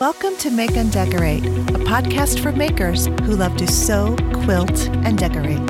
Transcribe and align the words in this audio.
Welcome 0.00 0.36
to 0.38 0.50
Make 0.50 0.76
and 0.76 0.90
Decorate, 0.90 1.46
a 1.46 1.78
podcast 1.78 2.42
for 2.42 2.50
makers 2.50 3.06
who 3.06 3.36
love 3.36 3.56
to 3.58 3.68
sew, 3.68 4.16
quilt, 4.42 4.88
and 4.88 5.16
decorate. 5.16 5.60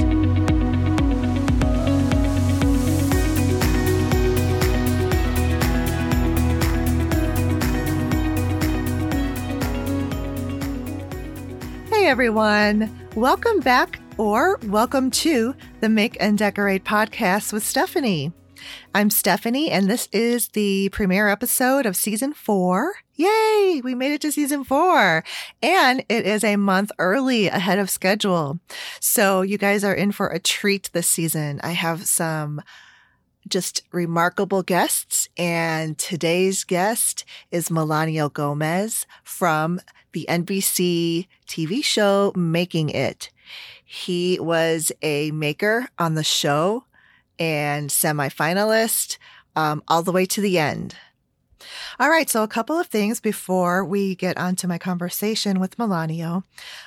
Hey 11.91 12.07
everyone, 12.07 13.09
welcome 13.15 13.61
back 13.61 14.01
or 14.17 14.57
welcome 14.65 15.11
to 15.11 15.55
the 15.81 15.91
Make 15.91 16.17
and 16.19 16.39
Decorate 16.39 16.85
podcast 16.85 17.53
with 17.53 17.63
Stephanie. 17.63 18.33
I'm 18.95 19.11
Stephanie, 19.11 19.71
and 19.71 19.89
this 19.89 20.09
is 20.13 20.49
the 20.49 20.89
premiere 20.91 21.29
episode 21.29 21.87
of 21.87 21.97
season 21.97 22.33
four. 22.33 22.95
Yay! 23.15 23.81
We 23.83 23.95
made 23.95 24.13
it 24.13 24.21
to 24.23 24.33
season 24.33 24.65
four, 24.65 25.25
and 25.63 26.05
it 26.09 26.27
is 26.27 26.45
a 26.45 26.57
month 26.57 26.91
early 26.99 27.49
ahead 27.49 27.79
of 27.79 27.91
schedule. 27.91 28.59
So, 29.01 29.43
you 29.43 29.59
guys 29.59 29.85
are 29.85 29.95
in 29.95 30.13
for 30.13 30.29
a 30.29 30.39
treat 30.39 30.91
this 30.93 31.09
season. 31.09 31.61
I 31.63 31.71
have 31.71 32.07
some 32.07 32.63
just 33.49 33.83
remarkable 33.93 34.63
guests, 34.63 35.29
and 35.37 35.99
today's 35.99 36.65
guest 36.65 37.25
is 37.51 37.69
Melanio 37.69 38.33
Gomez 38.33 39.07
from 39.23 39.81
the 40.13 40.27
NBC 40.29 41.27
TV 41.47 41.85
show 41.85 42.33
Making 42.35 42.89
It. 42.91 43.31
He 43.85 44.39
was 44.41 44.91
a 45.03 45.31
maker 45.33 45.89
on 45.99 46.15
the 46.15 46.25
show 46.25 46.85
and 47.39 47.91
semifinalist 47.91 49.19
um, 49.57 49.83
all 49.89 50.03
the 50.03 50.13
way 50.13 50.27
to 50.27 50.41
the 50.41 50.59
end. 50.59 50.95
All 51.99 52.11
right, 52.11 52.29
so 52.29 52.43
a 52.43 52.49
couple 52.49 52.79
of 52.79 52.89
things 52.89 53.21
before 53.21 53.85
we 53.85 54.15
get 54.15 54.37
onto 54.37 54.67
my 54.67 54.79
conversation 54.79 55.61
with 55.61 55.77
Melanio. 55.77 56.45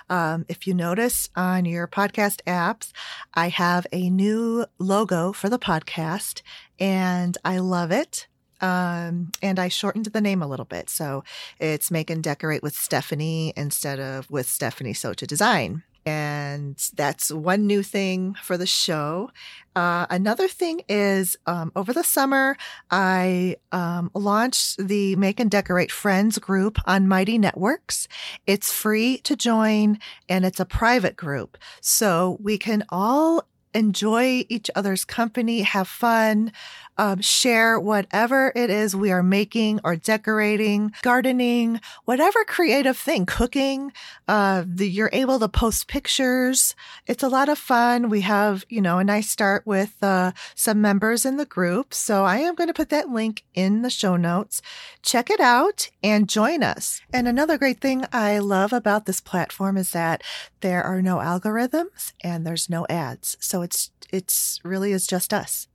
Um, 0.10 0.46
if 0.50 0.68
you 0.68 0.74
notice 0.74 1.30
on 1.36 1.66
your 1.66 1.88
podcast 1.88 2.42
apps, 2.46 2.92
I 3.34 3.50
have 3.50 3.88
a 3.92 4.10
new 4.10 4.66
logo 4.78 5.34
for 5.34 5.50
the 5.50 5.60
podcast, 5.60 6.42
and 6.80 7.38
I 7.44 7.60
love 7.60 7.92
it. 7.92 8.28
Um, 8.60 9.32
and 9.42 9.60
I 9.60 9.68
shortened 9.68 10.08
the 10.08 10.22
name 10.22 10.42
a 10.42 10.48
little 10.48 10.66
bit. 10.66 10.90
So 10.90 11.24
it's 11.60 11.92
Make 11.92 12.10
and 12.10 12.24
Decorate 12.24 12.64
with 12.64 12.76
Stephanie 12.76 13.54
instead 13.56 14.00
of 14.00 14.30
with 14.32 14.48
Stephanie 14.48 14.94
to 14.94 15.28
Design. 15.28 15.84
And 16.08 16.78
that's 16.96 17.34
one 17.34 17.68
new 17.68 17.84
thing 17.84 18.34
for 18.42 18.58
the 18.58 18.66
show. 18.66 19.30
Uh, 19.76 20.06
another 20.10 20.48
thing 20.48 20.82
is 20.88 21.36
um, 21.46 21.74
over 21.76 21.92
the 21.92 22.04
summer, 22.04 22.56
I 22.90 23.58
um, 23.74 24.10
launched 24.14 24.78
the 24.78 25.18
Make 25.18 25.42
and 25.42 25.52
Decorate 25.52 25.92
Friends 25.92 26.40
group 26.40 26.80
on 26.86 27.10
Mighty 27.10 27.38
Networks. 27.38 28.08
It's 28.46 28.72
free 28.72 29.18
to 29.20 29.36
join 29.36 30.00
and 30.30 30.46
it's 30.46 30.62
a 30.62 30.66
private 30.66 31.18
group. 31.18 31.58
So 31.82 32.38
we 32.42 32.58
can 32.58 32.86
all 32.88 33.46
enjoy 33.78 34.44
each 34.50 34.72
other's 34.76 35.06
company, 35.06 35.62
have 35.62 35.88
fun, 35.88 36.52
um, 36.98 37.22
share 37.22 37.80
whatever 37.80 38.52
it 38.56 38.70
is 38.70 38.96
we 38.96 39.12
are 39.12 39.24
making 39.24 39.80
or 39.84 39.96
decorating, 39.96 40.92
gardening, 41.04 41.80
whatever 42.06 42.44
creative 42.44 42.98
thing, 42.98 43.26
cooking. 43.26 43.92
Uh, 44.28 44.64
the, 44.66 44.90
you're 44.90 45.12
able 45.14 45.40
to 45.40 45.48
post 45.48 45.88
pictures. 45.88 46.76
It's 47.06 47.24
a 47.24 47.30
lot 47.30 47.50
of 47.50 47.58
fun. 47.58 48.10
We 48.10 48.22
have, 48.22 48.66
you 48.68 48.82
know, 48.82 48.98
a 48.98 49.04
nice 49.04 49.30
start 49.30 49.66
with 49.66 50.02
uh, 50.02 50.32
some 50.56 50.82
members 50.82 51.26
in 51.26 51.38
the 51.38 51.46
group. 51.46 51.94
So 51.94 52.26
I 52.26 52.38
am 52.40 52.56
going 52.56 52.68
to 52.68 52.74
put 52.74 52.90
that 52.90 53.10
link 53.10 53.44
in 53.54 53.84
the 53.84 53.90
show 53.92 54.16
notes. 54.16 54.62
Check 55.04 55.30
it 55.30 55.40
out 55.40 55.90
and 56.04 56.28
join 56.28 56.64
us. 56.64 57.02
And 57.14 57.28
another 57.28 57.58
great 57.58 57.80
thing 57.80 58.06
I 58.12 58.40
love 58.40 58.74
about 58.74 59.06
this 59.06 59.22
platform 59.22 59.78
is 59.78 59.92
that 59.92 60.24
there 60.62 60.84
are 60.84 61.02
no 61.02 61.18
algorithms 61.18 62.14
and 62.24 62.46
there's 62.46 62.70
no 62.70 62.88
ads. 62.90 63.38
So 63.40 63.62
it's 63.68 63.92
it's 64.14 64.62
really 64.64 64.94
is 64.94 65.06
just 65.06 65.34
us. 65.34 65.68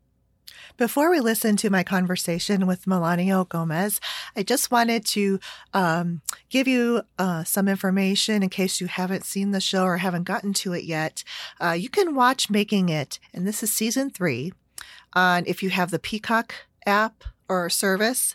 Before 0.79 1.11
we 1.11 1.21
listen 1.21 1.57
to 1.57 1.69
my 1.69 1.83
conversation 1.85 2.67
with 2.67 2.87
Melanio 2.87 3.47
Gomez, 3.47 4.01
I 4.35 4.43
just 4.43 4.71
wanted 4.71 5.05
to 5.07 5.39
um, 5.75 6.23
give 6.49 6.67
you 6.67 7.03
uh, 7.19 7.45
some 7.45 7.69
information 7.69 8.43
in 8.43 8.49
case 8.49 8.81
you 8.81 8.87
haven't 8.87 9.27
seen 9.27 9.51
the 9.51 9.61
show 9.61 9.85
or 9.85 9.99
haven't 9.99 10.25
gotten 10.25 10.55
to 10.55 10.73
it 10.73 10.85
yet. 10.85 11.23
Uh, 11.63 11.73
you 11.73 11.91
can 11.91 12.15
watch 12.15 12.49
Making 12.49 12.89
It, 12.89 13.19
and 13.35 13.47
this 13.47 13.63
is 13.63 13.71
season 13.71 14.09
three, 14.09 14.55
on 15.13 15.45
if 15.47 15.63
you 15.63 15.69
have 15.69 15.91
the 15.91 15.99
Peacock 15.99 16.55
app 16.87 17.25
or 17.51 17.69
service. 17.69 18.35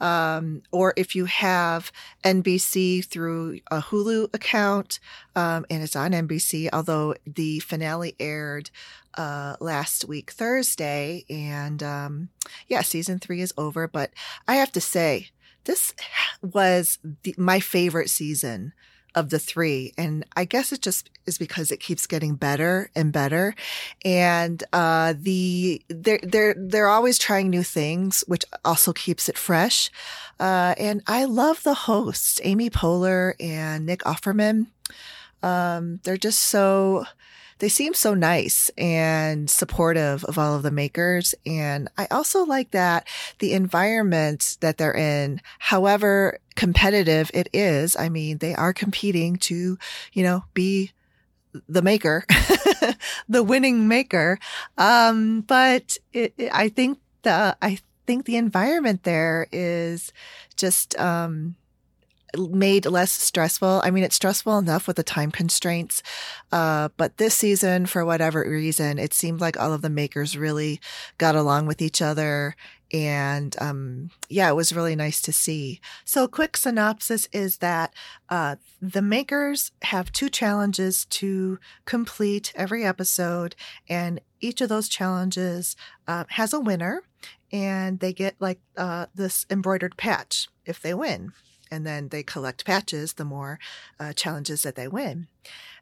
Um, 0.00 0.62
or 0.70 0.94
if 0.96 1.14
you 1.14 1.24
have 1.24 1.92
NBC 2.24 3.04
through 3.04 3.60
a 3.70 3.80
Hulu 3.80 4.34
account, 4.34 5.00
um, 5.34 5.66
and 5.70 5.82
it's 5.82 5.96
on 5.96 6.12
NBC, 6.12 6.68
although 6.72 7.14
the 7.26 7.58
finale 7.60 8.14
aired 8.20 8.70
uh, 9.16 9.56
last 9.60 10.06
week, 10.06 10.30
Thursday. 10.30 11.24
And 11.28 11.82
um, 11.82 12.28
yeah, 12.68 12.82
season 12.82 13.18
three 13.18 13.40
is 13.40 13.52
over. 13.58 13.88
But 13.88 14.10
I 14.46 14.56
have 14.56 14.72
to 14.72 14.80
say, 14.80 15.28
this 15.64 15.94
was 16.40 16.98
the, 17.24 17.34
my 17.36 17.60
favorite 17.60 18.10
season 18.10 18.72
of 19.18 19.30
the 19.30 19.38
three. 19.38 19.92
And 19.98 20.24
I 20.36 20.44
guess 20.44 20.72
it 20.72 20.80
just 20.80 21.10
is 21.26 21.38
because 21.38 21.70
it 21.70 21.80
keeps 21.80 22.06
getting 22.06 22.36
better 22.36 22.90
and 22.94 23.12
better. 23.12 23.54
And, 24.04 24.62
uh, 24.72 25.14
the, 25.18 25.82
they're, 25.88 26.20
they're, 26.22 26.54
they're 26.56 26.88
always 26.88 27.18
trying 27.18 27.50
new 27.50 27.62
things, 27.62 28.24
which 28.26 28.44
also 28.64 28.92
keeps 28.92 29.28
it 29.28 29.36
fresh. 29.36 29.90
Uh, 30.40 30.74
and 30.78 31.02
I 31.06 31.24
love 31.24 31.62
the 31.62 31.74
hosts, 31.74 32.40
Amy 32.44 32.70
Poehler 32.70 33.34
and 33.40 33.84
Nick 33.84 34.00
Offerman. 34.00 34.68
Um, 35.42 36.00
they're 36.04 36.16
just 36.16 36.40
so, 36.40 37.04
they 37.58 37.68
seem 37.68 37.94
so 37.94 38.14
nice 38.14 38.70
and 38.78 39.50
supportive 39.50 40.24
of 40.24 40.38
all 40.38 40.54
of 40.54 40.62
the 40.62 40.70
makers. 40.70 41.34
And 41.44 41.88
I 41.96 42.06
also 42.10 42.44
like 42.44 42.70
that 42.72 43.06
the 43.38 43.52
environment 43.52 44.56
that 44.60 44.78
they're 44.78 44.96
in, 44.96 45.40
however 45.58 46.38
competitive 46.54 47.30
it 47.34 47.48
is, 47.52 47.96
I 47.96 48.08
mean, 48.08 48.38
they 48.38 48.54
are 48.54 48.72
competing 48.72 49.36
to, 49.36 49.78
you 50.12 50.22
know, 50.22 50.44
be 50.54 50.92
the 51.68 51.82
maker, 51.82 52.24
the 53.28 53.42
winning 53.42 53.88
maker. 53.88 54.38
Um, 54.76 55.42
but 55.42 55.96
it, 56.12 56.34
it, 56.36 56.50
I 56.52 56.68
think 56.68 56.98
the, 57.22 57.56
I 57.60 57.78
think 58.06 58.24
the 58.24 58.36
environment 58.36 59.02
there 59.02 59.48
is 59.50 60.12
just, 60.56 60.98
um, 60.98 61.56
made 62.36 62.86
less 62.86 63.10
stressful. 63.10 63.80
I 63.84 63.90
mean, 63.90 64.04
it's 64.04 64.16
stressful 64.16 64.58
enough 64.58 64.86
with 64.86 64.96
the 64.96 65.02
time 65.02 65.30
constraints. 65.30 66.02
Uh, 66.52 66.88
but 66.96 67.16
this 67.16 67.34
season, 67.34 67.86
for 67.86 68.04
whatever 68.04 68.42
reason, 68.48 68.98
it 68.98 69.14
seemed 69.14 69.40
like 69.40 69.58
all 69.58 69.72
of 69.72 69.82
the 69.82 69.90
makers 69.90 70.36
really 70.36 70.80
got 71.16 71.34
along 71.34 71.66
with 71.66 71.80
each 71.80 72.02
other. 72.02 72.54
And, 72.92 73.54
um, 73.60 74.10
yeah, 74.28 74.48
it 74.48 74.54
was 74.54 74.74
really 74.74 74.96
nice 74.96 75.20
to 75.22 75.32
see. 75.32 75.80
So 76.04 76.26
quick 76.26 76.56
synopsis 76.56 77.28
is 77.32 77.58
that, 77.58 77.92
uh, 78.28 78.56
the 78.80 79.02
makers 79.02 79.72
have 79.82 80.12
two 80.12 80.30
challenges 80.30 81.04
to 81.06 81.58
complete 81.84 82.52
every 82.54 82.84
episode. 82.84 83.56
And 83.88 84.20
each 84.40 84.60
of 84.60 84.70
those 84.70 84.88
challenges, 84.88 85.76
uh, 86.06 86.24
has 86.30 86.52
a 86.52 86.60
winner 86.60 87.02
and 87.52 88.00
they 88.00 88.12
get 88.12 88.36
like, 88.38 88.60
uh, 88.76 89.06
this 89.14 89.44
embroidered 89.50 89.96
patch 89.98 90.48
if 90.64 90.80
they 90.80 90.94
win 90.94 91.32
and 91.70 91.86
then 91.86 92.08
they 92.08 92.22
collect 92.22 92.64
patches 92.64 93.14
the 93.14 93.24
more 93.24 93.58
uh, 93.98 94.12
challenges 94.12 94.62
that 94.62 94.74
they 94.74 94.88
win. 94.88 95.28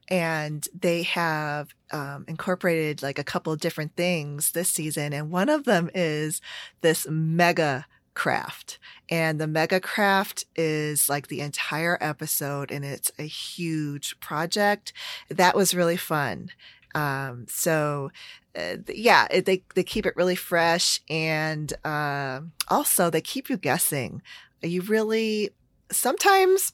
And 0.08 0.66
they 0.78 1.02
have 1.02 1.74
um, 1.90 2.24
incorporated 2.28 3.02
like 3.02 3.18
a 3.18 3.24
couple 3.24 3.54
different 3.56 3.96
things 3.96 4.52
this 4.52 4.70
season 4.70 5.12
and 5.12 5.30
one 5.30 5.48
of 5.48 5.64
them 5.64 5.90
is 5.94 6.40
this 6.80 7.06
mega 7.08 7.86
craft. 8.14 8.78
And 9.08 9.40
the 9.40 9.46
mega 9.46 9.80
craft 9.80 10.44
is 10.56 11.08
like 11.08 11.28
the 11.28 11.40
entire 11.40 11.98
episode 12.00 12.70
and 12.70 12.84
it's 12.84 13.10
a 13.18 13.24
huge 13.24 14.18
project. 14.20 14.92
That 15.28 15.56
was 15.56 15.74
really 15.74 15.96
fun. 15.96 16.50
Um, 16.94 17.46
so 17.48 18.10
uh, 18.56 18.76
yeah, 18.88 19.28
they 19.28 19.62
they 19.74 19.82
keep 19.82 20.06
it 20.06 20.16
really 20.16 20.34
fresh, 20.34 21.02
and 21.10 21.72
uh, 21.84 22.40
also 22.68 23.10
they 23.10 23.20
keep 23.20 23.50
you 23.50 23.58
guessing. 23.58 24.22
Are 24.62 24.68
you 24.68 24.80
really 24.80 25.50
sometimes 25.90 26.72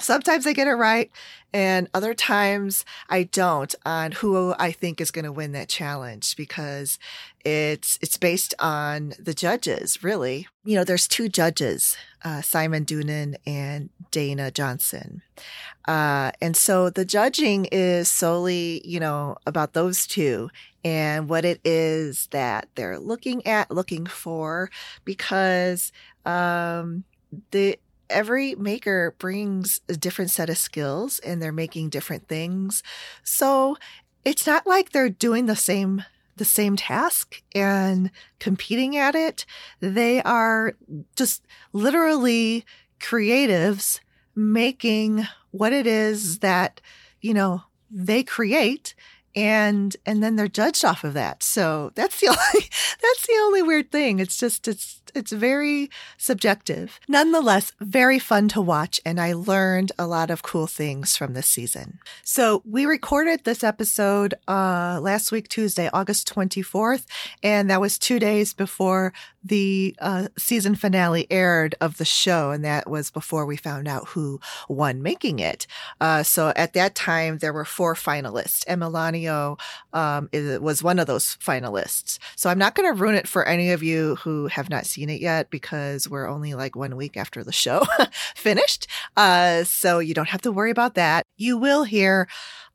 sometimes 0.00 0.46
I 0.46 0.52
get 0.52 0.68
it 0.68 0.74
right 0.74 1.10
and 1.52 1.88
other 1.92 2.14
times 2.14 2.84
I 3.08 3.24
don't 3.24 3.74
on 3.84 4.12
who 4.12 4.54
I 4.58 4.70
think 4.70 5.00
is 5.00 5.10
going 5.10 5.24
to 5.24 5.32
win 5.32 5.52
that 5.52 5.68
challenge 5.68 6.36
because 6.36 6.98
it's 7.44 7.98
it's 8.00 8.16
based 8.16 8.54
on 8.58 9.14
the 9.18 9.34
judges 9.34 10.02
really. 10.04 10.46
You 10.64 10.76
know, 10.76 10.84
there's 10.84 11.08
two 11.08 11.28
judges, 11.28 11.96
uh, 12.22 12.42
Simon 12.42 12.84
Doonan 12.84 13.36
and 13.46 13.90
Dayna 14.12 14.52
Johnson. 14.52 15.22
Uh, 15.86 16.32
and 16.42 16.56
so 16.56 16.90
the 16.90 17.06
judging 17.06 17.64
is 17.72 18.10
solely, 18.12 18.82
you 18.84 19.00
know, 19.00 19.36
about 19.46 19.72
those 19.72 20.06
two 20.06 20.50
and 20.84 21.28
what 21.28 21.46
it 21.46 21.60
is 21.64 22.28
that 22.30 22.68
they're 22.74 22.98
looking 22.98 23.46
at, 23.46 23.70
looking 23.70 24.04
for, 24.04 24.70
because 25.04 25.92
um, 26.26 27.04
the 27.52 27.78
every 28.10 28.54
maker 28.54 29.14
brings 29.18 29.80
a 29.88 29.94
different 29.94 30.30
set 30.30 30.50
of 30.50 30.58
skills 30.58 31.18
and 31.20 31.40
they're 31.40 31.52
making 31.52 31.90
different 31.90 32.28
things. 32.28 32.82
So 33.22 33.76
it's 34.24 34.46
not 34.46 34.66
like 34.66 34.90
they're 34.90 35.08
doing 35.08 35.46
the 35.46 35.56
same 35.56 36.04
the 36.36 36.44
same 36.44 36.76
task 36.76 37.42
and 37.54 38.12
competing 38.38 38.96
at 38.96 39.14
it. 39.14 39.44
They 39.80 40.22
are 40.22 40.76
just 41.16 41.44
literally 41.72 42.64
creatives 43.00 44.00
making 44.36 45.26
what 45.50 45.72
it 45.72 45.86
is 45.86 46.38
that, 46.38 46.80
you 47.20 47.34
know, 47.34 47.62
they 47.90 48.22
create 48.22 48.94
and 49.34 49.96
and 50.06 50.22
then 50.22 50.36
they're 50.36 50.48
judged 50.48 50.84
off 50.84 51.04
of 51.04 51.14
that. 51.14 51.42
So 51.42 51.92
that's 51.94 52.20
the 52.20 52.28
only 52.28 52.68
that's 53.02 53.26
the 53.26 53.38
only 53.42 53.62
weird 53.62 53.90
thing. 53.90 54.18
It's 54.20 54.38
just 54.38 54.68
it's 54.68 55.02
it's 55.18 55.32
very 55.32 55.90
subjective. 56.16 56.98
Nonetheless, 57.08 57.72
very 57.80 58.18
fun 58.18 58.48
to 58.48 58.60
watch 58.62 59.00
and 59.04 59.20
I 59.20 59.34
learned 59.34 59.92
a 59.98 60.06
lot 60.06 60.30
of 60.30 60.42
cool 60.42 60.66
things 60.66 61.16
from 61.16 61.34
this 61.34 61.48
season. 61.48 61.98
So, 62.22 62.62
we 62.64 62.86
recorded 62.86 63.44
this 63.44 63.62
episode 63.62 64.34
uh 64.46 64.98
last 65.02 65.32
week 65.32 65.48
Tuesday, 65.48 65.90
August 65.92 66.32
24th, 66.32 67.04
and 67.42 67.68
that 67.68 67.80
was 67.80 67.98
2 67.98 68.18
days 68.18 68.54
before 68.54 69.12
the 69.48 69.94
uh, 69.98 70.28
season 70.36 70.74
finale 70.74 71.26
aired 71.30 71.74
of 71.80 71.98
the 71.98 72.04
show, 72.04 72.50
and 72.50 72.64
that 72.64 72.88
was 72.88 73.10
before 73.10 73.46
we 73.46 73.56
found 73.56 73.88
out 73.88 74.08
who 74.08 74.40
won 74.68 75.02
making 75.02 75.38
it. 75.38 75.66
Uh, 76.00 76.22
so 76.22 76.52
at 76.56 76.72
that 76.74 76.94
time, 76.94 77.38
there 77.38 77.52
were 77.52 77.64
four 77.64 77.94
finalists, 77.94 78.64
and 78.66 78.80
Melanio 78.80 79.58
um, 79.92 80.28
was 80.32 80.82
one 80.82 80.98
of 80.98 81.06
those 81.06 81.36
finalists. 81.36 82.18
So 82.36 82.50
I'm 82.50 82.58
not 82.58 82.74
going 82.74 82.92
to 82.92 83.00
ruin 83.00 83.14
it 83.14 83.28
for 83.28 83.46
any 83.46 83.70
of 83.72 83.82
you 83.82 84.16
who 84.16 84.46
have 84.48 84.70
not 84.70 84.86
seen 84.86 85.10
it 85.10 85.20
yet 85.20 85.50
because 85.50 86.08
we're 86.08 86.28
only 86.28 86.54
like 86.54 86.76
one 86.76 86.96
week 86.96 87.16
after 87.16 87.42
the 87.42 87.52
show 87.52 87.84
finished. 88.34 88.86
Uh, 89.16 89.64
so 89.64 89.98
you 89.98 90.14
don't 90.14 90.28
have 90.28 90.42
to 90.42 90.52
worry 90.52 90.70
about 90.70 90.94
that. 90.94 91.24
You 91.36 91.58
will 91.58 91.84
hear 91.84 92.28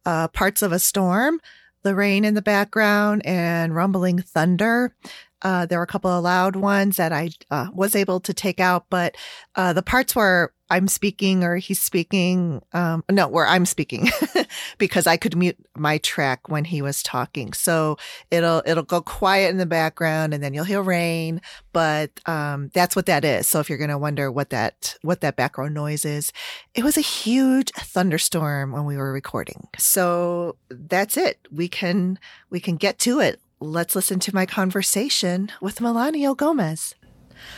uh, 0.05 0.27
parts 0.29 0.61
of 0.61 0.71
a 0.71 0.79
storm 0.79 1.39
the 1.83 1.95
rain 1.95 2.25
in 2.25 2.33
the 2.33 2.41
background 2.41 3.21
and 3.25 3.75
rumbling 3.75 4.19
thunder. 4.19 4.95
Uh, 5.43 5.65
there 5.65 5.77
were 5.77 5.83
a 5.83 5.87
couple 5.87 6.09
of 6.09 6.23
loud 6.23 6.55
ones 6.55 6.97
that 6.97 7.11
I 7.11 7.29
uh, 7.51 7.67
was 7.73 7.95
able 7.95 8.19
to 8.21 8.33
take 8.33 8.59
out, 8.59 8.85
but 8.89 9.15
uh, 9.55 9.73
the 9.73 9.83
parts 9.83 10.15
where 10.15 10.53
I'm 10.73 10.87
speaking 10.87 11.43
or 11.43 11.57
he's 11.57 11.79
speaking, 11.79 12.59
um, 12.73 13.03
no, 13.11 13.27
where 13.27 13.45
I'm 13.45 13.65
speaking, 13.65 14.09
because 14.79 15.05
I 15.05 15.17
could 15.17 15.35
mute 15.35 15.57
my 15.77 15.99
track 15.99 16.49
when 16.49 16.65
he 16.65 16.81
was 16.81 17.03
talking. 17.03 17.53
So 17.53 17.97
it'll 18.31 18.63
it'll 18.65 18.81
go 18.81 18.99
quiet 18.99 19.51
in 19.51 19.57
the 19.57 19.67
background, 19.67 20.33
and 20.33 20.41
then 20.41 20.55
you'll 20.55 20.63
hear 20.63 20.81
rain. 20.81 21.41
But 21.73 22.09
um, 22.25 22.71
that's 22.73 22.95
what 22.95 23.05
that 23.05 23.23
is. 23.23 23.47
So 23.47 23.59
if 23.59 23.69
you're 23.69 23.77
gonna 23.77 23.99
wonder 23.99 24.31
what 24.31 24.49
that 24.49 24.97
what 25.03 25.21
that 25.21 25.35
background 25.35 25.75
noise 25.75 26.05
is, 26.05 26.33
it 26.73 26.83
was 26.83 26.97
a 26.97 27.01
huge 27.01 27.69
thunderstorm 27.71 28.71
when 28.71 28.85
we 28.85 28.97
were 28.97 29.13
recording. 29.13 29.67
So 29.77 30.55
that's 30.69 31.17
it. 31.17 31.37
We 31.51 31.67
can 31.67 32.17
we 32.49 32.59
can 32.59 32.77
get 32.77 32.97
to 32.99 33.19
it 33.19 33.39
let's 33.63 33.95
listen 33.95 34.19
to 34.19 34.35
my 34.35 34.45
conversation 34.45 35.49
with 35.61 35.79
Melanio 35.79 36.35
Gomez. 36.35 36.95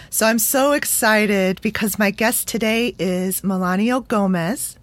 So 0.10 0.28
I'm 0.28 0.40
so 0.40 0.74
excited 0.74 1.60
because 1.62 1.98
my 2.00 2.12
guest 2.12 2.48
today 2.48 2.96
is 3.00 3.42
Melanio 3.42 4.08
Gomez. 4.08 4.78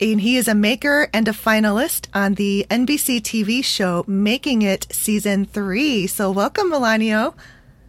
And 0.00 0.20
he 0.20 0.36
is 0.36 0.48
a 0.48 0.54
maker 0.54 1.08
and 1.12 1.28
a 1.28 1.32
finalist 1.32 2.08
on 2.12 2.34
the 2.34 2.66
NBC 2.70 3.20
TV 3.20 3.64
show 3.64 4.04
Making 4.08 4.62
It 4.62 4.86
Season 4.90 5.44
3. 5.44 6.06
So 6.08 6.30
welcome, 6.30 6.72
Melanio. 6.72 7.34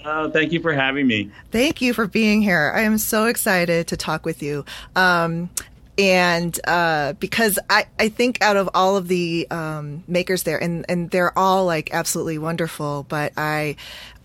Uh, 0.03 0.29
thank 0.29 0.51
you 0.51 0.59
for 0.59 0.73
having 0.73 1.07
me. 1.07 1.31
Thank 1.51 1.81
you 1.81 1.93
for 1.93 2.07
being 2.07 2.41
here. 2.41 2.71
I 2.75 2.81
am 2.81 2.99
so 2.99 3.25
excited 3.25 3.87
to 3.87 3.97
talk 3.97 4.25
with 4.25 4.43
you. 4.43 4.63
Um, 4.95 5.49
and 5.97 6.59
uh, 6.65 7.13
because 7.13 7.59
I, 7.69 7.85
I 7.99 8.09
think 8.09 8.41
out 8.41 8.57
of 8.57 8.69
all 8.73 8.97
of 8.97 9.07
the 9.07 9.47
um, 9.51 10.03
makers 10.07 10.43
there, 10.43 10.61
and, 10.61 10.85
and 10.89 11.09
they're 11.09 11.37
all 11.37 11.65
like 11.65 11.93
absolutely 11.93 12.37
wonderful, 12.37 13.05
but 13.07 13.33
I, 13.37 13.75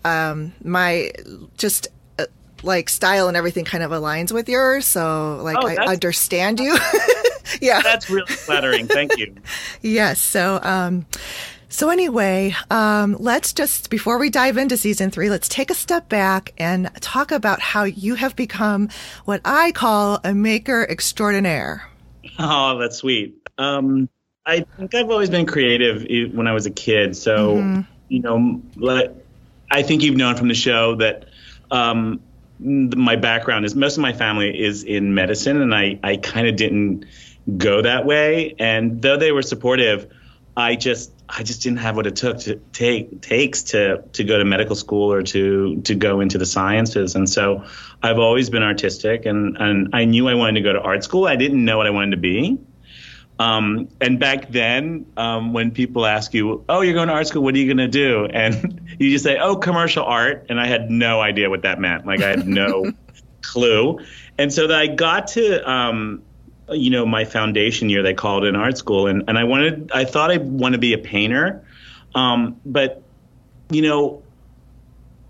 um, 0.03 0.53
my 0.63 1.11
just 1.57 1.87
uh, 2.19 2.25
like 2.63 2.89
style 2.89 3.27
and 3.27 3.37
everything 3.37 3.65
kind 3.65 3.83
of 3.83 3.91
aligns 3.91 4.31
with 4.31 4.49
yours. 4.49 4.85
So 4.85 5.39
like 5.43 5.57
oh, 5.59 5.67
I 5.67 5.75
understand 5.85 6.59
you. 6.59 6.77
yeah. 7.61 7.81
That's 7.81 8.09
really 8.09 8.33
flattering. 8.33 8.87
Thank 8.87 9.17
you. 9.17 9.35
yes. 9.81 10.21
So, 10.21 10.59
um, 10.61 11.05
so 11.71 11.89
anyway, 11.89 12.53
um, 12.69 13.15
let's 13.19 13.53
just 13.53 13.89
before 13.89 14.19
we 14.19 14.29
dive 14.29 14.57
into 14.57 14.75
season 14.75 15.09
three, 15.09 15.29
let's 15.29 15.47
take 15.47 15.71
a 15.71 15.73
step 15.73 16.09
back 16.09 16.53
and 16.57 16.91
talk 16.99 17.31
about 17.31 17.61
how 17.61 17.83
you 17.85 18.15
have 18.15 18.35
become 18.35 18.89
what 19.25 19.41
I 19.45 19.71
call 19.71 20.19
a 20.23 20.33
maker 20.33 20.83
extraordinaire. 20.83 21.89
Oh, 22.37 22.77
that's 22.77 22.97
sweet. 22.97 23.35
Um, 23.57 24.09
I 24.45 24.65
think 24.77 24.93
I've 24.93 25.09
always 25.09 25.29
been 25.29 25.45
creative 25.45 26.05
when 26.35 26.45
I 26.45 26.53
was 26.53 26.65
a 26.65 26.71
kid. 26.71 27.15
So 27.15 27.55
mm-hmm. 27.55 27.81
you 28.09 28.19
know, 28.19 28.61
I 29.71 29.81
think 29.81 30.03
you've 30.03 30.17
known 30.17 30.35
from 30.35 30.49
the 30.49 30.55
show 30.55 30.95
that. 30.95 31.25
Um, 31.71 32.21
my 32.63 33.15
background 33.15 33.65
is 33.65 33.73
most 33.73 33.97
of 33.97 34.01
my 34.01 34.13
family 34.13 34.61
is 34.61 34.83
in 34.83 35.15
medicine, 35.15 35.59
and 35.59 35.73
I, 35.73 35.99
I 36.03 36.17
kind 36.17 36.47
of 36.47 36.55
didn't 36.55 37.05
go 37.57 37.81
that 37.81 38.05
way. 38.05 38.55
And 38.59 39.01
though 39.01 39.17
they 39.17 39.31
were 39.31 39.41
supportive, 39.41 40.07
I 40.55 40.75
just 40.75 41.11
I 41.29 41.43
just 41.43 41.63
didn't 41.63 41.79
have 41.79 41.95
what 41.95 42.07
it 42.07 42.17
took 42.17 42.39
to 42.39 42.55
take 42.73 43.21
takes 43.21 43.63
to 43.63 44.03
to 44.13 44.23
go 44.23 44.37
to 44.37 44.45
medical 44.45 44.75
school 44.75 45.13
or 45.13 45.23
to 45.23 45.81
to 45.81 45.95
go 45.95 46.19
into 46.19 46.37
the 46.37 46.45
sciences. 46.45 47.15
And 47.15 47.29
so 47.29 47.65
I've 48.03 48.19
always 48.19 48.49
been 48.49 48.63
artistic, 48.63 49.25
and 49.25 49.57
and 49.57 49.89
I 49.93 50.05
knew 50.05 50.27
I 50.27 50.33
wanted 50.33 50.55
to 50.55 50.61
go 50.61 50.73
to 50.73 50.81
art 50.81 51.03
school. 51.03 51.25
I 51.25 51.37
didn't 51.37 51.63
know 51.63 51.77
what 51.77 51.87
I 51.87 51.91
wanted 51.91 52.11
to 52.11 52.17
be. 52.17 52.59
Um, 53.39 53.87
and 53.99 54.19
back 54.19 54.51
then, 54.51 55.07
um, 55.17 55.53
when 55.53 55.71
people 55.71 56.05
ask 56.05 56.33
you, 56.33 56.65
"Oh, 56.67 56.81
you're 56.81 56.93
going 56.93 57.07
to 57.07 57.13
art 57.13 57.27
school. 57.27 57.43
What 57.43 57.55
are 57.55 57.57
you 57.57 57.73
going 57.73 57.77
to 57.77 57.87
do?" 57.87 58.25
and 58.25 58.81
you 58.99 59.09
just 59.11 59.23
say, 59.23 59.37
"Oh, 59.37 59.55
commercial 59.55 60.03
art," 60.03 60.47
and 60.49 60.59
I 60.59 60.67
had 60.67 60.91
no 60.91 61.21
idea 61.21 61.49
what 61.49 61.61
that 61.61 61.79
meant. 61.79 62.05
Like 62.05 62.21
I 62.21 62.29
had 62.29 62.47
no 62.47 62.91
clue. 63.41 63.99
And 64.37 64.51
so 64.51 64.67
that 64.67 64.77
I 64.77 64.87
got 64.87 65.27
to 65.27 65.69
um, 65.69 66.23
you 66.71 66.89
know 66.89 67.05
my 67.05 67.25
foundation 67.25 67.89
year 67.89 68.03
they 68.03 68.13
called 68.13 68.43
it 68.43 68.47
in 68.47 68.55
art 68.55 68.77
school 68.77 69.07
and, 69.07 69.23
and 69.27 69.37
i 69.37 69.43
wanted 69.43 69.91
i 69.93 70.05
thought 70.05 70.31
I'd 70.31 70.47
want 70.47 70.73
to 70.73 70.79
be 70.79 70.93
a 70.93 70.97
painter 70.97 71.65
um, 72.13 72.59
but 72.65 73.03
you 73.69 73.81
know 73.81 74.21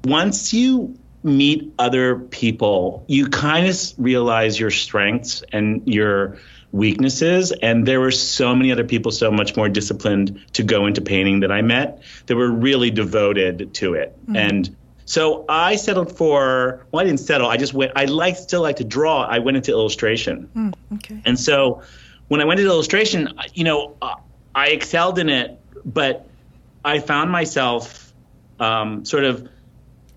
once 0.03 0.53
you 0.53 0.97
meet 1.23 1.73
other 1.77 2.17
people 2.17 3.05
you 3.07 3.27
kind 3.27 3.67
of 3.67 3.77
realize 3.97 4.59
your 4.59 4.71
strengths 4.71 5.43
and 5.51 5.87
your 5.87 6.37
weaknesses 6.71 7.51
and 7.51 7.85
there 7.85 7.99
were 7.99 8.11
so 8.11 8.55
many 8.55 8.71
other 8.71 8.85
people 8.85 9.11
so 9.11 9.29
much 9.29 9.55
more 9.55 9.69
disciplined 9.69 10.41
to 10.53 10.63
go 10.63 10.87
into 10.87 11.01
painting 11.01 11.41
that 11.41 11.51
i 11.51 11.61
met 11.61 12.01
that 12.25 12.35
were 12.35 12.49
really 12.49 12.89
devoted 12.89 13.73
to 13.73 13.93
it 13.93 14.17
mm-hmm. 14.23 14.35
and 14.37 14.75
so 15.11 15.43
I 15.49 15.75
settled 15.75 16.15
for 16.15 16.85
well, 16.89 17.01
I 17.01 17.03
didn't 17.03 17.19
settle. 17.19 17.49
I 17.49 17.57
just 17.57 17.73
went. 17.73 17.91
I 17.97 18.05
like 18.05 18.37
still 18.37 18.61
like 18.61 18.77
to 18.77 18.85
draw. 18.85 19.23
I 19.23 19.39
went 19.39 19.57
into 19.57 19.69
illustration. 19.69 20.49
Mm, 20.55 20.73
okay. 20.93 21.21
And 21.25 21.37
so 21.37 21.81
when 22.29 22.39
I 22.39 22.45
went 22.45 22.61
into 22.61 22.71
illustration, 22.71 23.27
you 23.53 23.65
know, 23.65 23.97
uh, 24.01 24.15
I 24.55 24.67
excelled 24.67 25.19
in 25.19 25.27
it, 25.27 25.59
but 25.83 26.29
I 26.85 26.99
found 26.99 27.29
myself 27.29 28.13
um, 28.61 29.03
sort 29.03 29.25
of 29.25 29.49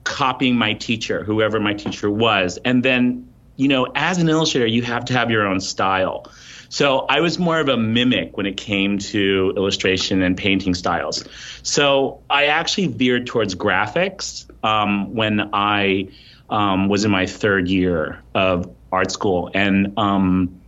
copying 0.05 0.55
my 0.55 0.75
teacher, 0.75 1.25
whoever 1.25 1.59
my 1.59 1.75
teacher 1.75 2.09
was, 2.09 2.61
and 2.65 2.85
then 2.85 3.29
you 3.57 3.67
know, 3.67 3.89
as 3.97 4.19
an 4.19 4.29
illustrator, 4.29 4.67
you 4.69 4.83
have 4.83 5.07
to 5.07 5.13
have 5.13 5.29
your 5.29 5.45
own 5.45 5.59
style. 5.59 6.31
So 6.75 7.07
I 7.09 7.21
was 7.21 7.39
more 7.39 7.61
of 7.61 7.69
a 7.69 7.77
mimic 7.77 8.37
when 8.37 8.47
it 8.47 8.57
came 8.57 8.99
to 8.99 9.53
illustration 9.57 10.23
and 10.23 10.37
painting 10.37 10.75
styles. 10.75 11.25
So 11.63 12.21
I 12.29 12.47
actually 12.47 12.89
veered 12.89 13.29
towards 13.29 13.55
graphics 13.55 14.45
um, 14.65 15.15
when 15.15 15.51
I 15.53 16.09
um, 16.51 16.89
was 16.89 17.05
in 17.05 17.13
my 17.13 17.27
third 17.27 17.69
year 17.69 18.21
of 18.35 18.75
art 18.91 19.13
school. 19.13 19.53
And 19.55 19.97
um, 19.97 20.61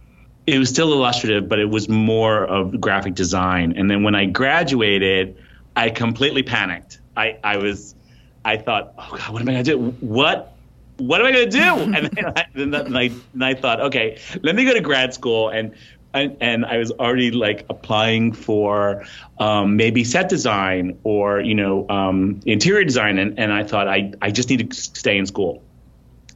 it 0.47 0.61
was 0.61 0.69
still 0.69 0.93
illustrative, 0.93 1.49
but 1.49 1.59
it 1.59 1.69
was 1.69 1.89
more 1.89 2.45
of 2.45 2.81
graphic 2.81 3.17
design. 3.17 3.75
And 3.77 3.91
then 3.91 4.05
when 4.05 4.15
I 4.15 4.27
graduated, 4.27 5.37
I 5.75 5.91
completely 5.91 6.45
panicked. 6.45 7.01
I, 7.17 7.37
I 7.43 7.57
was, 7.57 7.97
I 8.45 8.59
thought, 8.59 8.95
oh 8.97 9.17
God, 9.19 9.33
what 9.33 9.43
am 9.43 9.49
I 9.49 9.55
going 9.55 9.65
to 9.65 9.71
do? 9.73 9.79
What 10.07 10.57
what 10.99 11.21
am 11.21 11.27
I 11.27 11.33
going 11.33 11.51
to 11.51 11.59
do? 11.59 11.97
And 11.97 12.07
then 12.07 12.27
I, 12.27 12.47
then 12.55 12.97
I, 12.97 13.09
then 13.09 13.43
I 13.43 13.55
thought, 13.55 13.81
okay, 13.81 14.19
let 14.43 14.55
me 14.55 14.65
go 14.65 14.73
to 14.73 14.81
grad 14.81 15.15
school 15.15 15.49
and 15.49 15.75
and, 16.23 16.65
I 16.65 16.79
was 16.79 16.91
already 16.93 17.31
like 17.31 17.67
applying 17.69 18.33
for 18.33 19.05
um, 19.39 19.77
maybe 19.77 20.05
set 20.05 20.29
design 20.29 20.99
or 21.05 21.41
you 21.41 21.55
know 21.55 21.89
um, 21.89 22.41
interior 22.47 22.85
design, 22.85 23.19
and, 23.19 23.39
and 23.39 23.53
I 23.53 23.65
thought 23.65 23.89
I 23.89 24.13
I 24.21 24.31
just 24.31 24.51
need 24.51 24.71
to 24.71 24.77
stay 24.77 25.19
in 25.19 25.27
school. 25.27 25.63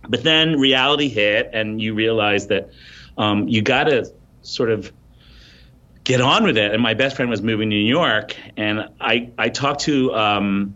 But 0.09 0.23
then 0.23 0.59
reality 0.59 1.09
hit, 1.09 1.51
and 1.53 1.81
you 1.81 1.95
realize 1.95 2.49
that 2.49 2.71
um, 3.19 3.49
you 3.49 3.63
got 3.63 3.85
to 3.85 4.13
sort 4.43 4.71
of 4.71 4.93
get 6.05 6.21
on 6.21 6.45
with 6.45 6.57
it. 6.57 6.73
And 6.73 6.83
my 6.83 6.95
best 6.95 7.17
friend 7.17 7.31
was 7.31 7.43
moving 7.43 7.71
to 7.71 7.77
New 7.77 7.89
York, 7.89 8.37
and 8.57 8.89
I 9.01 9.31
I 9.39 9.49
talked 9.49 9.83
to. 9.83 10.15
Um, 10.15 10.75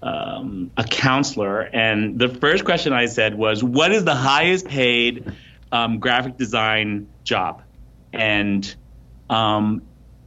um, 0.00 0.70
a 0.76 0.84
counselor, 0.84 1.60
and 1.60 2.20
the 2.20 2.28
first 2.28 2.64
question 2.64 2.92
I 2.92 3.06
said 3.06 3.34
was, 3.34 3.64
"What 3.64 3.90
is 3.90 4.04
the 4.04 4.14
highest 4.14 4.68
paid 4.68 5.32
um, 5.72 5.98
graphic 5.98 6.36
design 6.36 7.08
job, 7.24 7.62
and 8.12 8.74
um, 9.30 9.82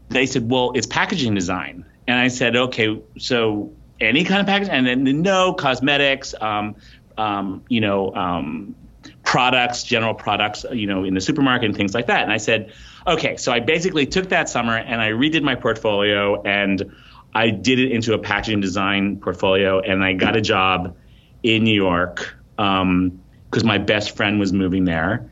they 0.09 0.25
said, 0.25 0.49
"Well, 0.49 0.71
it's 0.75 0.87
packaging 0.87 1.35
design," 1.35 1.85
and 2.07 2.17
I 2.17 2.27
said, 2.27 2.55
"Okay, 2.55 3.01
so 3.17 3.71
any 3.99 4.23
kind 4.23 4.41
of 4.41 4.47
packaging?" 4.47 4.73
And 4.73 4.87
then 5.07 5.21
no 5.21 5.53
cosmetics, 5.53 6.33
um, 6.39 6.75
um, 7.17 7.63
you 7.69 7.81
know, 7.81 8.13
um, 8.13 8.75
products, 9.23 9.83
general 9.83 10.13
products, 10.13 10.65
you 10.71 10.87
know, 10.87 11.03
in 11.03 11.13
the 11.13 11.21
supermarket 11.21 11.65
and 11.65 11.75
things 11.75 11.93
like 11.93 12.07
that. 12.07 12.23
And 12.23 12.31
I 12.31 12.37
said, 12.37 12.73
"Okay," 13.07 13.37
so 13.37 13.51
I 13.51 13.59
basically 13.59 14.05
took 14.05 14.29
that 14.29 14.49
summer 14.49 14.77
and 14.77 15.01
I 15.01 15.09
redid 15.09 15.43
my 15.43 15.55
portfolio 15.55 16.41
and 16.43 16.91
I 17.33 17.49
did 17.49 17.79
it 17.79 17.91
into 17.91 18.13
a 18.13 18.19
packaging 18.19 18.59
design 18.59 19.17
portfolio, 19.17 19.79
and 19.79 20.03
I 20.03 20.13
got 20.13 20.35
a 20.35 20.41
job 20.41 20.97
in 21.43 21.63
New 21.63 21.73
York 21.73 22.35
because 22.55 22.81
um, 22.81 23.21
my 23.63 23.77
best 23.77 24.15
friend 24.15 24.39
was 24.39 24.51
moving 24.51 24.85
there. 24.85 25.29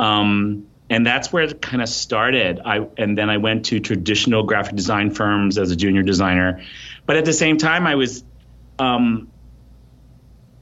Um, 0.00 0.66
and 0.92 1.06
that's 1.06 1.32
where 1.32 1.42
it 1.42 1.62
kind 1.62 1.82
of 1.82 1.88
started. 1.88 2.60
I 2.62 2.86
and 2.98 3.16
then 3.16 3.30
I 3.30 3.38
went 3.38 3.64
to 3.66 3.80
traditional 3.80 4.42
graphic 4.42 4.76
design 4.76 5.10
firms 5.10 5.56
as 5.56 5.70
a 5.70 5.76
junior 5.76 6.02
designer, 6.02 6.62
but 7.06 7.16
at 7.16 7.24
the 7.24 7.32
same 7.32 7.56
time, 7.56 7.86
I 7.86 7.94
was, 7.94 8.22
um, 8.78 9.32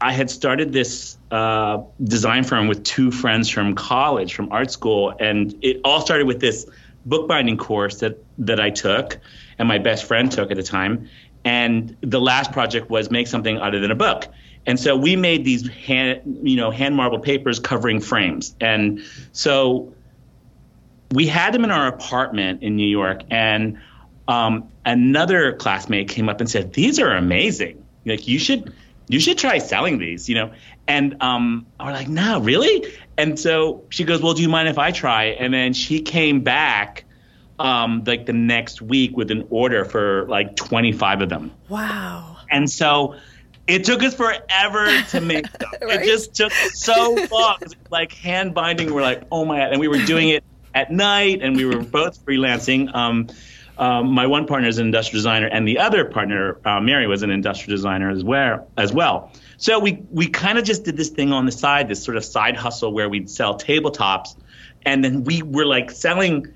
I 0.01 0.13
had 0.13 0.31
started 0.31 0.73
this 0.73 1.19
uh, 1.33 1.83
design 2.03 2.45
firm 2.45 2.69
with 2.69 2.85
two 2.85 3.11
friends 3.11 3.51
from 3.51 3.75
college, 3.75 4.35
from 4.35 4.53
art 4.53 4.71
school, 4.71 5.13
and 5.19 5.53
it 5.63 5.81
all 5.85 6.01
started 6.01 6.29
with 6.29 6.39
this 6.39 6.65
bookbinding 7.05 7.57
course 7.57 7.99
that 7.99 8.25
that 8.39 8.61
I 8.61 8.71
took, 8.71 9.19
and 9.59 9.67
my 9.67 9.79
best 9.79 10.05
friend 10.05 10.31
took 10.31 10.53
at 10.53 10.57
the 10.57 10.63
time. 10.63 11.09
And 11.45 11.97
the 12.03 12.21
last 12.21 12.53
project 12.53 12.89
was 12.89 13.11
make 13.11 13.27
something 13.27 13.59
other 13.59 13.81
than 13.81 13.91
a 13.91 13.97
book. 13.97 14.29
And 14.65 14.79
so 14.79 14.95
we 14.95 15.17
made 15.17 15.45
these 15.45 15.67
hand, 15.69 16.41
you 16.43 16.55
know, 16.55 16.71
hand 16.71 16.95
marbled 16.95 17.23
papers 17.25 17.59
covering 17.59 18.01
frames. 18.01 18.55
And 18.61 19.01
so 19.33 19.95
we 21.13 21.27
had 21.27 21.53
them 21.53 21.65
in 21.65 21.71
our 21.71 21.87
apartment 21.87 22.63
in 22.63 22.77
New 22.77 22.87
York, 22.87 23.23
and 23.31 23.79
um, 24.29 24.69
another 24.85 25.53
classmate 25.55 26.09
came 26.09 26.29
up 26.29 26.41
and 26.41 26.51
said, 26.51 26.73
"These 26.73 26.99
are 26.99 27.11
amazing. 27.11 27.85
Like 28.07 28.27
you 28.29 28.39
should." 28.39 28.73
You 29.09 29.19
should 29.19 29.39
try 29.39 29.59
selling 29.59 29.99
these, 29.99 30.29
you 30.29 30.37
know. 30.37 30.53
And 30.87 31.21
um, 31.21 31.67
we're 31.81 31.91
like, 31.91 32.07
no, 32.07 32.41
really? 32.41 32.85
And 33.19 33.37
so 33.37 33.83
she 33.89 34.05
goes, 34.05 34.23
well, 34.23 34.35
do 34.35 34.43
you 34.43 34.49
mind 34.49 34.69
if 34.69 34.79
I 34.79 34.93
try? 34.93 35.25
And 35.25 35.53
then 35.53 35.73
she 35.73 36.01
came 36.01 36.43
back 36.43 37.05
um, 37.59 38.05
like 38.07 38.27
the 38.27 38.33
next 38.33 38.81
week 38.81 39.17
with 39.17 39.33
an 39.33 39.49
order 39.51 39.85
for 39.85 40.27
like 40.29 40.55
25 40.55 41.23
of 41.23 41.29
them. 41.29 41.51
Wow. 41.69 42.37
And 42.53 42.71
so 42.71 43.17
it 43.67 43.85
took 43.85 44.03
us 44.05 44.15
forever 44.15 44.87
to 45.11 45.21
make 45.21 45.51
them. 45.59 45.71
right? 45.83 46.03
It 46.03 46.07
just 46.07 46.35
took 46.35 46.53
so 46.53 47.17
long. 47.31 47.59
like 47.91 48.13
hand 48.13 48.55
binding, 48.55 48.95
we're 48.95 49.03
like, 49.03 49.25
oh 49.33 49.45
my 49.45 49.59
God. 49.59 49.73
And 49.73 49.81
we 49.81 49.89
were 49.89 50.05
doing 50.07 50.29
it 50.29 50.45
at 50.75 50.91
night 50.91 51.41
and 51.43 51.57
we 51.57 51.65
were 51.65 51.83
both 51.83 52.25
freelancing. 52.25 52.95
Um, 52.95 53.29
um, 53.81 54.13
my 54.13 54.27
one 54.27 54.47
partner 54.47 54.69
is 54.69 54.79
an 54.79 54.85
industrial 54.85 55.21
designer, 55.21 55.47
and 55.47 55.67
the 55.67 55.79
other 55.79 56.05
partner, 56.05 56.59
uh, 56.67 56.81
Mary, 56.81 57.07
was 57.07 57.23
an 57.23 57.31
industrial 57.31 57.75
designer 57.75 58.11
as 58.11 58.23
well. 58.23 58.69
As 58.77 58.93
well. 58.93 59.33
So 59.57 59.79
we 59.79 60.03
we 60.11 60.27
kind 60.29 60.59
of 60.59 60.65
just 60.65 60.85
did 60.85 60.99
this 60.99 61.09
thing 61.09 61.33
on 61.33 61.47
the 61.47 61.53
side, 61.53 61.89
this 61.89 62.05
sort 62.05 62.19
of 62.19 62.25
side 62.25 62.57
hustle 62.57 62.93
where 62.93 63.09
we'd 63.09 63.31
sell 63.31 63.59
tabletops, 63.59 64.37
and 64.85 65.03
then 65.03 65.25
we 65.25 65.43
were 65.43 65.65
like 65.65 65.91
selling. 65.91 66.49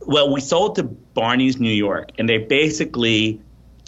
Well, 0.00 0.32
we 0.32 0.40
sold 0.40 0.76
to 0.76 0.82
Barney's 0.82 1.58
New 1.58 1.72
York, 1.72 2.10
and 2.18 2.28
they 2.28 2.38
basically 2.38 3.40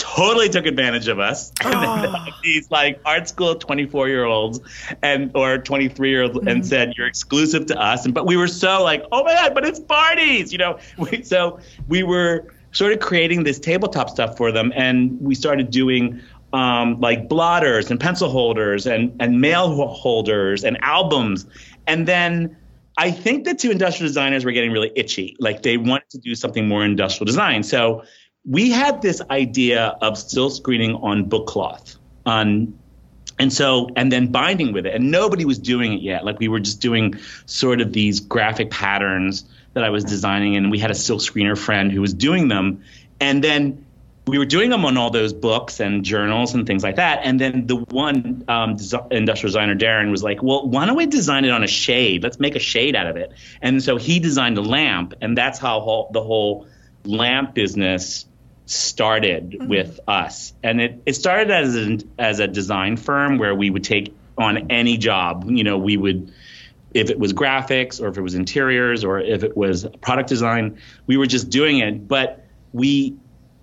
totally 0.02 0.48
took 0.48 0.66
advantage 0.66 1.06
of 1.06 1.20
us. 1.20 1.52
And 1.64 2.06
oh. 2.06 2.24
these 2.42 2.70
like 2.70 3.00
art 3.06 3.28
school 3.28 3.54
24 3.54 4.08
year 4.08 4.24
olds 4.24 4.60
and 5.00 5.30
or 5.34 5.58
23 5.58 6.10
year 6.10 6.22
olds 6.24 6.36
mm-hmm. 6.36 6.48
and 6.48 6.66
said 6.66 6.94
you're 6.96 7.06
exclusive 7.06 7.66
to 7.66 7.80
us. 7.80 8.04
And 8.04 8.12
but 8.12 8.26
we 8.26 8.36
were 8.36 8.48
so 8.48 8.82
like, 8.82 9.04
oh 9.12 9.22
my 9.22 9.32
god, 9.34 9.54
but 9.54 9.64
it's 9.64 9.78
Barney's, 9.78 10.52
you 10.52 10.58
know. 10.58 10.78
We, 10.98 11.22
so 11.22 11.58
we 11.88 12.02
were 12.02 12.52
sort 12.72 12.92
of 12.92 13.00
creating 13.00 13.44
this 13.44 13.58
tabletop 13.58 14.10
stuff 14.10 14.36
for 14.36 14.52
them, 14.52 14.72
and 14.74 15.20
we 15.20 15.34
started 15.34 15.70
doing. 15.70 16.20
Um, 16.54 17.00
like 17.00 17.30
blotters 17.30 17.90
and 17.90 17.98
pencil 17.98 18.28
holders 18.28 18.86
and, 18.86 19.16
and 19.20 19.40
mail 19.40 19.86
holders 19.86 20.64
and 20.64 20.76
albums. 20.82 21.46
And 21.86 22.06
then 22.06 22.54
I 22.98 23.10
think 23.10 23.44
the 23.44 23.54
two 23.54 23.70
industrial 23.70 24.08
designers 24.08 24.44
were 24.44 24.52
getting 24.52 24.70
really 24.70 24.92
itchy. 24.94 25.34
Like 25.40 25.62
they 25.62 25.78
wanted 25.78 26.10
to 26.10 26.18
do 26.18 26.34
something 26.34 26.68
more 26.68 26.84
industrial 26.84 27.24
design. 27.24 27.62
So 27.62 28.04
we 28.48 28.70
had 28.70 29.02
this 29.02 29.22
idea 29.30 29.96
of 30.00 30.18
silk 30.18 30.52
screening 30.52 30.96
on 30.96 31.28
book 31.28 31.46
cloth 31.46 31.96
on 32.26 32.76
and 33.38 33.52
so 33.52 33.88
and 33.96 34.10
then 34.10 34.28
binding 34.28 34.72
with 34.72 34.86
it 34.86 34.94
and 34.94 35.10
nobody 35.10 35.44
was 35.44 35.58
doing 35.58 35.92
it 35.92 36.02
yet. 36.02 36.24
Like 36.24 36.38
we 36.38 36.48
were 36.48 36.60
just 36.60 36.80
doing 36.80 37.14
sort 37.46 37.80
of 37.80 37.92
these 37.92 38.20
graphic 38.20 38.70
patterns 38.70 39.44
that 39.74 39.84
i 39.84 39.90
was 39.90 40.04
designing 40.04 40.56
and 40.56 40.70
we 40.70 40.78
had 40.78 40.90
a 40.90 40.94
silk 40.94 41.20
screener 41.20 41.56
friend 41.56 41.92
who 41.92 42.00
was 42.00 42.14
doing 42.14 42.48
them 42.48 42.82
and 43.20 43.42
then 43.42 43.86
we 44.26 44.38
were 44.38 44.44
doing 44.44 44.70
them 44.70 44.84
on 44.84 44.96
all 44.96 45.10
those 45.10 45.32
books 45.32 45.80
and 45.80 46.04
journals 46.04 46.54
and 46.54 46.66
things 46.66 46.84
like 46.84 46.96
that 46.96 47.20
and 47.24 47.40
then 47.40 47.66
the 47.66 47.76
one 47.76 48.44
um, 48.48 48.76
industrial 49.10 49.48
designer 49.48 49.74
darren 49.74 50.10
was 50.10 50.22
like 50.22 50.42
well 50.42 50.68
why 50.68 50.84
don't 50.86 50.96
we 50.96 51.06
design 51.06 51.44
it 51.44 51.50
on 51.50 51.64
a 51.64 51.68
shade? 51.68 52.22
Let's 52.22 52.38
make 52.38 52.54
a 52.54 52.60
shade 52.60 52.94
out 52.94 53.06
of 53.06 53.16
it. 53.16 53.32
And 53.60 53.82
so 53.82 53.96
he 53.96 54.20
designed 54.20 54.58
a 54.58 54.62
lamp 54.62 55.14
and 55.20 55.36
that's 55.36 55.58
how 55.58 56.08
the 56.12 56.22
whole 56.22 56.66
lamp 57.04 57.54
business 57.54 58.26
started 58.72 59.50
mm-hmm. 59.50 59.68
with 59.68 60.00
us. 60.08 60.54
And 60.62 60.80
it, 60.80 61.02
it 61.06 61.14
started 61.14 61.50
as 61.50 61.76
a, 61.76 61.98
as 62.18 62.40
a 62.40 62.48
design 62.48 62.96
firm 62.96 63.38
where 63.38 63.54
we 63.54 63.70
would 63.70 63.84
take 63.84 64.14
on 64.38 64.70
any 64.70 64.96
job. 64.96 65.50
You 65.50 65.64
know, 65.64 65.78
we 65.78 65.96
would, 65.96 66.32
if 66.94 67.10
it 67.10 67.18
was 67.18 67.32
graphics 67.32 68.00
or 68.00 68.08
if 68.08 68.16
it 68.16 68.22
was 68.22 68.34
interiors 68.34 69.04
or 69.04 69.20
if 69.20 69.44
it 69.44 69.56
was 69.56 69.86
product 70.00 70.28
design, 70.28 70.78
we 71.06 71.16
were 71.16 71.26
just 71.26 71.50
doing 71.50 71.78
it. 71.78 72.08
But 72.08 72.44
we, 72.72 73.16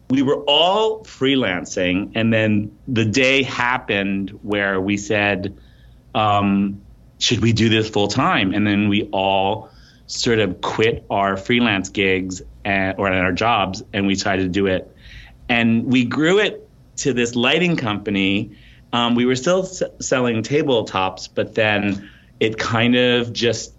we 0.10 0.22
were 0.22 0.44
all 0.44 1.04
freelancing. 1.04 2.12
And 2.16 2.32
then 2.32 2.78
the 2.88 3.06
day 3.06 3.44
happened 3.44 4.32
where 4.44 4.80
we 4.80 4.98
said, 4.98 5.58
um, 6.14 6.82
should 7.18 7.42
we 7.42 7.54
do 7.54 7.70
this 7.70 7.90
full 7.90 8.08
time? 8.08 8.54
And 8.54 8.66
then 8.66 8.90
we 8.90 9.04
all 9.12 9.70
sort 10.08 10.40
of 10.40 10.62
quit 10.62 11.06
our 11.10 11.38
freelance 11.38 11.90
gigs 11.90 12.42
and, 12.66 12.98
or 12.98 13.12
our 13.12 13.32
jobs 13.32 13.84
and 13.94 14.08
we 14.08 14.16
tried 14.16 14.38
to 14.38 14.48
do 14.48 14.68
it. 14.68 14.96
And 15.50 15.86
we 15.86 16.06
grew 16.06 16.40
it 16.40 16.70
to 16.98 17.14
this 17.14 17.36
lighting 17.36 17.76
company. 17.76 18.52
Um, 18.94 19.16
we 19.16 19.26
were 19.26 19.36
still 19.36 19.64
s- 19.64 19.84
selling 20.00 20.44
tabletops, 20.44 21.28
but 21.34 21.56
then 21.56 22.10
it 22.40 22.58
kind 22.58 22.96
of 22.96 23.34
just 23.34 23.74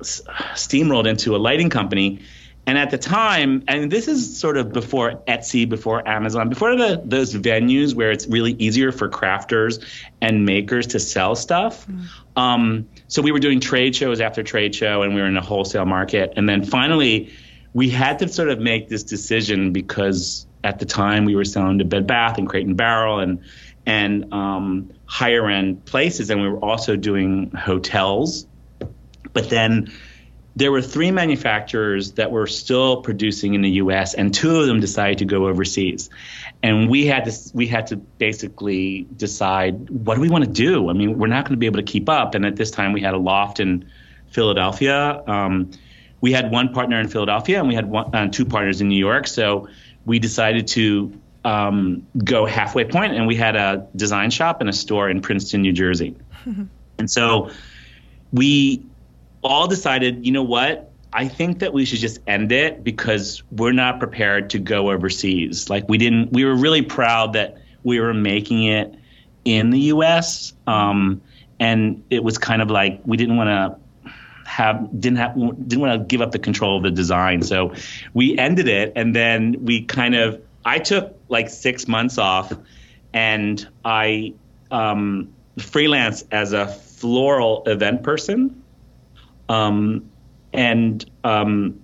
steamrolled 0.00 1.06
into 1.06 1.36
a 1.36 1.38
lighting 1.38 1.70
company. 1.70 2.20
And 2.68 2.78
at 2.78 2.90
the 2.90 2.98
time, 2.98 3.62
and 3.68 3.92
this 3.92 4.08
is 4.08 4.38
sort 4.38 4.56
of 4.56 4.72
before 4.72 5.22
Etsy, 5.28 5.68
before 5.68 6.06
Amazon, 6.08 6.48
before 6.48 6.74
the, 6.74 7.00
those 7.04 7.32
venues 7.32 7.94
where 7.94 8.10
it's 8.10 8.26
really 8.26 8.52
easier 8.54 8.90
for 8.90 9.08
crafters 9.08 9.84
and 10.20 10.44
makers 10.44 10.88
to 10.88 10.98
sell 10.98 11.36
stuff. 11.36 11.86
Mm. 11.86 12.08
Um, 12.34 12.88
so 13.06 13.22
we 13.22 13.30
were 13.30 13.38
doing 13.38 13.60
trade 13.60 13.94
shows 13.94 14.20
after 14.20 14.42
trade 14.42 14.74
show, 14.74 15.02
and 15.02 15.14
we 15.14 15.20
were 15.20 15.28
in 15.28 15.36
a 15.36 15.42
wholesale 15.42 15.86
market. 15.86 16.32
And 16.36 16.48
then 16.48 16.64
finally, 16.64 17.32
we 17.72 17.88
had 17.88 18.18
to 18.18 18.28
sort 18.28 18.48
of 18.48 18.58
make 18.58 18.88
this 18.88 19.04
decision 19.04 19.72
because 19.72 20.45
at 20.66 20.80
the 20.80 20.84
time 20.84 21.24
we 21.24 21.36
were 21.36 21.44
selling 21.44 21.78
to 21.78 21.84
Bed 21.84 22.06
Bath 22.06 22.38
and 22.38 22.48
Crate 22.48 22.66
and 22.66 22.76
Barrel 22.76 23.20
and 23.20 23.40
and 23.86 24.34
um, 24.34 24.90
higher 25.06 25.48
end 25.48 25.84
places, 25.84 26.28
and 26.28 26.42
we 26.42 26.48
were 26.48 26.58
also 26.58 26.96
doing 26.96 27.52
hotels. 27.52 28.48
But 29.32 29.48
then 29.48 29.92
there 30.56 30.72
were 30.72 30.82
three 30.82 31.12
manufacturers 31.12 32.12
that 32.12 32.32
were 32.32 32.48
still 32.48 33.02
producing 33.02 33.54
in 33.54 33.60
the 33.60 33.70
U.S., 33.82 34.14
and 34.14 34.34
two 34.34 34.58
of 34.58 34.66
them 34.66 34.80
decided 34.80 35.18
to 35.18 35.24
go 35.24 35.46
overseas. 35.46 36.10
And 36.64 36.90
we 36.90 37.06
had 37.06 37.26
to 37.26 37.32
we 37.54 37.68
had 37.68 37.86
to 37.88 37.96
basically 37.96 39.06
decide 39.16 39.88
what 39.88 40.16
do 40.16 40.20
we 40.20 40.28
want 40.28 40.44
to 40.44 40.50
do. 40.50 40.90
I 40.90 40.92
mean, 40.92 41.16
we're 41.16 41.28
not 41.28 41.44
going 41.44 41.54
to 41.54 41.60
be 41.60 41.66
able 41.66 41.78
to 41.78 41.90
keep 41.92 42.08
up. 42.08 42.34
And 42.34 42.44
at 42.44 42.56
this 42.56 42.72
time, 42.72 42.92
we 42.92 43.02
had 43.02 43.14
a 43.14 43.18
loft 43.18 43.60
in 43.60 43.88
Philadelphia. 44.30 45.22
Um, 45.28 45.70
we 46.20 46.32
had 46.32 46.50
one 46.50 46.72
partner 46.72 46.98
in 46.98 47.08
Philadelphia 47.08 47.60
and 47.60 47.68
we 47.68 47.74
had 47.74 47.88
one, 47.88 48.14
uh, 48.14 48.28
two 48.28 48.44
partners 48.44 48.80
in 48.80 48.88
New 48.88 48.98
York. 48.98 49.26
So 49.26 49.68
we 50.06 50.18
decided 50.18 50.68
to 50.68 51.12
um, 51.44 52.06
go 52.24 52.46
halfway 52.46 52.84
point, 52.84 53.14
and 53.14 53.26
we 53.26 53.36
had 53.36 53.56
a 53.56 53.86
design 53.94 54.30
shop 54.30 54.60
and 54.60 54.70
a 54.70 54.72
store 54.72 55.10
in 55.10 55.20
Princeton, 55.20 55.62
New 55.62 55.72
Jersey. 55.72 56.16
and 56.98 57.10
so 57.10 57.50
we 58.32 58.84
all 59.42 59.68
decided, 59.68 60.24
you 60.24 60.32
know 60.32 60.42
what? 60.42 60.90
I 61.12 61.28
think 61.28 61.60
that 61.60 61.72
we 61.72 61.84
should 61.84 62.00
just 62.00 62.18
end 62.26 62.52
it 62.52 62.82
because 62.82 63.42
we're 63.50 63.72
not 63.72 63.98
prepared 64.00 64.50
to 64.50 64.58
go 64.58 64.90
overseas. 64.90 65.70
Like 65.70 65.88
we 65.88 65.98
didn't, 65.98 66.32
we 66.32 66.44
were 66.44 66.54
really 66.54 66.82
proud 66.82 67.32
that 67.34 67.58
we 67.84 68.00
were 68.00 68.12
making 68.12 68.64
it 68.64 68.94
in 69.44 69.70
the 69.70 69.78
U.S. 69.80 70.52
Um, 70.66 71.22
and 71.58 72.02
it 72.10 72.22
was 72.22 72.38
kind 72.38 72.60
of 72.60 72.70
like 72.70 73.00
we 73.04 73.16
didn't 73.16 73.36
want 73.36 73.48
to 73.48 73.85
have 74.56 74.88
didn't 74.98 75.18
have 75.18 75.34
didn't 75.34 75.80
want 75.80 76.00
to 76.00 76.06
give 76.06 76.22
up 76.22 76.32
the 76.32 76.38
control 76.38 76.78
of 76.78 76.82
the 76.82 76.90
design. 76.90 77.42
So 77.42 77.74
we 78.14 78.38
ended 78.38 78.68
it, 78.68 78.94
and 78.96 79.14
then 79.14 79.64
we 79.66 79.84
kind 79.84 80.14
of 80.14 80.40
I 80.64 80.78
took 80.78 81.14
like 81.28 81.50
six 81.50 81.86
months 81.86 82.16
off, 82.16 82.54
and 83.12 83.68
I 83.84 84.32
um, 84.70 85.34
freelance 85.58 86.24
as 86.30 86.54
a 86.54 86.66
floral 86.66 87.64
event 87.66 88.02
person. 88.02 88.62
Um, 89.50 90.10
and 90.54 91.04
um, 91.22 91.82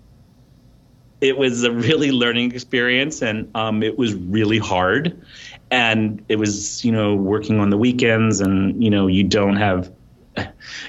it 1.20 1.36
was 1.36 1.64
a 1.64 1.70
really 1.70 2.10
learning 2.10 2.52
experience 2.52 3.20
and 3.20 3.54
um, 3.54 3.82
it 3.82 3.98
was 3.98 4.14
really 4.14 4.58
hard 4.58 5.22
and 5.70 6.24
it 6.28 6.36
was 6.36 6.84
you 6.84 6.90
know 6.90 7.14
working 7.14 7.60
on 7.60 7.70
the 7.70 7.76
weekends 7.76 8.40
and 8.40 8.82
you 8.82 8.90
know 8.90 9.06
you 9.06 9.22
don't 9.22 9.56
have 9.56 9.92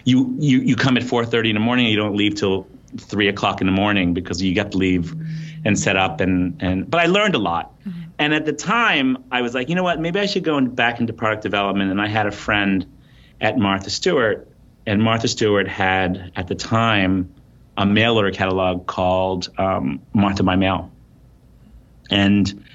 you 0.05 0.35
you 0.39 0.59
you 0.59 0.75
come 0.75 0.97
at 0.97 1.03
4.30 1.03 1.49
in 1.49 1.53
the 1.55 1.59
morning 1.59 1.85
and 1.85 1.91
you 1.91 1.97
don't 1.97 2.15
leave 2.15 2.35
till 2.35 2.67
3 2.97 3.27
o'clock 3.27 3.61
in 3.61 3.67
the 3.67 3.73
morning 3.73 4.13
because 4.13 4.41
you 4.41 4.53
got 4.53 4.71
to 4.71 4.77
leave 4.77 5.15
and 5.65 5.77
set 5.77 5.95
up 5.95 6.19
and 6.21 6.61
and 6.61 6.89
but 6.89 6.99
i 7.01 7.05
learned 7.05 7.35
a 7.35 7.39
lot 7.39 7.73
mm-hmm. 7.81 8.01
and 8.19 8.33
at 8.33 8.45
the 8.45 8.53
time 8.53 9.17
i 9.31 9.41
was 9.41 9.53
like 9.53 9.69
you 9.69 9.75
know 9.75 9.83
what 9.83 9.99
maybe 9.99 10.19
i 10.19 10.25
should 10.25 10.43
go 10.43 10.59
back 10.61 10.99
into 10.99 11.11
product 11.11 11.41
development 11.41 11.89
and 11.89 12.01
i 12.01 12.07
had 12.07 12.27
a 12.27 12.31
friend 12.31 12.85
at 13.41 13.57
martha 13.57 13.89
stewart 13.89 14.47
and 14.85 15.01
martha 15.01 15.27
stewart 15.27 15.67
had 15.67 16.31
at 16.35 16.47
the 16.47 16.55
time 16.55 17.33
a 17.77 17.85
mail 17.85 18.17
order 18.17 18.31
catalog 18.31 18.85
called 18.85 19.49
um, 19.57 20.01
Martha 20.13 20.43
by 20.43 20.55
Mail. 20.55 20.91
And 22.09 22.65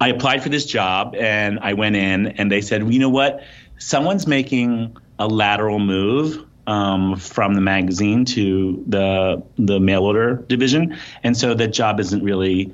I 0.00 0.08
applied 0.08 0.42
for 0.42 0.48
this 0.48 0.64
job 0.64 1.14
and 1.14 1.58
I 1.60 1.74
went 1.74 1.96
in 1.96 2.28
and 2.28 2.50
they 2.50 2.62
said, 2.62 2.82
well, 2.82 2.92
you 2.92 2.98
know 2.98 3.10
what? 3.10 3.42
Someone's 3.78 4.26
making 4.26 4.96
a 5.20 5.28
lateral 5.28 5.78
move 5.78 6.44
um, 6.66 7.16
from 7.16 7.54
the 7.54 7.60
magazine 7.60 8.24
to 8.24 8.82
the 8.86 9.42
the 9.56 9.78
mail 9.78 10.02
order 10.02 10.36
division, 10.36 10.98
and 11.22 11.36
so 11.36 11.54
that 11.54 11.68
job 11.68 12.00
isn't 12.00 12.24
really 12.24 12.72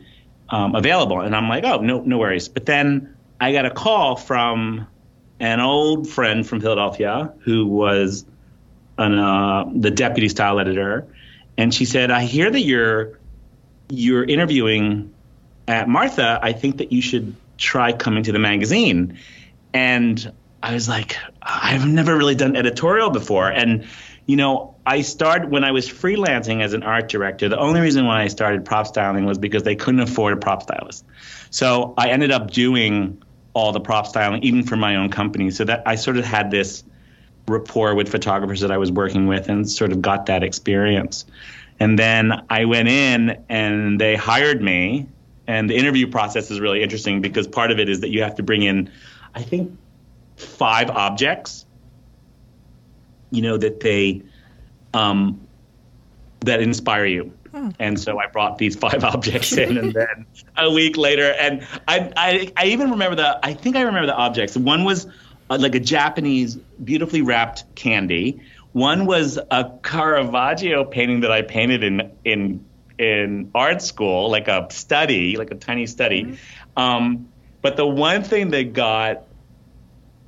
um, 0.49 0.75
available. 0.75 1.21
And 1.21 1.35
I'm 1.35 1.49
like, 1.49 1.65
oh, 1.65 1.81
no, 1.81 2.01
no 2.01 2.19
worries. 2.19 2.49
But 2.49 2.67
then 2.67 3.17
I 3.41 3.53
got 3.53 3.67
a 3.67 3.71
call 3.71 4.17
from 4.17 4.87
an 5.41 5.61
old 5.61 6.09
friend 6.09 6.47
from 6.47 6.61
Philadelphia 6.61 7.33
who 7.41 7.67
was 7.67 8.25
an, 8.97 9.19
uh, 9.19 9.65
the 9.75 9.91
deputy 9.91 10.29
style 10.29 10.61
editor, 10.61 11.07
and 11.59 11.75
she 11.75 11.85
said, 11.85 12.11
"I 12.11 12.23
hear 12.23 12.51
that 12.51 12.61
you're 12.61 13.19
you're 13.89 14.25
interviewing 14.25 15.13
at 15.67 15.89
Martha. 15.89 16.39
I 16.41 16.53
think 16.53 16.79
that 16.79 16.93
you 16.93 17.03
should 17.03 17.35
try 17.59 17.93
coming 17.93 18.23
to 18.23 18.33
the 18.33 18.39
magazine." 18.39 19.19
And 19.75 20.33
I 20.67 20.73
was 20.73 20.89
like, 20.89 21.17
"I've 21.43 21.87
never 21.87 22.17
really 22.17 22.35
done 22.35 22.57
editorial 22.57 23.11
before." 23.11 23.49
And 23.49 23.87
you 24.27 24.35
know, 24.35 24.75
I 24.85 25.03
started 25.03 25.51
when 25.51 25.63
I 25.63 25.71
was 25.71 25.89
freelancing 25.89 26.61
as 26.61 26.73
an 26.73 26.83
art 26.83 27.09
director. 27.09 27.49
The 27.49 27.59
only 27.59 27.81
reason 27.81 28.07
why 28.07 28.23
I 28.23 28.29
started 28.29 28.65
prop 28.65 28.89
styling 28.89 29.25
was 29.25 29.39
because 29.39 29.63
they 29.63 29.77
couldn't 29.77 30.01
afford 30.01 30.33
a 30.33 30.37
prop 30.37 30.65
stylist. 30.65 31.05
So 31.51 31.95
I 31.97 32.09
ended 32.09 32.33
up 32.33 32.51
doing 32.51 33.23
all 33.55 33.71
the 33.71 33.81
prop 33.81 34.07
styling, 34.07 34.43
even 34.43 34.65
for 34.65 34.77
my 34.77 34.97
own 34.97 35.11
company. 35.11 35.51
So 35.53 35.65
that 35.65 35.85
I 35.87 35.95
sort 35.95 36.17
of 36.17 36.25
had 36.25 36.51
this 36.51 36.83
rapport 37.47 37.95
with 37.95 38.09
photographers 38.09 38.61
that 38.61 38.73
I 38.73 38.79
was 38.79 38.91
working 38.91 39.29
with 39.29 39.49
and 39.49 39.71
sort 39.71 39.93
of 39.93 40.03
got 40.03 40.27
that 40.27 40.43
experience. 40.43 41.25
And 41.79 41.97
then 41.97 42.45
I 42.51 42.65
went 42.65 42.89
in 42.89 43.45
and 43.49 44.01
they 44.01 44.17
hired 44.17 44.61
me. 44.61 45.07
And 45.47 45.71
the 45.71 45.77
interview 45.77 46.09
process 46.09 46.51
is 46.51 46.59
really 46.59 46.83
interesting 46.83 47.21
because 47.21 47.47
part 47.47 47.71
of 47.71 47.79
it 47.79 47.89
is 47.89 48.01
that 48.01 48.09
you 48.09 48.23
have 48.23 48.35
to 48.35 48.43
bring 48.43 48.63
in, 48.63 48.91
I 49.37 49.43
think, 49.43 49.79
five 50.37 50.91
objects, 50.91 51.67
you 53.31 53.43
know, 53.43 53.57
that 53.57 53.81
they, 53.81 54.23
um, 54.95 55.47
that 56.41 56.61
inspire 56.61 57.07
you. 57.07 57.33
Hmm. 57.53 57.71
And 57.79 57.99
so 57.99 58.19
I 58.19 58.27
brought 58.27 58.59
these 58.59 58.77
five 58.77 59.03
objects 59.15 59.57
in, 59.57 59.79
and 59.79 59.93
then 59.95 60.27
a 60.57 60.71
week 60.71 60.97
later, 60.97 61.33
and 61.33 61.67
I, 61.89 62.13
I, 62.17 62.53
I 62.57 62.67
even 62.67 62.91
remember 62.91 63.17
the, 63.17 63.39
I 63.43 63.55
think 63.55 63.77
I 63.77 63.83
remember 63.83 64.07
the 64.07 64.17
objects. 64.17 64.57
One 64.57 64.85
was 64.85 65.07
uh, 65.49 65.59
like 65.61 65.75
a 65.75 65.81
Japanese 65.81 66.57
beautifully 66.83 67.23
wrapped 67.23 67.75
candy. 67.75 68.41
One 68.73 69.07
was 69.07 69.39
a 69.51 69.71
Caravaggio 69.83 70.85
painting 70.85 71.21
that 71.21 71.33
I 71.33 71.43
painted 71.43 71.83
in 71.83 72.13
in 72.25 72.65
in 72.99 73.51
art 73.55 73.83
school, 73.83 74.31
like 74.31 74.49
a 74.49 74.67
study, 74.71 75.37
like 75.37 75.51
a 75.51 75.55
tiny 75.55 75.87
study. 75.87 76.25
Mm-hmm. 76.25 76.81
Um, 76.81 77.29
but 77.63 77.77
the 77.77 77.87
one 77.87 78.23
thing 78.23 78.51
that 78.51 78.73
got 78.73 79.26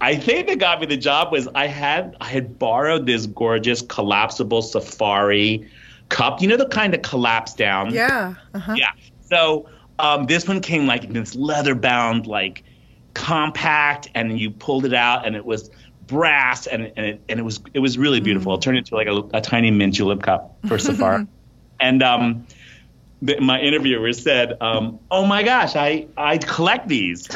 I 0.00 0.16
think 0.16 0.46
that 0.46 0.58
got 0.58 0.80
me 0.80 0.86
the 0.86 0.96
job 0.96 1.32
was 1.32 1.48
I 1.54 1.66
had 1.66 2.16
I 2.20 2.28
had 2.28 2.58
borrowed 2.58 3.06
this 3.06 3.26
gorgeous 3.26 3.82
collapsible 3.82 4.62
safari 4.62 5.68
cup. 6.08 6.40
You 6.40 6.48
know 6.48 6.56
the 6.56 6.68
kind 6.68 6.92
that 6.92 7.02
collapse 7.02 7.54
down. 7.54 7.92
Yeah. 7.92 8.34
Uh-huh. 8.54 8.74
Yeah. 8.76 8.90
So 9.22 9.68
um, 9.98 10.26
this 10.26 10.46
one 10.46 10.60
came 10.60 10.86
like 10.86 11.04
in 11.04 11.12
this 11.12 11.34
leather 11.34 11.74
bound 11.74 12.26
like 12.26 12.64
compact 13.14 14.08
and 14.14 14.38
you 14.38 14.50
pulled 14.50 14.84
it 14.84 14.94
out 14.94 15.26
and 15.26 15.34
it 15.34 15.44
was 15.44 15.70
brass 16.06 16.66
and, 16.66 16.92
and 16.96 17.06
it 17.06 17.20
and 17.28 17.40
it 17.40 17.42
was 17.42 17.60
it 17.74 17.80
was 17.80 17.98
really 17.98 18.20
beautiful. 18.20 18.52
Mm. 18.52 18.56
It 18.56 18.62
turned 18.62 18.78
into 18.78 18.94
like 18.94 19.08
a, 19.08 19.36
a 19.36 19.40
tiny 19.40 19.70
mint 19.70 19.94
julep 19.94 20.22
cup 20.22 20.56
for 20.66 20.78
safari, 20.78 21.26
and 21.80 22.02
um, 22.02 22.46
the, 23.22 23.40
my 23.40 23.60
interviewer 23.60 24.12
said, 24.12 24.56
um, 24.60 24.98
"Oh 25.10 25.26
my 25.26 25.42
gosh, 25.42 25.76
I 25.76 26.06
I 26.16 26.38
collect 26.38 26.88
these." 26.88 27.28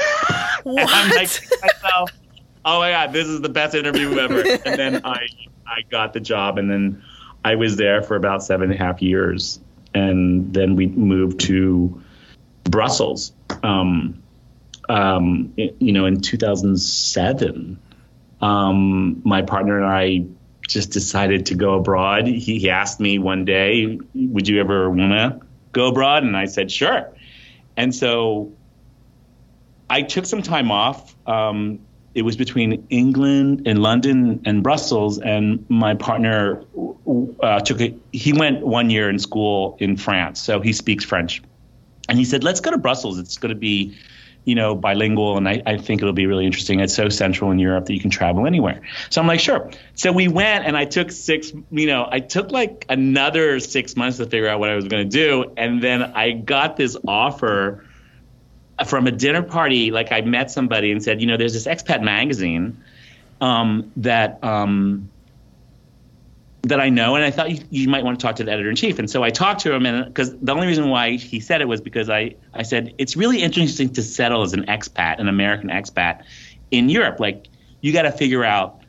What? 0.63 0.81
and 0.81 0.91
I'm 0.91 1.11
like 1.11 1.31
myself, 1.61 2.11
"Oh 2.65 2.81
my 2.81 2.91
god, 2.91 3.13
this 3.13 3.29
is 3.29 3.41
the 3.41 3.49
best 3.49 3.75
interview 3.75 4.19
ever." 4.19 4.41
and 4.65 4.79
then 4.79 5.01
I 5.05 5.27
I 5.67 5.83
got 5.91 6.13
the 6.13 6.21
job, 6.21 6.59
and 6.59 6.71
then 6.71 7.03
I 7.45 7.55
was 7.57 7.77
there 7.77 8.03
for 8.03 8.17
about 8.17 8.43
seven 8.43 8.71
and 8.71 8.81
a 8.81 8.83
half 8.83 9.03
years, 9.03 9.61
and 9.95 10.53
then 10.53 10.77
we 10.77 10.87
moved 10.87 11.41
to 11.41 12.03
Brussels. 12.65 13.33
Um, 13.63 14.23
um, 14.89 15.53
you 15.57 15.93
know, 15.93 16.07
in 16.07 16.21
2007, 16.21 17.79
um, 18.41 19.23
my 19.25 19.43
partner 19.43 19.79
and 19.79 19.87
I 19.87 20.27
just 20.69 20.91
decided 20.91 21.47
to 21.47 21.55
go 21.55 21.75
abroad. 21.75 22.27
He, 22.27 22.59
he 22.59 22.71
asked 22.71 23.01
me 23.01 23.19
one 23.19 23.45
day, 23.45 23.99
"Would 24.15 24.49
you 24.49 24.61
ever 24.61 24.91
want 24.91 25.13
to 25.13 25.41
go 25.73 25.89
abroad?" 25.89 26.25
And 26.25 26.37
I 26.37 26.47
said, 26.47 26.71
"Sure." 26.71 27.13
And 27.77 27.95
so 27.95 28.53
I 29.89 30.03
took 30.03 30.27
some 30.27 30.43
time 30.43 30.71
off. 30.71 31.15
Um, 31.27 31.81
it 32.15 32.23
was 32.23 32.37
between 32.37 32.87
England 32.91 33.63
and 33.67 33.83
London 33.83 34.43
and 34.45 34.63
Brussels, 34.63 35.19
and 35.19 35.65
my 35.69 35.95
partner 35.95 36.65
uh, 37.41 37.61
took 37.61 37.81
it. 37.81 37.95
He 38.13 38.33
went 38.33 38.67
one 38.67 38.91
year 38.91 39.09
in 39.09 39.19
school 39.19 39.77
in 39.81 39.97
France, 39.97 40.41
so 40.41 40.61
he 40.61 40.73
speaks 40.73 41.05
French. 41.05 41.43
And 42.09 42.19
he 42.19 42.25
said, 42.25 42.45
"Let's 42.45 42.61
go 42.61 42.71
to 42.71 42.79
Brussels. 42.79 43.19
It's 43.19 43.39
going 43.39 43.55
to 43.55 43.59
be 43.59 43.97
you 44.45 44.57
know, 44.57 44.75
bilingual, 44.75 45.37
and 45.37 45.49
I, 45.49 45.63
I, 45.65 45.77
think 45.77 46.03
it'll 46.03 46.13
be 46.13 46.27
really 46.27 46.47
interesting. 46.47 46.81
It's 46.81 46.95
so 46.95 47.09
central 47.09 47.53
in 47.53 47.61
Europe 47.61 47.87
that 47.87 47.95
you 47.95 48.01
can 48.01 48.11
travel 48.11 48.47
anywhere. 48.47 48.81
So 49.09 49.21
I'm 49.21 49.27
like, 49.27 49.39
sure. 49.39 49.71
So 49.95 50.11
we 50.11 50.27
went, 50.27 50.65
and 50.65 50.77
I 50.77 50.85
took 50.85 51.13
six, 51.13 51.53
you 51.71 51.87
know, 51.87 52.09
I 52.11 52.19
took 52.19 52.51
like 52.51 52.85
another 52.89 53.61
six 53.61 53.97
months 53.97 54.17
to 54.17 54.27
figure 54.27 54.49
out 54.49 54.59
what 54.59 54.69
I 54.69 54.75
was 54.75 54.89
going 54.89 55.09
to 55.09 55.17
do, 55.17 55.53
and 55.57 55.81
then 55.81 56.03
I 56.03 56.33
got 56.33 56.77
this 56.77 56.97
offer 57.07 57.85
from 58.85 59.07
a 59.07 59.11
dinner 59.11 59.43
party. 59.43 59.91
Like 59.91 60.13
I 60.13 60.21
met 60.23 60.51
somebody 60.51 60.93
and 60.93 61.03
said, 61.03 61.21
you 61.21 61.27
know, 61.27 61.37
there's 61.37 61.53
this 61.53 61.67
expat 61.67 62.03
magazine 62.03 62.83
um, 63.41 63.91
that 63.97 64.43
um, 64.43 65.11
that 66.63 66.81
I 66.81 66.91
know, 66.91 67.17
and 67.17 67.25
I 67.25 67.31
thought 67.31 67.51
you, 67.51 67.59
you, 67.71 67.89
might 67.89 68.05
want 68.05 68.19
to 68.21 68.25
talk 68.25 68.37
to 68.37 68.45
the 68.45 68.53
editor 68.53 68.71
in 68.71 68.77
chief. 68.77 69.01
And 69.01 69.11
so 69.11 69.25
I 69.25 69.31
talked 69.31 69.61
to 69.63 69.75
him, 69.75 69.85
and 69.85 70.07
because 70.07 70.37
the 70.39 70.53
only 70.53 70.69
reason 70.69 70.89
why 70.89 71.17
he 71.17 71.41
said 71.41 71.61
it 71.61 71.67
was 71.67 71.81
because 71.81 72.09
I 72.09 72.37
I 72.55 72.63
said 72.63 72.95
it's 72.99 73.17
really 73.17 73.43
interesting 73.43 73.93
to 73.95 74.03
settle 74.03 74.43
as 74.43 74.53
an 74.53 74.65
expat, 74.67 75.19
an 75.19 75.29
American 75.29 75.71
expat, 75.71 76.23
in 76.71 76.89
Europe. 76.89 77.19
Like 77.19 77.49
you 77.81 77.93
got 77.93 78.03
to 78.03 78.13
figure 78.13 78.45
out 78.45 78.81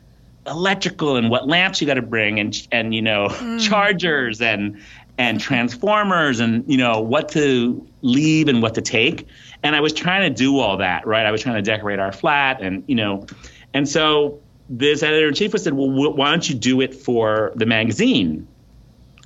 electrical 0.46 1.16
and 1.16 1.30
what 1.30 1.48
lamps 1.48 1.80
you 1.80 1.86
got 1.86 1.94
to 1.94 2.02
bring, 2.02 2.38
and 2.38 2.66
and 2.70 2.94
you 2.94 3.02
know 3.02 3.26
mm. 3.28 3.60
chargers 3.68 4.40
and 4.40 4.80
and 5.18 5.40
transformers, 5.40 6.38
and 6.38 6.64
you 6.70 6.76
know 6.76 7.00
what 7.00 7.28
to 7.30 7.84
leave 8.02 8.46
and 8.46 8.62
what 8.62 8.74
to 8.74 8.82
take. 8.82 9.26
And 9.64 9.74
I 9.74 9.80
was 9.80 9.92
trying 9.92 10.30
to 10.30 10.36
do 10.36 10.58
all 10.58 10.76
that, 10.76 11.06
right? 11.06 11.26
I 11.26 11.32
was 11.32 11.42
trying 11.42 11.56
to 11.56 11.62
decorate 11.62 11.98
our 11.98 12.12
flat, 12.12 12.60
and 12.60 12.84
you 12.86 12.94
know, 12.94 13.26
and 13.72 13.88
so 13.88 14.40
this 14.68 15.02
editor 15.02 15.28
in 15.28 15.34
chief 15.34 15.52
was 15.52 15.64
said, 15.64 15.74
"Well, 15.74 15.90
why 15.90 16.30
don't 16.30 16.48
you 16.48 16.54
do 16.54 16.80
it 16.80 16.94
for 16.94 17.52
the 17.56 17.66
magazine?" 17.66 18.46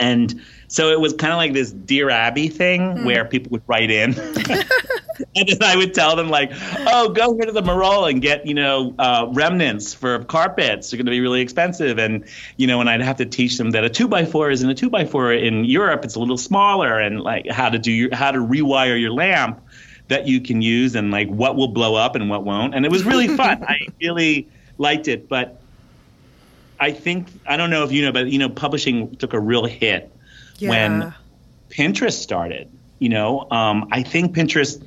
And 0.01 0.43
so 0.69 0.91
it 0.91 1.01
was 1.01 1.13
kind 1.15 1.33
of 1.33 1.39
like 1.39 1.53
this 1.55 1.73
Dear 1.73 2.09
Abby 2.09 2.49
thing 2.49 2.81
mm. 2.81 3.05
where 3.05 3.25
people 3.25 3.51
would 3.51 3.63
write 3.67 3.91
in, 3.91 4.15
and 5.37 5.49
then 5.49 5.63
I 5.63 5.77
would 5.77 5.95
tell 5.95 6.15
them 6.15 6.29
like, 6.29 6.53
"Oh, 6.53 7.09
go 7.09 7.35
here 7.35 7.47
to 7.47 7.53
the 7.53 7.63
Marolles 7.63 8.11
and 8.11 8.23
get 8.23 8.47
you 8.47 8.55
know 8.55 8.95
uh, 8.99 9.27
remnants 9.33 9.95
for 9.95 10.23
carpets. 10.25 10.91
They're 10.91 10.99
going 10.99 11.07
to 11.07 11.11
be 11.11 11.21
really 11.21 11.41
expensive." 11.41 11.99
And 11.99 12.27
you 12.57 12.67
know, 12.67 12.81
and 12.81 12.89
I'd 12.89 13.01
have 13.01 13.17
to 13.17 13.27
teach 13.27 13.59
them 13.59 13.73
that 13.73 13.85
a 13.85 13.91
two 13.91 14.09
by 14.09 14.25
four 14.25 14.51
isn't 14.51 14.69
a 14.69 14.75
two 14.75 14.91
by 14.91 15.05
four 15.05 15.33
in 15.33 15.65
Europe. 15.65 16.05
It's 16.05 16.15
a 16.15 16.21
little 16.21 16.39
smaller, 16.39 16.99
and 17.01 17.21
like 17.21 17.49
how 17.49 17.69
to 17.69 17.79
do 17.79 17.91
your 17.91 18.15
how 18.15 18.31
to 18.31 18.39
rewire 18.39 19.01
your 19.01 19.13
lamp 19.13 19.63
that 20.09 20.27
you 20.27 20.41
can 20.41 20.63
use, 20.63 20.95
and 20.95 21.11
like 21.11 21.29
what 21.29 21.57
will 21.57 21.69
blow 21.69 21.95
up 21.95 22.15
and 22.15 22.29
what 22.29 22.45
won't. 22.45 22.75
And 22.75 22.85
it 22.85 22.91
was 22.91 23.05
really 23.05 23.29
fun. 23.29 23.65
I 23.69 23.87
really 24.01 24.49
liked 24.79 25.09
it, 25.09 25.29
but 25.29 25.61
I 26.81 26.91
think 26.93 27.29
I 27.47 27.57
don't 27.57 27.71
know 27.71 27.85
if 27.85 27.93
you 27.93 28.05
know, 28.05 28.13
but 28.13 28.29
you 28.29 28.39
know, 28.39 28.49
publishing 28.49 29.15
took 29.17 29.33
a 29.33 29.41
real 29.41 29.65
hit 29.65 30.13
yeah. 30.59 30.69
when 30.71 31.15
Pinterest 31.71 32.21
started. 32.21 32.71
You 32.99 33.11
know, 33.11 33.47
um, 33.51 33.89
I 33.93 34.03
think 34.03 34.35
Pinterest 34.35 34.83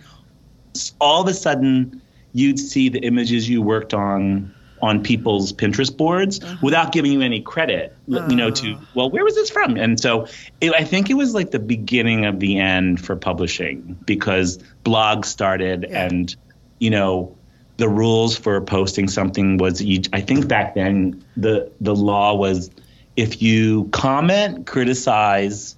all 0.99 1.21
of 1.21 1.27
a 1.27 1.33
sudden 1.33 2.01
you'd 2.33 2.59
see 2.59 2.89
the 2.89 2.99
images 2.99 3.49
you 3.49 3.61
worked 3.61 3.93
on 3.93 4.53
on 4.81 5.03
people's 5.03 5.53
Pinterest 5.53 5.95
boards 5.95 6.41
uh-huh. 6.41 6.57
without 6.61 6.91
giving 6.91 7.11
you 7.11 7.21
any 7.21 7.41
credit, 7.41 7.95
uh. 8.13 8.27
you 8.27 8.35
know, 8.35 8.51
to, 8.51 8.73
uh. 8.73 8.79
well, 8.95 9.09
where 9.09 9.23
was 9.23 9.35
this 9.35 9.49
from? 9.49 9.77
And 9.77 9.99
so 9.99 10.27
it, 10.59 10.73
I 10.73 10.83
think 10.83 11.09
it 11.09 11.15
was 11.15 11.33
like 11.33 11.51
the 11.51 11.59
beginning 11.59 12.25
of 12.25 12.39
the 12.39 12.59
end 12.59 13.03
for 13.03 13.15
publishing 13.15 13.97
because 14.05 14.59
blogs 14.83 15.25
started 15.25 15.87
yeah. 15.89 16.05
and, 16.05 16.35
you 16.79 16.89
know, 16.89 17.35
the 17.77 17.89
rules 17.89 18.37
for 18.37 18.61
posting 18.61 19.07
something 19.07 19.57
was 19.57 19.81
each, 19.81 20.09
I 20.13 20.21
think 20.21 20.47
back 20.47 20.75
then 20.75 21.23
the, 21.37 21.71
the 21.81 21.95
law 21.95 22.35
was 22.35 22.69
if 23.15 23.41
you 23.41 23.85
comment, 23.91 24.67
criticize, 24.67 25.75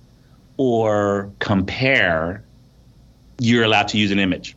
or 0.57 1.31
compare, 1.39 2.43
you're 3.39 3.63
allowed 3.63 3.87
to 3.89 3.97
use 3.97 4.11
an 4.11 4.19
image. 4.19 4.55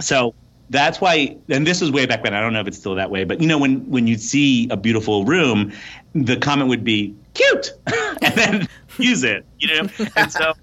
So 0.00 0.34
that's 0.70 1.00
why, 1.00 1.36
and 1.48 1.66
this 1.66 1.80
was 1.80 1.90
way 1.90 2.06
back 2.06 2.22
when. 2.22 2.32
I 2.32 2.40
don't 2.40 2.52
know 2.52 2.60
if 2.60 2.68
it's 2.68 2.78
still 2.78 2.94
that 2.94 3.10
way, 3.10 3.24
but 3.24 3.40
you 3.40 3.48
know, 3.48 3.58
when 3.58 3.90
when 3.90 4.06
you 4.06 4.16
see 4.16 4.68
a 4.70 4.76
beautiful 4.76 5.24
room, 5.24 5.72
the 6.14 6.36
comment 6.36 6.68
would 6.68 6.84
be 6.84 7.14
cute, 7.34 7.72
and 8.22 8.34
then 8.34 8.68
use 8.96 9.24
it. 9.24 9.44
You 9.58 9.68
know, 9.68 9.90
and 10.16 10.32
so. 10.32 10.54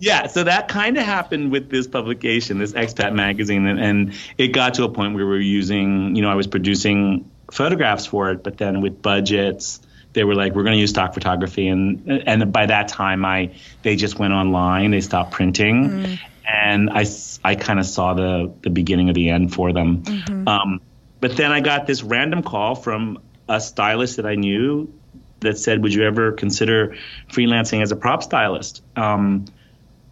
Yeah, 0.00 0.26
so 0.26 0.42
that 0.42 0.66
kind 0.66 0.98
of 0.98 1.04
happened 1.04 1.52
with 1.52 1.70
this 1.70 1.86
publication, 1.86 2.58
this 2.58 2.72
expat 2.72 3.14
magazine, 3.14 3.66
and, 3.66 3.78
and 3.78 4.14
it 4.36 4.48
got 4.48 4.74
to 4.74 4.82
a 4.82 4.88
point 4.88 5.14
where 5.14 5.24
we 5.24 5.30
were 5.30 5.38
using, 5.38 6.16
you 6.16 6.22
know, 6.22 6.28
I 6.28 6.34
was 6.34 6.48
producing 6.48 7.30
photographs 7.52 8.04
for 8.04 8.32
it, 8.32 8.42
but 8.42 8.58
then 8.58 8.80
with 8.80 9.00
budgets, 9.00 9.80
they 10.12 10.24
were 10.24 10.34
like, 10.34 10.56
we're 10.56 10.64
going 10.64 10.74
to 10.74 10.80
use 10.80 10.90
stock 10.90 11.14
photography, 11.14 11.68
and 11.68 12.10
and 12.26 12.52
by 12.52 12.66
that 12.66 12.88
time, 12.88 13.24
I 13.24 13.54
they 13.82 13.94
just 13.94 14.18
went 14.18 14.32
online, 14.32 14.90
they 14.90 15.02
stopped 15.02 15.30
printing, 15.30 15.88
mm 15.88 16.18
and 16.46 16.90
I, 16.90 17.04
I 17.44 17.54
kind 17.54 17.78
of 17.78 17.86
saw 17.86 18.14
the 18.14 18.52
the 18.62 18.70
beginning 18.70 19.08
of 19.08 19.14
the 19.14 19.30
end 19.30 19.54
for 19.54 19.72
them. 19.72 20.02
Mm-hmm. 20.02 20.48
Um, 20.48 20.80
but 21.20 21.36
then 21.36 21.52
I 21.52 21.60
got 21.60 21.86
this 21.86 22.02
random 22.02 22.42
call 22.42 22.74
from 22.74 23.18
a 23.48 23.60
stylist 23.60 24.16
that 24.16 24.26
I 24.26 24.34
knew 24.34 24.92
that 25.40 25.58
said, 25.58 25.82
"Would 25.82 25.94
you 25.94 26.04
ever 26.04 26.32
consider 26.32 26.96
freelancing 27.30 27.82
as 27.82 27.92
a 27.92 27.96
prop 27.96 28.22
stylist?" 28.22 28.82
Um, 28.96 29.46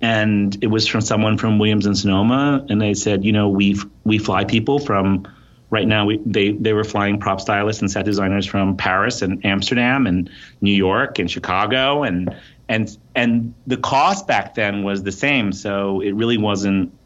and 0.00 0.56
it 0.62 0.68
was 0.68 0.86
from 0.86 1.00
someone 1.00 1.36
from 1.36 1.58
Williams 1.58 1.86
and 1.86 1.96
Sonoma, 1.96 2.64
and 2.68 2.80
they 2.80 2.94
said, 2.94 3.24
"You 3.24 3.32
know, 3.32 3.48
we 3.48 3.78
we 4.04 4.18
fly 4.18 4.44
people 4.44 4.78
from." 4.78 5.26
Right 5.72 5.86
now, 5.86 6.04
we, 6.04 6.20
they 6.26 6.50
they 6.50 6.72
were 6.72 6.82
flying 6.82 7.20
prop 7.20 7.40
stylists 7.40 7.80
and 7.80 7.88
set 7.88 8.04
designers 8.04 8.44
from 8.44 8.76
Paris 8.76 9.22
and 9.22 9.46
Amsterdam 9.46 10.08
and 10.08 10.28
New 10.60 10.74
York 10.74 11.20
and 11.20 11.30
Chicago 11.30 12.02
and 12.02 12.34
and 12.70 12.96
and 13.16 13.52
the 13.66 13.76
cost 13.76 14.28
back 14.28 14.54
then 14.54 14.84
was 14.84 15.02
the 15.02 15.10
same. 15.12 15.52
So 15.52 16.00
it 16.00 16.12
really 16.12 16.38
wasn't 16.38 16.96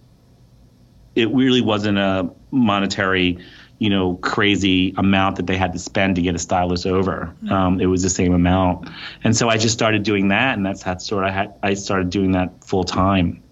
it 1.14 1.30
really 1.30 1.62
wasn't 1.62 1.96
a 1.96 2.30
monetary 2.50 3.38
you 3.78 3.88
know 3.88 4.16
crazy 4.16 4.94
amount 4.98 5.36
that 5.36 5.46
they 5.46 5.56
had 5.56 5.72
to 5.72 5.78
spend 5.78 6.16
to 6.16 6.22
get 6.22 6.34
a 6.34 6.38
stylist 6.38 6.86
over. 6.86 7.34
Mm-hmm. 7.42 7.52
um, 7.52 7.80
it 7.80 7.86
was 7.86 8.02
the 8.02 8.10
same 8.10 8.34
amount. 8.34 8.90
And 9.24 9.34
so 9.34 9.48
i 9.48 9.56
just 9.56 9.72
started 9.72 10.02
doing 10.02 10.28
that 10.28 10.56
and 10.56 10.64
that's 10.66 10.82
how 10.82 10.98
sort 10.98 11.24
of 11.24 11.30
I 11.30 11.32
had 11.32 11.54
i 11.62 11.74
started 11.74 12.10
doing 12.10 12.32
that 12.32 12.62
full 12.62 12.84
time. 12.84 13.42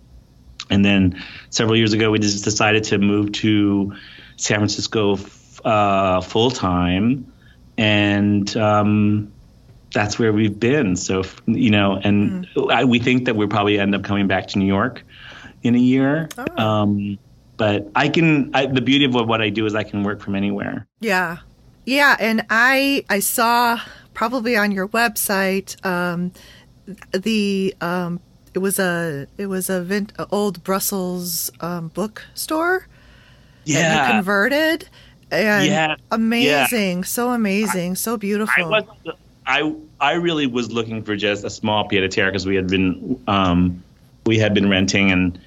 And 0.68 0.84
then 0.84 1.22
several 1.48 1.76
years 1.76 1.94
ago 1.94 2.10
we 2.10 2.18
just 2.18 2.44
decided 2.44 2.84
to 2.84 2.98
move 2.98 3.32
to 3.32 3.96
san 4.36 4.58
francisco 4.58 5.18
uh, 5.64 6.20
full 6.20 6.50
time. 6.50 7.32
And 7.78 8.54
um, 8.54 9.32
that's 9.92 10.18
where 10.18 10.32
we've 10.32 10.58
been. 10.58 10.96
So 10.96 11.22
you 11.46 11.70
know, 11.70 12.00
and 12.02 12.46
mm. 12.48 12.72
I, 12.72 12.84
we 12.84 12.98
think 12.98 13.26
that 13.26 13.36
we'll 13.36 13.48
probably 13.48 13.78
end 13.78 13.94
up 13.94 14.04
coming 14.04 14.26
back 14.26 14.48
to 14.48 14.58
New 14.58 14.66
York 14.66 15.04
in 15.62 15.74
a 15.74 15.78
year. 15.78 16.28
Oh. 16.38 16.62
Um, 16.62 17.18
but 17.56 17.88
I 17.94 18.08
can. 18.08 18.50
I, 18.54 18.66
the 18.66 18.80
beauty 18.80 19.04
of 19.04 19.14
what 19.14 19.40
I 19.40 19.50
do 19.50 19.66
is 19.66 19.74
I 19.74 19.84
can 19.84 20.02
work 20.02 20.20
from 20.20 20.34
anywhere. 20.34 20.86
Yeah, 21.00 21.38
yeah, 21.84 22.16
and 22.18 22.44
I 22.50 23.04
I 23.08 23.20
saw 23.20 23.80
probably 24.14 24.56
on 24.56 24.72
your 24.72 24.88
website 24.88 25.84
um, 25.84 26.32
the 27.12 27.74
um, 27.80 28.20
it 28.54 28.58
was 28.58 28.78
a 28.78 29.26
it 29.38 29.46
was 29.46 29.70
a, 29.70 30.06
old 30.30 30.64
Brussels 30.64 31.50
um, 31.60 31.88
bookstore. 31.88 32.86
Yeah, 33.64 34.10
converted. 34.10 34.88
And 35.30 35.66
yeah, 35.66 35.96
amazing, 36.10 36.98
yeah. 36.98 37.04
so 37.04 37.30
amazing, 37.30 37.94
so 37.94 38.18
beautiful. 38.18 38.74
I 38.74 38.80
was 38.80 39.14
I 39.46 39.74
I 40.00 40.14
really 40.14 40.46
was 40.46 40.72
looking 40.72 41.02
for 41.02 41.16
just 41.16 41.44
a 41.44 41.50
small 41.50 41.88
pied 41.88 42.02
a 42.02 42.08
terre 42.08 42.30
because 42.30 42.46
we 42.46 42.56
had 42.56 42.68
been 42.68 43.22
um, 43.26 43.82
we 44.26 44.38
had 44.38 44.54
been 44.54 44.68
renting 44.68 45.10
and 45.10 45.38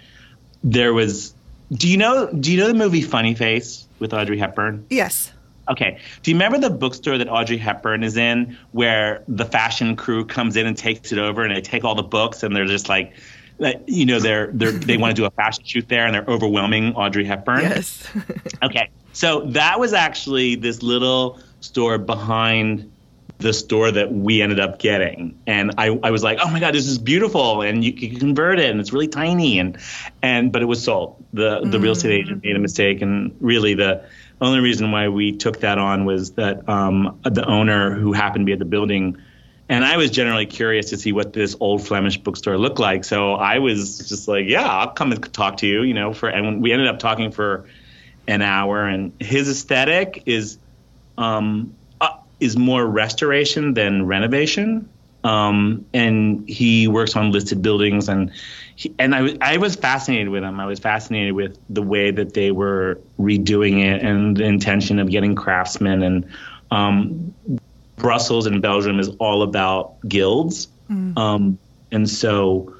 there 0.63 0.93
was. 0.93 1.34
Do 1.71 1.89
you 1.89 1.97
know 1.97 2.31
Do 2.31 2.51
you 2.51 2.60
know 2.60 2.67
the 2.67 2.75
movie 2.75 3.01
Funny 3.01 3.34
Face 3.34 3.88
with 3.99 4.13
Audrey 4.13 4.38
Hepburn? 4.38 4.86
Yes. 4.89 5.31
Okay. 5.67 5.99
Do 6.21 6.31
you 6.31 6.36
remember 6.36 6.60
the 6.60 6.69
bookstore 6.69 7.17
that 7.17 7.27
Audrey 7.27 7.58
Hepburn 7.58 8.03
is 8.03 8.17
in, 8.17 8.58
where 8.71 9.23
the 9.27 9.45
fashion 9.45 9.95
crew 9.95 10.25
comes 10.25 10.58
in 10.58 10.67
and 10.67 10.77
takes 10.77 11.12
it 11.12 11.17
over, 11.17 11.43
and 11.43 11.55
they 11.55 11.62
take 11.62 11.84
all 11.84 11.95
the 11.95 12.03
books, 12.03 12.43
and 12.43 12.55
they're 12.55 12.65
just 12.65 12.88
like, 12.88 13.13
you 13.88 14.05
know, 14.05 14.19
they're 14.19 14.51
they're 14.53 14.71
they 14.71 14.97
want 14.97 15.15
to 15.15 15.21
do 15.21 15.25
a 15.25 15.31
fashion 15.31 15.63
shoot 15.65 15.88
there, 15.89 16.05
and 16.05 16.13
they're 16.13 16.25
overwhelming 16.27 16.93
Audrey 16.95 17.25
Hepburn. 17.25 17.62
Yes. 17.62 18.08
okay. 18.63 18.89
So 19.13 19.41
that 19.51 19.79
was 19.79 19.93
actually 19.93 20.55
this 20.55 20.84
little 20.84 21.39
store 21.62 21.97
behind 21.97 22.91
the 23.37 23.53
store 23.53 23.91
that 23.91 24.11
we 24.11 24.41
ended 24.41 24.59
up 24.59 24.79
getting. 24.79 25.37
And 25.45 25.73
I, 25.77 25.87
I 26.03 26.11
was 26.11 26.23
like, 26.23 26.39
oh 26.41 26.49
my 26.49 26.59
God, 26.59 26.73
this 26.73 26.87
is 26.87 26.97
beautiful. 26.97 27.61
And 27.61 27.83
you 27.83 27.91
can 27.91 28.17
convert 28.17 28.59
it 28.59 28.69
and 28.69 28.79
it's 28.79 28.93
really 28.93 29.09
tiny. 29.09 29.59
And, 29.59 29.77
and, 30.21 30.51
but 30.51 30.61
it 30.61 30.65
was 30.65 30.83
sold. 30.83 31.23
The, 31.33 31.59
the 31.59 31.77
mm. 31.77 31.81
real 31.81 31.91
estate 31.91 32.11
agent 32.11 32.43
made 32.43 32.55
a 32.55 32.59
mistake. 32.59 33.01
And 33.01 33.35
really 33.41 33.73
the 33.73 34.05
only 34.39 34.59
reason 34.61 34.91
why 34.91 35.09
we 35.09 35.35
took 35.35 35.59
that 35.59 35.77
on 35.77 36.05
was 36.05 36.31
that, 36.31 36.67
um, 36.69 37.19
the 37.23 37.45
owner 37.45 37.93
who 37.93 38.13
happened 38.13 38.43
to 38.43 38.45
be 38.45 38.53
at 38.53 38.59
the 38.59 38.65
building, 38.65 39.17
and 39.67 39.83
I 39.83 39.97
was 39.97 40.11
generally 40.11 40.45
curious 40.45 40.91
to 40.91 40.97
see 40.97 41.11
what 41.11 41.33
this 41.33 41.55
old 41.59 41.85
Flemish 41.85 42.17
bookstore 42.17 42.57
looked 42.57 42.79
like. 42.79 43.03
So 43.03 43.33
I 43.33 43.59
was 43.59 43.97
just 43.97 44.27
like, 44.27 44.45
yeah, 44.47 44.65
I'll 44.65 44.91
come 44.91 45.11
and 45.11 45.33
talk 45.33 45.57
to 45.57 45.67
you, 45.67 45.81
you 45.81 45.93
know, 45.93 46.13
for, 46.13 46.29
and 46.29 46.61
we 46.61 46.71
ended 46.71 46.87
up 46.87 46.99
talking 46.99 47.31
for 47.31 47.65
an 48.27 48.41
hour 48.41 48.87
and 48.87 49.13
his 49.19 49.49
aesthetic 49.49 50.23
is, 50.25 50.59
um, 51.17 51.73
is 52.39 52.57
more 52.57 52.85
restoration 52.85 53.73
than 53.73 54.05
renovation. 54.05 54.89
Um, 55.23 55.85
and 55.93 56.47
he 56.47 56.87
works 56.87 57.15
on 57.15 57.31
listed 57.31 57.63
buildings 57.63 58.09
and 58.09 58.31
he, 58.75 58.93
and 58.99 59.15
I, 59.15 59.35
I 59.41 59.57
was 59.57 59.75
fascinated 59.75 60.29
with 60.29 60.43
him. 60.43 60.59
I 60.59 60.67
was 60.67 60.79
fascinated 60.79 61.33
with 61.33 61.57
the 61.67 61.81
way 61.81 62.11
that 62.11 62.35
they 62.35 62.51
were 62.51 62.99
redoing 63.17 63.83
it 63.83 64.03
and 64.03 64.37
the 64.37 64.43
intention 64.43 64.99
of 64.99 65.09
getting 65.09 65.33
craftsmen 65.33 66.03
and 66.03 66.25
um, 66.69 67.33
Brussels 67.95 68.45
and 68.45 68.61
Belgium 68.61 68.99
is 68.99 69.09
all 69.19 69.41
about 69.41 69.95
guilds. 70.07 70.67
Mm. 70.91 71.17
Um, 71.17 71.57
and 71.91 72.09
so 72.09 72.75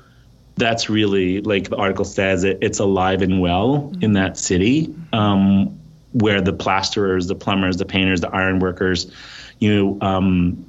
that's 0.56 0.90
really 0.90 1.42
like 1.42 1.70
the 1.70 1.78
article 1.78 2.06
says 2.06 2.44
it, 2.44 2.60
it's 2.62 2.80
alive 2.80 3.22
and 3.22 3.42
well 3.42 3.92
mm. 3.92 4.04
in 4.04 4.14
that 4.14 4.38
city 4.38 4.94
um, 5.14 5.80
where 6.12 6.42
the 6.42 6.54
plasterers, 6.54 7.28
the 7.28 7.36
plumbers, 7.36 7.78
the 7.78 7.86
painters, 7.86 8.22
the 8.22 8.30
iron 8.30 8.60
workers, 8.60 9.12
you 9.66 9.84
know, 9.84 9.98
um, 10.08 10.66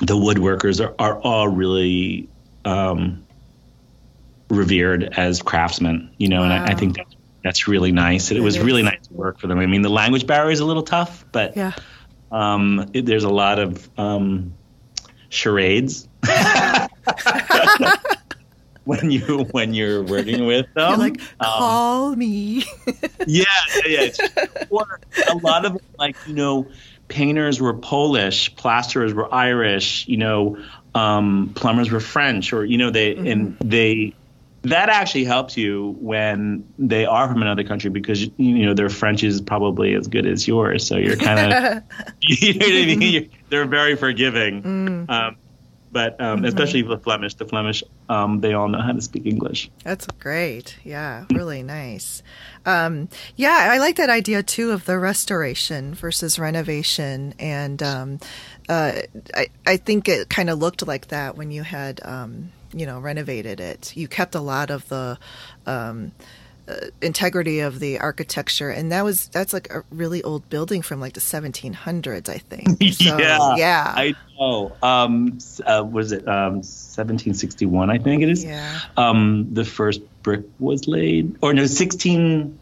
the 0.00 0.14
woodworkers 0.14 0.84
are, 0.84 0.92
are 0.98 1.20
all 1.20 1.46
really 1.46 2.28
um, 2.64 3.24
revered 4.48 5.04
as 5.04 5.40
craftsmen, 5.40 6.10
you 6.18 6.26
know, 6.28 6.40
wow. 6.40 6.50
and 6.50 6.52
I, 6.52 6.72
I, 6.72 6.74
think 6.74 6.96
that's, 6.96 7.14
that's 7.44 7.68
really 7.68 7.92
nice. 7.92 8.32
It, 8.32 8.38
it 8.38 8.40
was 8.40 8.56
is. 8.56 8.64
really 8.64 8.82
nice 8.82 9.06
to 9.06 9.14
work 9.14 9.38
for 9.38 9.46
them. 9.46 9.60
I 9.60 9.66
mean, 9.66 9.82
the 9.82 9.88
language 9.88 10.26
barrier 10.26 10.50
is 10.50 10.58
a 10.58 10.64
little 10.64 10.82
tough, 10.82 11.24
but 11.30 11.56
yeah. 11.56 11.74
um, 12.32 12.90
it, 12.92 13.06
there's 13.06 13.22
a 13.22 13.30
lot 13.30 13.60
of 13.60 13.88
um, 13.96 14.54
charades. 15.28 16.08
when 18.84 19.10
you 19.10 19.44
when 19.52 19.74
you're 19.74 20.02
working 20.02 20.46
with 20.46 20.66
them. 20.74 20.90
You're 20.90 20.98
like, 20.98 21.20
um, 21.40 21.46
call 21.46 22.12
um, 22.12 22.18
me. 22.18 22.64
yeah, 23.26 23.44
yeah. 23.86 24.08
yeah. 24.18 24.46
Or 24.70 25.00
a 25.30 25.36
lot 25.36 25.64
of 25.64 25.78
like 25.98 26.16
you 26.26 26.34
know, 26.34 26.66
painters 27.14 27.60
were 27.60 27.74
Polish, 27.74 28.54
plasterers 28.56 29.14
were 29.14 29.32
Irish, 29.32 30.06
you 30.08 30.16
know, 30.16 30.58
um, 30.96 31.52
plumbers 31.54 31.88
were 31.88 32.00
French, 32.00 32.52
or 32.52 32.64
you 32.64 32.76
know, 32.76 32.90
they 32.90 33.14
mm-hmm. 33.14 33.26
and 33.26 33.58
they 33.60 34.14
that 34.62 34.88
actually 34.88 35.24
helps 35.24 35.56
you 35.56 35.96
when 36.00 36.66
they 36.76 37.04
are 37.06 37.28
from 37.28 37.40
another 37.40 37.62
country 37.62 37.90
because 37.90 38.22
you 38.36 38.66
know 38.66 38.74
their 38.74 38.88
French 38.88 39.22
is 39.22 39.40
probably 39.40 39.94
as 39.94 40.08
good 40.08 40.26
as 40.26 40.48
yours, 40.48 40.86
so 40.86 40.96
you're 40.96 41.16
kind 41.16 41.38
of 41.38 41.82
you 42.20 42.54
know 42.54 42.66
what 42.66 42.74
I 42.74 42.96
mean. 42.96 43.30
they're 43.48 43.64
very 43.64 43.94
forgiving. 43.94 44.62
Mm. 44.62 45.10
Um, 45.10 45.36
but 45.94 46.20
um, 46.20 46.38
mm-hmm. 46.38 46.46
especially 46.46 46.82
the 46.82 46.98
Flemish, 46.98 47.34
the 47.34 47.46
Flemish, 47.46 47.84
um, 48.08 48.40
they 48.40 48.52
all 48.52 48.68
know 48.68 48.82
how 48.82 48.90
to 48.90 49.00
speak 49.00 49.26
English. 49.26 49.70
That's 49.84 50.06
great. 50.18 50.76
Yeah, 50.82 51.24
really 51.32 51.62
nice. 51.62 52.22
Um, 52.66 53.08
yeah, 53.36 53.68
I 53.70 53.78
like 53.78 53.96
that 53.96 54.10
idea 54.10 54.42
too 54.42 54.72
of 54.72 54.84
the 54.86 54.98
restoration 54.98 55.94
versus 55.94 56.36
renovation, 56.36 57.34
and 57.38 57.80
um, 57.82 58.18
uh, 58.68 58.92
I 59.34 59.46
I 59.64 59.76
think 59.76 60.08
it 60.08 60.28
kind 60.28 60.50
of 60.50 60.58
looked 60.58 60.84
like 60.86 61.08
that 61.08 61.36
when 61.36 61.52
you 61.52 61.62
had 61.62 62.00
um, 62.04 62.50
you 62.72 62.86
know 62.86 62.98
renovated 62.98 63.60
it. 63.60 63.96
You 63.96 64.08
kept 64.08 64.34
a 64.34 64.40
lot 64.40 64.70
of 64.70 64.88
the 64.88 65.16
um, 65.64 66.10
uh, 66.66 66.86
integrity 67.02 67.60
of 67.60 67.78
the 67.78 67.98
architecture, 67.98 68.70
and 68.70 68.90
that 68.90 69.04
was 69.04 69.28
that's 69.28 69.52
like 69.52 69.70
a 69.70 69.84
really 69.90 70.22
old 70.22 70.48
building 70.48 70.82
from 70.82 71.00
like 71.00 71.12
the 71.12 71.20
1700s, 71.20 72.28
I 72.28 72.38
think. 72.38 72.82
So, 72.94 73.18
yeah, 73.18 73.56
yeah, 73.56 73.92
I 73.96 74.14
know. 74.38 74.72
Um, 74.82 75.38
uh, 75.66 75.84
was 75.84 76.12
it 76.12 76.26
um, 76.28 76.62
1761? 76.62 77.90
I 77.90 77.98
think 77.98 78.22
it 78.22 78.28
is. 78.28 78.44
Yeah. 78.44 78.80
Um, 78.96 79.48
the 79.52 79.64
first 79.64 80.00
brick 80.22 80.42
was 80.58 80.86
laid, 80.86 81.36
or 81.42 81.52
no, 81.52 81.66
16, 81.66 82.58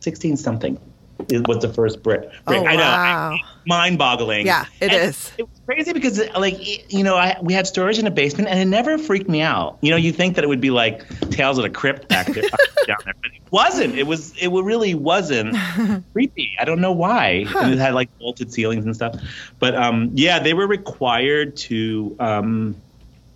16 0.00 0.36
something. 0.36 0.80
It 1.28 1.46
was 1.46 1.58
the 1.58 1.72
first 1.72 2.02
brick. 2.02 2.22
brick. 2.22 2.32
Oh, 2.46 2.66
I 2.66 2.76
know. 2.76 2.82
Wow. 2.82 3.38
Mind-boggling. 3.66 4.46
Yeah, 4.46 4.66
it 4.80 4.92
and 4.92 5.08
is. 5.08 5.32
It 5.38 5.48
crazy 5.66 5.92
because, 5.92 6.18
like, 6.34 6.92
you 6.92 7.02
know, 7.02 7.16
I, 7.16 7.36
we 7.42 7.52
had 7.52 7.66
storage 7.66 7.98
in 7.98 8.04
the 8.04 8.10
basement, 8.10 8.48
and 8.48 8.58
it 8.58 8.64
never 8.64 8.96
freaked 8.96 9.28
me 9.28 9.42
out. 9.42 9.78
You 9.82 9.90
know, 9.90 9.96
you 9.96 10.12
think 10.12 10.36
that 10.36 10.44
it 10.44 10.46
would 10.46 10.60
be 10.60 10.70
like 10.70 11.06
Tales 11.30 11.58
of 11.58 11.64
the 11.64 11.70
Crypt 11.70 12.08
back 12.08 12.26
there, 12.26 12.42
down 12.86 12.98
there, 13.04 13.14
but 13.20 13.32
it 13.34 13.42
wasn't. 13.50 13.98
It 13.98 14.06
was. 14.06 14.34
It 14.36 14.48
really 14.48 14.94
wasn't 14.94 15.56
creepy. 16.12 16.56
I 16.58 16.64
don't 16.64 16.80
know 16.80 16.92
why. 16.92 17.44
Huh. 17.44 17.60
And 17.60 17.74
it 17.74 17.78
had 17.78 17.94
like 17.94 18.08
vaulted 18.18 18.52
ceilings 18.52 18.84
and 18.84 18.94
stuff. 18.94 19.20
But 19.58 19.74
um, 19.74 20.12
yeah, 20.14 20.38
they 20.38 20.54
were 20.54 20.66
required 20.66 21.56
to 21.56 22.16
um, 22.18 22.76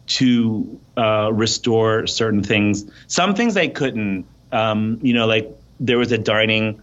to 0.06 0.80
uh, 0.96 1.30
restore 1.32 2.06
certain 2.06 2.42
things. 2.42 2.84
Some 3.08 3.34
things 3.34 3.54
they 3.54 3.68
couldn't. 3.68 4.26
Um, 4.52 4.98
you 5.02 5.12
know, 5.12 5.26
like 5.26 5.50
there 5.78 5.98
was 5.98 6.12
a 6.12 6.18
dining 6.18 6.82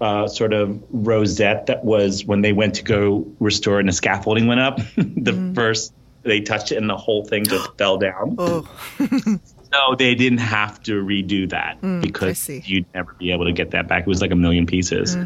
uh, 0.00 0.26
sort 0.28 0.52
of 0.52 0.82
rosette 0.90 1.66
that 1.66 1.84
was 1.84 2.24
when 2.24 2.42
they 2.42 2.52
went 2.52 2.74
to 2.76 2.82
go 2.84 3.26
restore 3.40 3.80
and 3.80 3.88
the 3.88 3.92
scaffolding 3.92 4.46
went 4.46 4.60
up. 4.60 4.78
the 4.96 5.52
first 5.54 5.92
they 6.22 6.40
touched 6.40 6.72
it 6.72 6.76
and 6.76 6.88
the 6.88 6.96
whole 6.96 7.24
thing 7.24 7.44
just 7.44 7.68
fell 7.78 7.98
down. 7.98 8.34
Oh, 8.38 8.68
So 9.72 9.96
they 9.98 10.14
didn't 10.14 10.38
have 10.38 10.80
to 10.84 11.02
redo 11.04 11.50
that 11.50 11.80
Mm, 11.82 12.00
because 12.00 12.48
you'd 12.48 12.86
never 12.94 13.12
be 13.14 13.32
able 13.32 13.44
to 13.46 13.52
get 13.52 13.72
that 13.72 13.88
back. 13.88 14.02
It 14.02 14.06
was 14.06 14.20
like 14.20 14.30
a 14.30 14.36
million 14.36 14.66
pieces. 14.66 15.16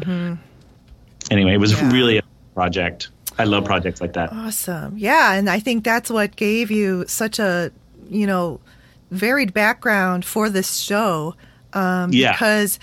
Anyway, 1.29 1.53
it 1.53 1.59
was 1.59 1.73
Mm-hmm. 1.73 1.85
Yeah. 1.85 1.93
really 1.93 2.17
a 2.17 2.23
project. 2.55 3.09
I 3.37 3.43
love 3.43 3.65
projects 3.65 4.01
like 4.01 4.13
that. 4.13 4.33
awesome. 4.33 4.97
Yeah, 4.97 5.33
and 5.33 5.49
I 5.49 5.59
think 5.59 5.83
that's 5.83 6.09
what 6.09 6.35
gave 6.35 6.71
you 6.71 7.05
such 7.07 7.37
a 7.39 7.71
you 8.09 8.25
know 8.25 8.59
varied 9.11 9.53
background 9.53 10.25
for 10.25 10.49
this 10.49 10.77
show. 10.79 11.35
Um, 11.73 12.11
Yeah. 12.11 12.31
because 12.31 12.79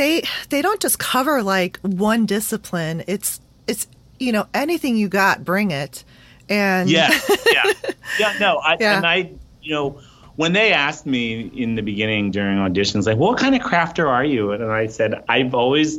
they 0.00 0.22
they 0.48 0.62
don't 0.62 0.80
just 0.80 0.98
cover 0.98 1.42
like 1.42 1.78
one 1.82 2.24
discipline. 2.24 3.04
It's 3.06 3.38
it's 3.66 3.86
you 4.18 4.32
know 4.32 4.46
anything 4.54 4.96
you 4.96 5.08
got, 5.08 5.44
bring 5.44 5.70
it. 5.70 6.04
And 6.48 6.88
Yeah, 6.88 7.10
yeah, 7.52 7.72
yeah. 8.18 8.38
No, 8.40 8.56
I 8.56 8.76
Yeah. 8.80 8.96
and 8.96 9.06
I, 9.06 9.30
you 9.62 9.74
know, 9.74 10.00
when 10.36 10.54
they 10.54 10.72
asked 10.72 11.04
me 11.04 11.50
in 11.54 11.74
the 11.74 11.82
beginning 11.82 12.30
during 12.30 12.56
auditions, 12.56 13.06
like, 13.06 13.18
"What 13.18 13.38
kind 13.38 13.54
of 13.54 13.60
crafter 13.60 14.08
are 14.08 14.24
you?" 14.24 14.52
and 14.52 14.64
I 14.64 14.86
said, 14.86 15.22
"I've 15.28 15.54
always 15.54 15.98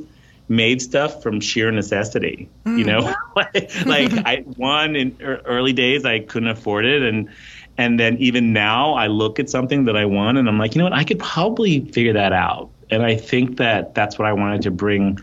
made 0.50 0.82
stuff 0.82 1.22
from 1.22 1.40
sheer 1.40 1.72
necessity." 1.72 2.50
You 2.66 2.72
mm. 2.72 2.86
know, 2.88 3.14
like, 3.36 3.86
like 3.86 4.26
I 4.26 4.38
one 4.58 4.96
in 4.96 5.16
er, 5.22 5.42
early 5.46 5.74
days 5.74 6.06
I 6.06 6.20
couldn't 6.22 6.50
afford 6.50 6.86
it, 6.86 7.04
and 7.04 7.30
and 7.78 8.00
then 8.00 8.18
even 8.18 8.52
now 8.52 8.94
I 8.94 9.08
look 9.08 9.40
at 9.40 9.48
something 9.48 9.86
that 9.86 9.96
I 9.96 10.06
want, 10.06 10.40
and 10.40 10.50
I'm 10.50 10.58
like, 10.58 10.74
you 10.74 10.80
know 10.80 10.86
what, 10.86 10.94
I 10.94 11.04
could 11.04 11.20
probably 11.20 11.86
figure 11.92 12.14
that 12.14 12.34
out. 12.34 12.72
And 12.92 13.04
I 13.04 13.16
think 13.16 13.58
that 13.58 13.96
that's 13.96 14.20
what 14.20 14.28
I 14.28 14.34
wanted 14.34 14.64
to 14.64 14.72
bring 14.72 15.20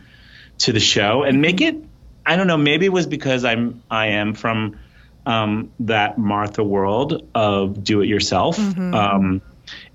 to 0.59 0.73
the 0.73 0.81
show 0.81 1.23
and 1.23 1.41
make 1.41 1.61
it 1.61 1.77
I 2.29 2.37
don't 2.37 2.47
know, 2.47 2.59
maybe 2.59 2.85
it 2.85 2.93
was 2.93 3.07
because 3.07 3.47
I'm 3.47 3.83
I 3.91 4.09
am 4.09 4.35
from 4.35 4.79
um, 5.25 5.71
that 5.81 6.19
Martha 6.19 6.63
world 6.63 7.27
of 7.35 7.83
do 7.83 8.03
it 8.03 8.07
yourself 8.07 8.59
um, 8.95 9.41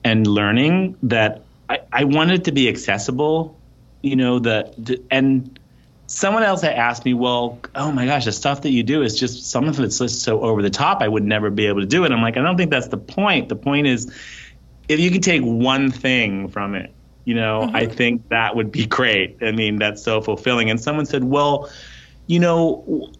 and 0.03 0.25
learning 0.25 0.97
that 1.03 1.43
I, 1.69 1.79
I 1.91 2.03
wanted 2.05 2.41
it 2.41 2.43
to 2.45 2.51
be 2.51 2.69
accessible, 2.69 3.59
you 4.01 4.15
know, 4.15 4.39
that 4.39 4.75
and 5.11 5.59
someone 6.07 6.41
else 6.41 6.61
had 6.61 6.73
asked 6.73 7.05
me, 7.05 7.13
well, 7.13 7.59
oh 7.75 7.91
my 7.91 8.05
gosh, 8.05 8.25
the 8.25 8.31
stuff 8.31 8.63
that 8.63 8.71
you 8.71 8.81
do 8.81 9.03
is 9.03 9.19
just 9.19 9.45
some 9.49 9.67
of 9.67 9.79
it's 9.79 9.99
just 9.99 10.23
so 10.23 10.41
over 10.41 10.63
the 10.63 10.71
top. 10.71 11.03
I 11.03 11.07
would 11.07 11.23
never 11.23 11.51
be 11.51 11.67
able 11.67 11.81
to 11.81 11.87
do 11.87 12.03
it. 12.03 12.11
I'm 12.11 12.21
like, 12.21 12.37
I 12.37 12.41
don't 12.41 12.57
think 12.57 12.71
that's 12.71 12.87
the 12.87 12.97
point. 12.97 13.47
The 13.49 13.55
point 13.55 13.85
is 13.85 14.11
if 14.87 14.99
you 14.99 15.11
can 15.11 15.21
take 15.21 15.43
one 15.43 15.91
thing 15.91 16.47
from 16.47 16.73
it, 16.73 16.91
you 17.25 17.35
know, 17.35 17.61
I 17.61 17.85
mm-hmm. 17.85 17.93
think 17.93 18.29
that 18.29 18.55
would 18.55 18.71
be 18.71 18.85
great. 18.85 19.37
I 19.41 19.51
mean, 19.51 19.77
that's 19.77 20.03
so 20.03 20.21
fulfilling. 20.21 20.69
And 20.69 20.79
someone 20.79 21.05
said, 21.05 21.23
well, 21.23 21.69
you 22.27 22.39
know, 22.39 23.11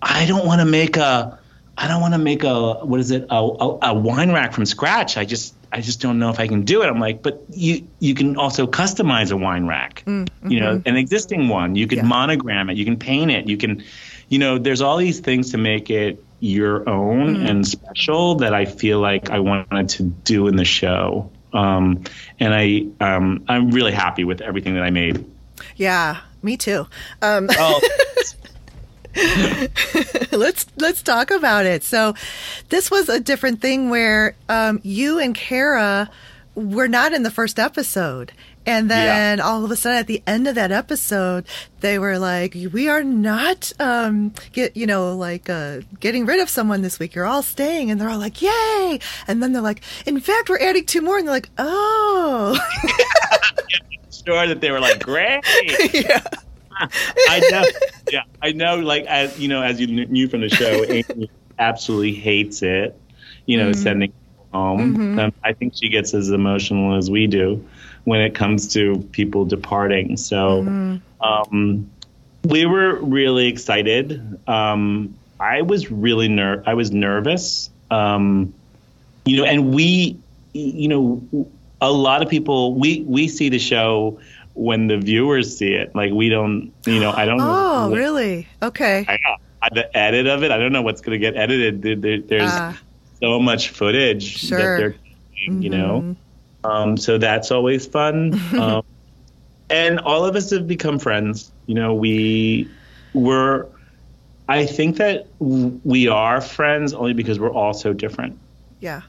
I 0.00 0.26
don't 0.26 0.46
want 0.46 0.60
to 0.60 0.64
make 0.64 0.96
a, 0.96 1.38
I 1.78 1.88
don't 1.88 2.00
want 2.00 2.14
to 2.14 2.18
make 2.18 2.44
a, 2.44 2.84
what 2.84 3.00
is 3.00 3.10
it, 3.10 3.26
a, 3.30 3.36
a, 3.36 3.78
a 3.90 3.94
wine 3.94 4.32
rack 4.32 4.52
from 4.52 4.66
scratch. 4.66 5.16
I 5.16 5.24
just, 5.24 5.54
I 5.70 5.80
just 5.80 6.00
don't 6.00 6.18
know 6.18 6.28
if 6.28 6.38
I 6.38 6.48
can 6.48 6.62
do 6.62 6.82
it. 6.82 6.88
I'm 6.88 7.00
like, 7.00 7.22
but 7.22 7.44
you, 7.50 7.86
you 7.98 8.14
can 8.14 8.36
also 8.36 8.66
customize 8.66 9.32
a 9.32 9.36
wine 9.36 9.66
rack, 9.66 10.02
mm-hmm. 10.06 10.50
you 10.50 10.60
know, 10.60 10.82
an 10.84 10.96
existing 10.96 11.48
one. 11.48 11.76
You 11.76 11.86
can 11.86 11.98
Yeah. 11.98 12.04
monogram 12.04 12.68
it. 12.68 12.76
You 12.76 12.84
can 12.84 12.98
paint 12.98 13.30
it. 13.30 13.48
You 13.48 13.56
can, 13.56 13.82
you 14.28 14.38
know, 14.38 14.58
there's 14.58 14.82
all 14.82 14.96
these 14.96 15.20
things 15.20 15.52
to 15.52 15.58
make 15.58 15.88
it 15.88 16.22
your 16.40 16.88
own 16.88 17.36
mm-hmm. 17.36 17.46
and 17.46 17.66
special 17.66 18.36
that 18.36 18.52
I 18.52 18.64
feel 18.64 18.98
like 18.98 19.30
I 19.30 19.38
wanted 19.38 19.88
to 19.90 20.02
do 20.02 20.48
in 20.48 20.56
the 20.56 20.64
show. 20.64 21.30
Um, 21.52 22.02
and 22.40 22.54
I, 22.54 22.86
um, 23.00 23.44
I'm 23.48 23.70
really 23.70 23.92
happy 23.92 24.24
with 24.24 24.40
everything 24.40 24.74
that 24.74 24.82
I 24.82 24.90
made. 24.90 25.24
yeah, 25.76 26.20
me 26.42 26.56
too. 26.56 26.86
Um, 27.20 27.48
Oh, 27.52 27.80
let's 30.32 30.66
let's 30.76 31.02
talk 31.02 31.30
about 31.30 31.66
it. 31.66 31.84
So, 31.84 32.14
this 32.70 32.90
was 32.90 33.08
a 33.08 33.20
different 33.20 33.60
thing 33.60 33.90
where 33.90 34.34
um, 34.48 34.80
you 34.82 35.18
and 35.18 35.34
Kara 35.34 36.10
were 36.54 36.88
not 36.88 37.12
in 37.12 37.22
the 37.22 37.30
first 37.30 37.58
episode, 37.58 38.32
and 38.66 38.90
then 38.90 39.40
all 39.40 39.64
of 39.64 39.70
a 39.70 39.76
sudden 39.76 39.98
at 39.98 40.06
the 40.06 40.22
end 40.26 40.46
of 40.46 40.54
that 40.54 40.72
episode, 40.72 41.44
they 41.80 41.98
were 41.98 42.18
like, 42.18 42.56
"We 42.72 42.88
are 42.88 43.02
not 43.02 43.72
um, 43.80 44.32
get 44.52 44.76
you 44.76 44.86
know 44.86 45.16
like 45.16 45.48
uh, 45.48 45.80
getting 46.00 46.26
rid 46.26 46.40
of 46.40 46.48
someone 46.48 46.82
this 46.82 46.98
week. 46.98 47.14
You're 47.14 47.26
all 47.26 47.42
staying," 47.42 47.90
and 47.90 48.00
they're 48.00 48.10
all 48.10 48.18
like, 48.18 48.40
"Yay!" 48.40 49.00
And 49.26 49.42
then 49.42 49.52
they're 49.52 49.62
like, 49.62 49.82
"In 50.06 50.20
fact, 50.20 50.48
we're 50.48 50.60
adding 50.60 50.86
two 50.86 51.02
more," 51.02 51.18
and 51.18 51.26
they're 51.26 51.34
like, 51.34 51.50
"Oh." 51.58 52.58
sure 54.24 54.46
that 54.46 54.60
they 54.60 54.70
were 54.70 54.80
like, 54.80 55.02
great. 55.02 55.42
yeah. 55.94 56.22
I 57.28 57.48
know. 57.50 57.64
Yeah, 58.10 58.22
I 58.40 58.52
know. 58.52 58.76
Like 58.76 59.04
as 59.06 59.38
you 59.38 59.48
know, 59.48 59.62
as 59.62 59.80
you 59.80 59.86
knew 59.86 60.28
from 60.28 60.40
the 60.40 60.48
show, 60.48 60.84
Amy 60.88 61.30
absolutely 61.58 62.14
hates 62.14 62.62
it. 62.62 62.98
You 63.46 63.58
know, 63.58 63.72
sending 63.72 64.12
people 64.12 64.46
home. 64.52 65.18
Um, 65.18 65.32
I 65.44 65.52
think 65.52 65.74
she 65.74 65.88
gets 65.88 66.14
as 66.14 66.30
emotional 66.30 66.96
as 66.96 67.10
we 67.10 67.26
do 67.26 67.64
when 68.04 68.20
it 68.20 68.34
comes 68.34 68.72
to 68.74 68.98
people 69.12 69.44
departing. 69.44 70.16
So, 70.16 70.98
um, 71.20 71.90
we 72.44 72.66
were 72.66 72.96
really 72.96 73.46
excited. 73.48 74.38
Um, 74.48 75.14
I 75.38 75.62
was 75.62 75.90
really 75.90 76.28
ner- 76.28 76.62
I 76.66 76.74
was 76.74 76.90
nervous. 76.90 77.70
Um, 77.90 78.52
you 79.24 79.36
know, 79.36 79.44
and 79.44 79.72
we, 79.74 80.16
you 80.52 80.88
know, 80.88 81.46
a 81.80 81.92
lot 81.92 82.22
of 82.22 82.28
people 82.28 82.74
we 82.74 83.02
we 83.02 83.28
see 83.28 83.48
the 83.48 83.58
show 83.58 84.18
when 84.54 84.86
the 84.88 84.98
viewers 84.98 85.56
see 85.56 85.72
it. 85.74 85.94
Like 85.94 86.12
we 86.12 86.28
don't, 86.28 86.72
you 86.86 86.98
know, 87.00 87.12
I 87.12 87.24
don't. 87.24 87.40
Oh, 87.72 87.88
know. 87.88 87.96
really? 87.96 88.46
Okay. 88.62 89.04
I, 89.08 89.18
I, 89.62 89.68
the 89.72 89.96
edit 89.96 90.26
of 90.26 90.42
it, 90.42 90.50
I 90.50 90.58
don't 90.58 90.72
know 90.72 90.82
what's 90.82 91.00
going 91.00 91.18
to 91.18 91.18
get 91.18 91.36
edited. 91.36 91.82
There, 91.82 91.96
there, 91.96 92.18
there's 92.20 92.50
Ah. 92.52 92.78
so 93.20 93.38
much 93.40 93.70
footage 93.70 94.24
Sure. 94.48 94.58
Mm-hmm. 94.58 94.82
that 94.82 94.94
they're, 95.46 95.54
you 95.62 95.70
know. 95.70 96.16
Um, 96.64 96.96
so 96.96 97.18
that's 97.18 97.50
always 97.50 97.86
fun. 97.86 98.34
um, 98.58 98.82
and 99.70 99.98
all 100.00 100.24
of 100.24 100.36
us 100.36 100.50
have 100.50 100.66
become 100.66 100.98
friends. 100.98 101.50
You 101.66 101.74
know, 101.74 101.94
we 101.94 102.68
were. 103.14 103.68
I 104.48 104.66
think 104.66 104.96
that 104.96 105.28
we 105.38 106.08
are 106.08 106.40
friends 106.40 106.92
only 106.92 107.14
because 107.14 107.38
we're 107.38 107.52
all 107.52 107.72
so 107.72 107.92
different 107.92 108.38
Yeah. 108.80 109.02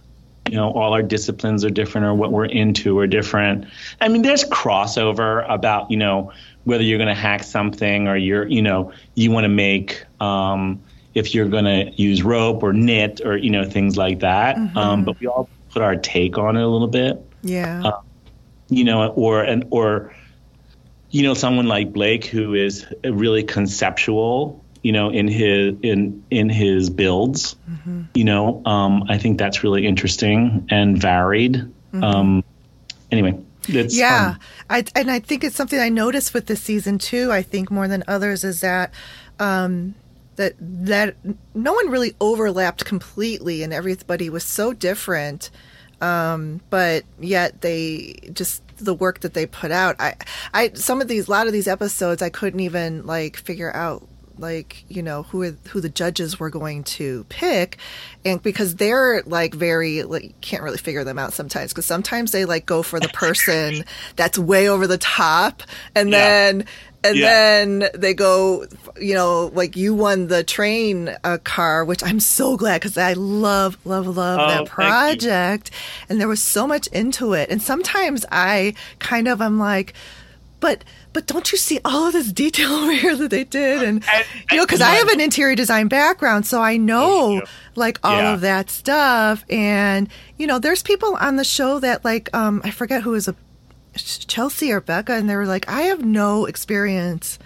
you 0.48 0.56
know 0.56 0.72
all 0.72 0.94
our 0.94 1.02
disciplines 1.02 1.66
are 1.66 1.70
different 1.72 2.06
or 2.06 2.14
what 2.14 2.32
we're 2.32 2.46
into 2.46 2.98
are 3.00 3.08
different 3.08 3.66
i 4.00 4.08
mean 4.08 4.22
there's 4.22 4.44
crossover 4.46 5.44
about 5.50 5.90
you 5.92 5.98
know 5.98 6.32
whether 6.66 6.84
you're 6.84 7.00
going 7.00 7.14
to 7.14 7.20
hack 7.20 7.44
something 7.44 8.08
or 8.08 8.16
you're 8.16 8.48
you 8.48 8.62
know 8.62 8.94
you 9.16 9.32
want 9.32 9.44
to 9.44 9.50
make 9.50 10.06
um, 10.22 10.82
if 11.14 11.34
you're 11.34 11.50
going 11.50 11.66
to 11.66 11.92
use 12.02 12.24
rope 12.24 12.62
or 12.64 12.72
knit 12.72 13.20
or 13.26 13.36
you 13.36 13.50
know 13.50 13.66
things 13.68 13.98
like 13.98 14.20
that 14.20 14.56
um, 14.78 15.04
but 15.04 15.20
we 15.20 15.28
all 15.28 15.50
put 15.72 15.82
our 15.82 15.96
take 15.96 16.38
on 16.38 16.56
it 16.56 16.62
a 16.62 16.68
little 16.68 16.88
bit 16.88 17.20
Yeah. 17.44 17.84
Uh, 17.84 18.02
you 18.70 18.84
know 18.84 19.10
or 19.10 19.44
and 19.44 19.66
or 19.70 20.14
you 21.12 21.24
know 21.24 21.34
someone 21.34 21.68
like 21.68 21.94
blake 21.94 22.26
who 22.26 22.54
is 22.54 22.86
really 23.04 23.44
conceptual 23.44 24.64
you 24.82 24.92
know 24.92 25.10
in 25.10 25.28
his 25.28 25.76
in 25.82 26.24
in 26.32 26.50
his 26.50 26.90
builds. 26.90 27.56
You 28.14 28.24
know 28.24 28.62
um, 28.66 29.04
i 29.10 29.18
think 29.18 29.38
that's 29.38 29.64
really 29.64 29.86
interesting 29.86 30.68
and 30.70 30.98
varied. 31.00 31.70
Um, 31.94 32.44
anyway 33.12 33.38
it's 33.68 33.96
yeah. 33.96 34.36
I, 34.70 34.84
and 34.96 35.12
i 35.12 35.20
think 35.20 35.44
it's 35.44 35.56
something 35.56 35.80
i 35.80 35.90
noticed 35.90 36.34
with 36.34 36.48
this 36.48 36.62
season 36.62 36.98
too 36.98 37.32
i 37.32 37.42
think 37.42 37.70
more 37.72 37.88
than 37.88 38.04
others 38.08 38.44
is 38.44 38.62
that 38.62 38.92
um 39.40 39.96
that 40.36 40.54
that 40.60 41.16
no 41.54 41.74
one 41.74 41.90
really 41.90 42.16
overlapped 42.20 42.84
completely 42.84 43.64
and 43.64 43.72
everybody 43.72 44.30
was 44.30 44.44
so 44.44 44.74
different 44.74 45.50
um 46.04 46.62
but 46.70 47.04
yet 47.20 47.62
they 47.62 48.16
just 48.34 48.62
the 48.78 48.94
work 48.94 49.22
that 49.22 49.34
they 49.34 49.46
put 49.46 49.72
out. 49.72 49.96
I, 50.00 50.16
I, 50.54 50.72
some 50.74 51.02
of 51.02 51.08
these, 51.08 51.28
a 51.28 51.32
lot 51.32 51.48
of 51.48 51.54
these 51.54 51.68
episodes, 51.68 52.22
I 52.22 52.30
couldn't 52.30 52.60
even 52.60 53.06
like 53.06 53.38
figure 53.38 53.74
out 53.74 54.08
like 54.40 54.84
you 54.90 55.04
know 55.04 55.22
who 55.22 55.44
who 55.70 55.80
the 55.80 55.90
judges 55.90 56.40
were 56.40 56.50
going 56.50 56.84
to 56.84 57.24
pick 57.30 57.78
and 58.26 58.42
because 58.42 58.76
they're 58.78 59.22
like 59.28 59.54
very 59.54 60.02
like 60.02 60.34
can't 60.42 60.64
really 60.64 60.80
figure 60.80 61.04
them 61.04 61.20
out 61.20 61.34
sometimes 61.34 61.72
because 61.72 61.86
sometimes 61.86 62.32
they 62.32 62.44
like 62.44 62.66
go 62.66 62.82
for 62.82 63.00
the 63.00 63.08
person 63.14 63.86
that's 64.16 64.36
way 64.36 64.68
over 64.68 64.88
the 64.88 64.98
top 64.98 65.62
and 65.94 66.10
yeah. 66.10 66.18
then 66.18 66.66
and 67.04 67.18
yeah. 67.18 67.26
then 67.26 67.90
they 67.94 68.14
go 68.14 68.66
you 69.00 69.14
know 69.14 69.52
like 69.54 69.76
you 69.76 69.94
won 69.94 70.28
the 70.28 70.44
train 70.44 71.16
uh, 71.24 71.38
car 71.44 71.84
which 71.84 72.04
i'm 72.04 72.20
so 72.20 72.56
glad 72.56 72.80
because 72.80 72.98
i 72.98 73.14
love 73.14 73.78
love 73.86 74.08
love 74.08 74.40
oh, 74.40 74.48
that 74.48 74.66
project. 74.66 75.72
And 76.10 76.20
there 76.20 76.28
was 76.28 76.42
so 76.42 76.68
much 76.68 76.88
into 76.88 77.34
it. 77.34 77.50
And 77.50 77.62
sometimes 77.62 78.26
i 78.32 78.74
kind 79.00 79.28
of 79.28 79.42
i'm 79.42 79.60
like 79.60 79.94
but 80.60 80.84
but 81.12 81.28
don't 81.28 81.52
you 81.52 81.58
see 81.58 81.80
all 81.84 82.08
of 82.08 82.14
this 82.14 82.32
detail 82.32 82.72
over 82.72 82.94
here 82.94 83.16
that 83.16 83.30
they 83.30 83.44
did? 83.44 83.84
And, 83.84 84.04
and 84.14 84.26
you 84.52 84.58
know 84.58 84.66
because 84.66 84.82
i 84.82 84.92
have 84.96 85.10
an 85.10 85.20
interior 85.20 85.56
design 85.56 85.88
background 85.88 86.46
so 86.46 86.62
i 86.62 86.78
know 86.78 87.42
like 87.76 88.00
all 88.04 88.18
yeah. 88.18 88.34
of 88.34 88.42
that 88.42 88.70
stuff. 88.70 89.44
And 89.50 90.10
you 90.38 90.48
know 90.48 90.60
there's 90.60 90.84
people 90.84 91.16
on 91.16 91.36
the 91.36 91.44
show 91.44 91.80
that 91.80 92.06
like 92.06 92.34
um 92.34 92.62
i 92.64 92.72
forget 92.72 93.02
who 93.02 93.14
is 93.14 93.28
a 93.28 93.36
chelsea 93.96 94.72
or 94.72 94.82
becca 94.82 95.14
and 95.14 95.30
they 95.30 95.36
were 95.36 95.46
like 95.46 95.68
i 95.70 95.84
have 95.84 96.04
no 96.04 96.46
experience 96.46 97.40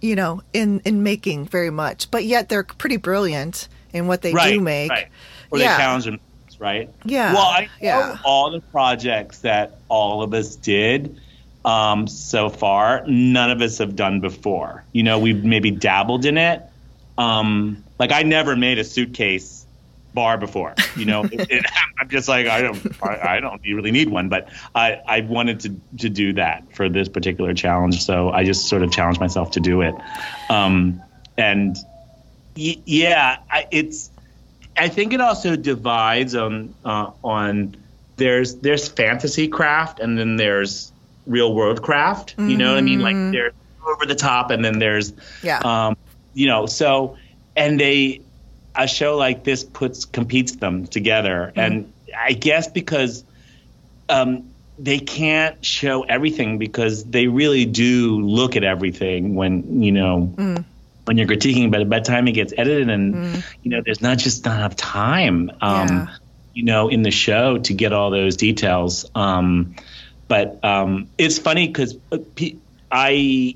you 0.00 0.16
know 0.16 0.42
in 0.52 0.80
in 0.80 1.02
making 1.02 1.44
very 1.46 1.70
much 1.70 2.10
but 2.10 2.24
yet 2.24 2.48
they're 2.48 2.64
pretty 2.64 2.96
brilliant 2.96 3.68
in 3.92 4.06
what 4.06 4.22
they 4.22 4.32
right, 4.32 4.52
do 4.52 4.60
make 4.60 4.90
right. 4.90 5.08
or 5.50 5.58
yeah. 5.58 5.76
they 5.76 5.82
challenge 5.82 6.04
them 6.04 6.20
right 6.58 6.88
yeah 7.04 7.34
well 7.34 7.46
i 7.46 7.60
know 7.62 7.68
yeah. 7.80 8.18
all 8.24 8.50
the 8.50 8.60
projects 8.60 9.40
that 9.40 9.78
all 9.88 10.22
of 10.22 10.32
us 10.32 10.56
did 10.56 11.18
um, 11.64 12.06
so 12.06 12.48
far. 12.48 13.04
None 13.06 13.50
of 13.50 13.62
us 13.62 13.78
have 13.78 13.96
done 13.96 14.20
before. 14.20 14.84
You 14.92 15.02
know, 15.02 15.18
we've 15.18 15.44
maybe 15.44 15.70
dabbled 15.70 16.24
in 16.24 16.36
it. 16.36 16.62
Um, 17.16 17.82
like 17.98 18.12
I 18.12 18.22
never 18.22 18.56
made 18.56 18.78
a 18.78 18.84
suitcase 18.84 19.63
bar 20.14 20.38
before. 20.38 20.74
You 20.96 21.04
know, 21.04 21.24
it, 21.32 21.50
it, 21.50 21.66
I'm 22.00 22.08
just 22.08 22.28
like 22.28 22.46
I 22.46 22.62
don't, 22.62 23.02
I, 23.02 23.36
I, 23.36 23.40
don't 23.40 23.60
really 23.62 23.90
need 23.90 24.08
one, 24.08 24.28
but 24.28 24.48
I, 24.74 25.00
I 25.06 25.20
wanted 25.22 25.60
to 25.60 25.74
to 25.98 26.08
do 26.08 26.32
that 26.34 26.74
for 26.74 26.88
this 26.88 27.08
particular 27.08 27.52
challenge, 27.52 28.02
so 28.02 28.30
I 28.30 28.44
just 28.44 28.68
sort 28.68 28.82
of 28.82 28.92
challenged 28.92 29.20
myself 29.20 29.50
to 29.52 29.60
do 29.60 29.82
it. 29.82 29.94
Um, 30.48 31.02
and 31.36 31.76
y- 32.56 32.80
yeah, 32.86 33.38
I, 33.50 33.66
it's. 33.70 34.10
I 34.76 34.88
think 34.88 35.12
it 35.12 35.20
also 35.20 35.54
divides 35.54 36.34
on 36.34 36.74
uh, 36.84 37.10
on 37.22 37.76
there's 38.16 38.56
there's 38.56 38.88
fantasy 38.88 39.46
craft 39.48 40.00
and 40.00 40.18
then 40.18 40.36
there's 40.36 40.92
real 41.26 41.54
world 41.54 41.82
craft. 41.82 42.36
Mm-hmm. 42.36 42.50
You 42.50 42.56
know 42.56 42.70
what 42.70 42.78
I 42.78 42.82
mean? 42.82 43.00
Like 43.00 43.14
mm-hmm. 43.14 43.32
they're 43.32 43.52
over 43.86 44.06
the 44.06 44.14
top, 44.14 44.50
and 44.50 44.64
then 44.64 44.78
there's 44.78 45.12
yeah, 45.42 45.58
um, 45.58 45.96
you 46.32 46.46
know. 46.46 46.66
So 46.66 47.16
and 47.56 47.78
they 47.78 48.20
a 48.74 48.86
show 48.88 49.16
like 49.16 49.44
this 49.44 49.64
puts 49.64 50.04
competes 50.04 50.56
them 50.56 50.86
together, 50.86 51.52
mm-hmm. 51.54 51.60
and 51.60 51.92
I 52.16 52.32
guess 52.32 52.68
because 52.68 53.24
um, 54.08 54.50
they 54.78 54.98
can't 54.98 55.64
show 55.64 56.02
everything 56.02 56.58
because 56.58 57.04
they 57.04 57.26
really 57.26 57.64
do 57.64 58.20
look 58.20 58.56
at 58.56 58.64
everything 58.64 59.34
when 59.34 59.82
you 59.82 59.92
know. 59.92 60.32
Mm. 60.36 60.64
When 61.06 61.18
you're 61.18 61.26
critiquing, 61.26 61.70
but 61.70 61.86
by 61.90 61.98
the 61.98 62.04
time 62.06 62.26
it 62.28 62.32
gets 62.32 62.54
edited, 62.56 62.88
and 62.88 63.14
mm. 63.14 63.44
you 63.62 63.70
know, 63.70 63.82
there's 63.84 64.00
not 64.00 64.16
just 64.16 64.46
not 64.46 64.56
enough 64.56 64.74
time, 64.74 65.50
um, 65.60 65.88
yeah. 65.88 66.06
you 66.54 66.62
know, 66.62 66.88
in 66.88 67.02
the 67.02 67.10
show 67.10 67.58
to 67.58 67.74
get 67.74 67.92
all 67.92 68.10
those 68.10 68.38
details. 68.38 69.04
Um, 69.14 69.74
but 70.28 70.64
um, 70.64 71.10
it's 71.18 71.38
funny 71.38 71.66
because 71.66 71.98
uh, 72.10 72.16
I 72.90 73.54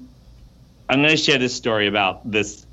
I'm 0.88 0.98
going 0.98 1.10
to 1.10 1.16
share 1.16 1.38
this 1.38 1.54
story 1.54 1.86
about 1.86 2.30
this. 2.30 2.64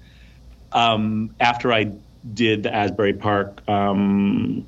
Um, 0.71 1.33
after 1.39 1.71
I 1.71 1.93
did 2.33 2.63
the 2.63 2.73
Asbury 2.73 3.13
Park, 3.13 3.67
um, 3.69 4.65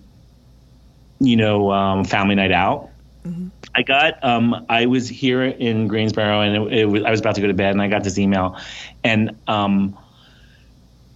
you 1.19 1.35
know, 1.35 1.71
um, 1.71 2.03
family 2.03 2.35
night 2.35 2.51
out, 2.51 2.89
mm-hmm. 3.23 3.47
I 3.73 3.83
got 3.83 4.23
um, 4.23 4.65
I 4.69 4.85
was 4.85 5.07
here 5.07 5.43
in 5.43 5.87
Greensboro 5.87 6.41
and 6.41 6.71
it, 6.71 6.79
it 6.79 6.85
was, 6.85 7.03
I 7.03 7.11
was 7.11 7.19
about 7.19 7.35
to 7.35 7.41
go 7.41 7.47
to 7.47 7.53
bed 7.53 7.71
and 7.71 7.81
I 7.81 7.87
got 7.87 8.03
this 8.03 8.17
email, 8.17 8.57
and 9.03 9.37
um, 9.47 9.97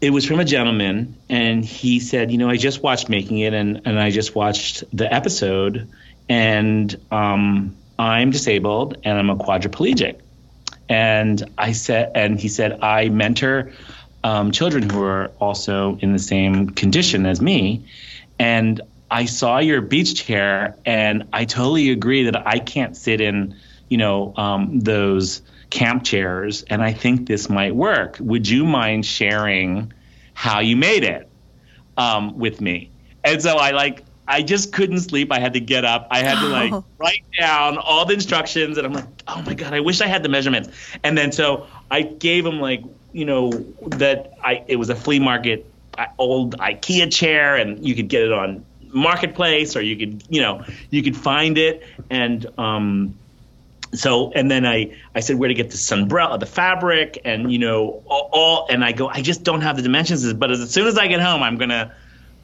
it 0.02 0.10
was 0.10 0.26
from 0.26 0.40
a 0.40 0.46
gentleman 0.46 1.16
and 1.30 1.64
he 1.64 2.00
said, 2.00 2.32
you 2.32 2.38
know, 2.38 2.50
I 2.50 2.58
just 2.58 2.82
watched 2.82 3.10
Making 3.10 3.40
It 3.40 3.54
and 3.54 3.82
and 3.86 4.00
I 4.00 4.10
just 4.10 4.36
watched 4.36 4.84
the 4.96 5.12
episode 5.12 5.88
and 6.28 6.96
um, 7.12 7.76
I'm 8.00 8.32
disabled 8.32 8.98
and 9.04 9.18
I'm 9.18 9.30
a 9.30 9.36
quadriplegic. 9.36 10.20
And 10.90 11.44
I 11.58 11.72
said, 11.72 12.12
and 12.16 12.40
he 12.40 12.48
said, 12.48 12.82
I 12.82 13.10
mentor 13.10 13.72
um, 14.24 14.52
children 14.52 14.90
who 14.90 15.04
are 15.04 15.32
also 15.40 15.98
in 16.02 16.14
the 16.14 16.20
same 16.20 16.70
condition 16.70 17.26
as 17.26 17.42
me. 17.42 17.86
And 18.40 18.82
I 19.10 19.26
saw 19.26 19.60
your 19.60 19.82
beach 19.82 20.24
chair, 20.24 20.76
and 20.86 21.28
I 21.34 21.46
totally 21.46 21.92
agree 21.92 22.24
that 22.24 22.48
I 22.48 22.60
can't 22.60 22.96
sit 22.96 23.20
in, 23.20 23.56
you 23.90 23.98
know, 23.98 24.34
um, 24.38 24.80
those 24.80 25.42
camp 25.70 26.04
chairs. 26.04 26.64
And 26.64 26.82
I 26.82 26.94
think 26.94 27.28
this 27.28 27.50
might 27.50 27.76
work. 27.76 28.18
Would 28.20 28.48
you 28.48 28.64
mind 28.66 29.06
sharing 29.06 29.92
how 30.34 30.60
you 30.60 30.76
made 30.76 31.04
it 31.04 31.28
um, 31.98 32.38
with 32.38 32.62
me? 32.62 32.90
And 33.24 33.42
so 33.42 33.58
I 33.58 33.72
like 33.72 34.04
I 34.32 34.42
just 34.42 34.72
couldn't 34.72 35.02
sleep. 35.02 35.30
I 35.32 35.40
had 35.40 35.54
to 35.54 35.60
get 35.60 35.84
up. 35.84 36.08
I 36.10 36.20
had 36.20 36.40
to 36.40 36.48
like 36.48 36.72
oh. 36.72 36.86
write 36.98 37.24
down 37.38 37.78
all 37.78 38.06
the 38.06 38.14
instructions, 38.14 38.78
and 38.78 38.88
I'm 38.88 38.94
like, 38.94 39.06
oh 39.28 39.42
my 39.42 39.54
god, 39.54 39.74
I 39.74 39.82
wish 39.82 40.00
I 40.00 40.08
had 40.08 40.24
the 40.24 40.30
measurements. 40.30 40.70
And 41.04 41.18
then 41.18 41.32
so 41.32 41.68
I 41.90 42.04
gave 42.04 42.46
him 42.46 42.62
like, 42.62 42.82
you 43.14 43.26
know, 43.26 43.52
that 43.88 44.34
I 44.44 44.64
it 44.68 44.78
was 44.78 44.90
a 44.90 44.96
flea 44.96 45.20
market 45.20 45.66
old 46.18 46.58
IKEA 46.58 47.12
chair, 47.12 47.56
and 47.56 47.86
you 47.86 47.96
could 47.96 48.08
get 48.08 48.24
it 48.24 48.32
on 48.32 48.66
marketplace, 48.94 49.76
or 49.76 49.82
you 49.82 49.98
could, 49.98 50.24
you 50.30 50.42
know, 50.42 50.64
you 50.90 51.04
could 51.04 51.16
find 51.16 51.58
it, 51.58 51.84
and 52.10 52.46
um, 52.58 53.18
so 53.94 54.32
and 54.32 54.50
then 54.50 54.66
I 54.66 54.96
I 55.14 55.20
said 55.20 55.38
where 55.38 55.50
to 55.50 55.54
get 55.54 55.72
the 55.72 55.78
sunbrella, 55.78 56.40
the 56.40 56.46
fabric, 56.46 57.20
and 57.26 57.52
you 57.52 57.60
know 57.60 58.04
all, 58.08 58.30
all, 58.32 58.68
and 58.70 58.84
I 58.84 58.92
go 58.92 59.08
I 59.08 59.22
just 59.22 59.44
don't 59.44 59.62
have 59.62 59.76
the 59.76 59.82
dimensions, 59.82 60.32
but 60.34 60.52
as, 60.52 60.62
as 60.62 60.72
soon 60.72 60.88
as 60.88 60.98
I 60.98 61.08
get 61.08 61.20
home, 61.20 61.44
I'm 61.44 61.58
gonna 61.58 61.94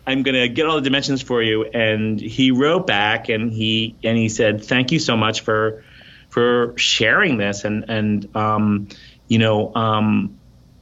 I'm 0.07 0.23
going 0.23 0.35
to 0.35 0.47
get 0.47 0.65
all 0.65 0.75
the 0.75 0.81
dimensions 0.81 1.21
for 1.21 1.43
you. 1.43 1.65
And 1.65 2.19
he 2.19 2.51
wrote 2.51 2.87
back 2.87 3.27
and 3.27 3.51
he 3.51 3.93
and 4.03 4.17
he 4.17 4.29
said, 4.29 4.63
thank 4.63 4.93
you 4.93 4.99
so 4.99 5.17
much 5.17 5.41
for 5.41 5.83
for 6.29 6.73
sharing 6.77 7.37
this. 7.37 7.65
And 7.65 7.85
and 7.89 8.35
um, 8.35 8.87
you 9.27 9.37
know, 9.37 9.75
um, 9.75 10.36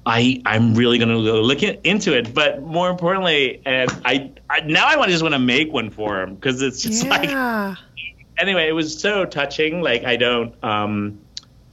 I 0.06 0.41
I'm 0.46 0.76
really 0.76 0.98
going 0.98 1.10
to 1.10 1.18
look 1.18 1.63
into 1.63 2.15
it. 2.15 2.34
But 2.34 2.62
more 2.62 2.89
importantly, 2.89 3.62
and 3.65 3.89
I, 4.06 4.32
I 4.50 4.62
now 4.62 4.86
I 4.88 4.98
want 4.98 5.08
to 5.08 5.12
just 5.12 5.24
want 5.24 5.34
to 5.34 5.39
make 5.39 5.74
one 5.74 5.89
for 5.89 6.22
him 6.22 6.36
because 6.36 6.62
it's 6.62 6.82
just 6.82 7.04
yeah. 7.06 7.70
like. 7.70 7.78
Anyway, 8.38 8.68
it 8.68 8.74
was 8.74 9.00
so 9.00 9.26
touching. 9.26 9.82
Like 9.82 10.04
I 10.04 10.18
don't. 10.18 10.54
Um, 10.63 11.20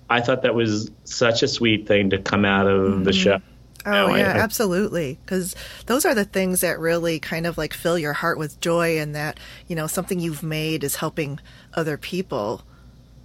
I 0.08 0.20
thought 0.20 0.42
that 0.42 0.54
was 0.54 0.90
such 1.04 1.42
a 1.42 1.48
sweet 1.48 1.88
thing 1.88 2.10
to 2.10 2.18
come 2.18 2.44
out 2.44 2.66
of 2.66 2.92
mm-hmm. 2.92 3.02
the 3.04 3.12
show. 3.12 3.40
Oh 3.84 3.90
no, 3.90 4.14
yeah, 4.14 4.34
I, 4.34 4.36
I, 4.36 4.38
absolutely. 4.38 5.18
Because 5.24 5.56
those 5.86 6.04
are 6.04 6.14
the 6.14 6.24
things 6.24 6.60
that 6.60 6.78
really 6.78 7.18
kind 7.18 7.46
of 7.46 7.58
like 7.58 7.74
fill 7.74 7.98
your 7.98 8.12
heart 8.12 8.38
with 8.38 8.60
joy, 8.60 8.98
and 8.98 9.14
that 9.14 9.40
you 9.66 9.76
know 9.76 9.86
something 9.86 10.20
you've 10.20 10.42
made 10.42 10.84
is 10.84 10.96
helping 10.96 11.40
other 11.74 11.96
people. 11.96 12.62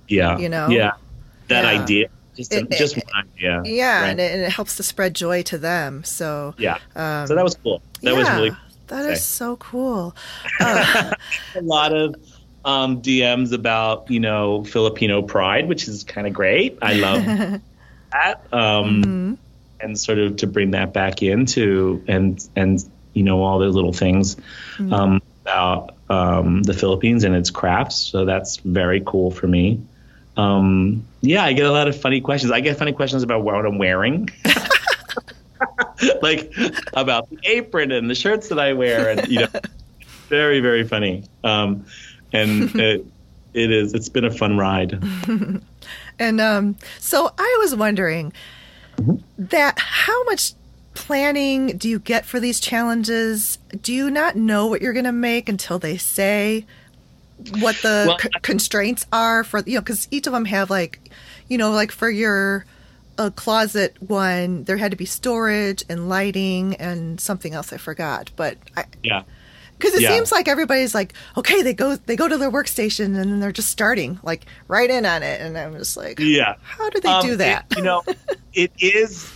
Yeah, 0.07 0.37
you 0.37 0.49
know. 0.49 0.69
Yeah, 0.69 0.93
that 1.49 1.63
yeah. 1.63 1.81
idea. 1.81 2.09
Just, 2.37 2.53
it, 2.53 2.71
just 2.71 2.97
it, 2.97 3.03
one 3.13 3.27
idea. 3.35 3.61
Yeah, 3.65 4.01
right? 4.01 4.09
and, 4.09 4.19
it, 4.19 4.31
and, 4.31 4.41
it, 4.43 4.51
helps 4.51 4.77
to 4.77 4.83
spread 4.83 5.13
joy 5.13 5.43
to 5.43 5.57
them. 5.57 6.03
So 6.03 6.55
yeah, 6.57 6.77
um, 6.95 7.27
so 7.27 7.35
that 7.35 7.43
was 7.43 7.55
cool. 7.55 7.81
That 8.01 8.13
yeah, 8.13 8.17
was 8.17 8.29
really. 8.29 8.49
Cool 8.51 8.59
that 8.87 9.05
is 9.05 9.23
so 9.23 9.57
cool. 9.57 10.15
Uh, 10.61 11.13
a 11.55 11.61
lot 11.61 11.93
of 11.93 12.15
um, 12.63 13.01
DMs 13.01 13.51
about 13.51 14.09
you 14.09 14.19
know 14.19 14.63
Filipino 14.63 15.21
pride, 15.21 15.67
which 15.67 15.87
is 15.87 16.05
kind 16.05 16.25
of 16.25 16.31
great. 16.31 16.77
I 16.81 16.93
love 16.93 17.25
that. 18.11 18.41
Um, 18.53 19.03
mm-hmm 19.03 19.33
and 19.79 19.99
sort 19.99 20.19
of 20.19 20.37
to 20.37 20.47
bring 20.47 20.71
that 20.71 20.93
back 20.93 21.21
into 21.21 22.03
and 22.07 22.47
and 22.55 22.83
you 23.13 23.23
know 23.23 23.41
all 23.43 23.59
the 23.59 23.67
little 23.67 23.93
things 23.93 24.35
mm-hmm. 24.77 24.93
um, 24.93 25.21
about 25.41 25.95
um, 26.09 26.63
the 26.63 26.73
Philippines 26.73 27.23
and 27.23 27.35
its 27.35 27.49
crafts. 27.49 27.97
So 27.97 28.25
that's 28.25 28.57
very 28.57 29.01
cool 29.05 29.31
for 29.31 29.47
me. 29.47 29.81
Um, 30.37 31.05
yeah, 31.21 31.43
I 31.43 31.53
get 31.53 31.65
a 31.65 31.71
lot 31.71 31.87
of 31.87 31.99
funny 31.99 32.21
questions. 32.21 32.51
I 32.51 32.61
get 32.61 32.77
funny 32.77 32.93
questions 32.93 33.23
about 33.23 33.43
what 33.43 33.65
I'm 33.65 33.77
wearing. 33.77 34.29
like 36.21 36.53
about 36.93 37.29
the 37.29 37.39
apron 37.43 37.91
and 37.91 38.09
the 38.09 38.15
shirts 38.15 38.49
that 38.49 38.59
I 38.59 38.73
wear, 38.73 39.09
and 39.09 39.27
you 39.27 39.41
know, 39.41 39.47
very 40.29 40.59
very 40.59 40.87
funny. 40.87 41.23
Um, 41.43 41.85
and 42.33 42.75
it, 42.75 43.05
it 43.53 43.71
is. 43.71 43.93
It's 43.93 44.09
been 44.09 44.25
a 44.25 44.31
fun 44.31 44.57
ride. 44.57 45.01
and 46.19 46.41
um, 46.41 46.75
so 46.99 47.33
I 47.37 47.57
was 47.59 47.75
wondering, 47.75 48.33
mm-hmm. 48.97 49.15
that 49.37 49.79
how 49.79 50.23
much 50.25 50.53
planning 50.93 51.77
do 51.77 51.87
you 51.87 51.99
get 51.99 52.25
for 52.25 52.39
these 52.39 52.59
challenges? 52.59 53.57
Do 53.81 53.93
you 53.93 54.09
not 54.09 54.35
know 54.35 54.67
what 54.67 54.81
you're 54.81 54.93
going 54.93 55.05
to 55.05 55.11
make 55.11 55.47
until 55.47 55.79
they 55.79 55.97
say? 55.97 56.65
What 57.59 57.75
the 57.77 58.05
well, 58.07 58.19
c- 58.19 58.29
constraints 58.41 59.05
are 59.11 59.43
for 59.43 59.61
you 59.65 59.75
know 59.75 59.81
because 59.81 60.07
each 60.11 60.27
of 60.27 60.33
them 60.33 60.45
have 60.45 60.69
like 60.69 60.99
you 61.47 61.57
know 61.57 61.71
like 61.71 61.91
for 61.91 62.09
your 62.09 62.65
a 63.17 63.31
closet 63.31 63.95
one 64.01 64.63
there 64.63 64.77
had 64.77 64.91
to 64.91 64.97
be 64.97 65.05
storage 65.05 65.83
and 65.89 66.09
lighting 66.09 66.75
and 66.75 67.19
something 67.19 67.53
else 67.53 67.71
i 67.71 67.77
forgot 67.77 68.31
but 68.35 68.57
I, 68.75 68.85
yeah. 69.03 69.23
Because 69.77 69.93
it 69.93 70.01
yeah. 70.01 70.15
seems 70.15 70.31
like 70.31 70.47
everybody's 70.47 70.95
like 70.95 71.13
okay 71.37 71.61
they 71.61 71.73
go 71.73 71.95
they 71.95 72.15
go 72.15 72.27
to 72.27 72.37
their 72.37 72.49
workstation 72.49 73.05
and 73.05 73.15
then 73.15 73.39
they're 73.39 73.51
just 73.51 73.69
starting 73.69 74.19
like 74.23 74.47
right 74.67 74.89
in 74.89 75.05
on 75.05 75.21
it. 75.21 75.39
And 75.39 75.55
i'm 75.55 75.77
just 75.77 75.95
like 75.95 76.19
yeah. 76.19 76.55
How 76.63 76.89
do 76.89 76.99
they 76.99 77.09
um, 77.09 77.23
do 77.23 77.35
that? 77.35 77.67
it, 77.69 77.77
you 77.77 77.83
know 77.83 78.03
it 78.53 78.71
is 78.79 79.31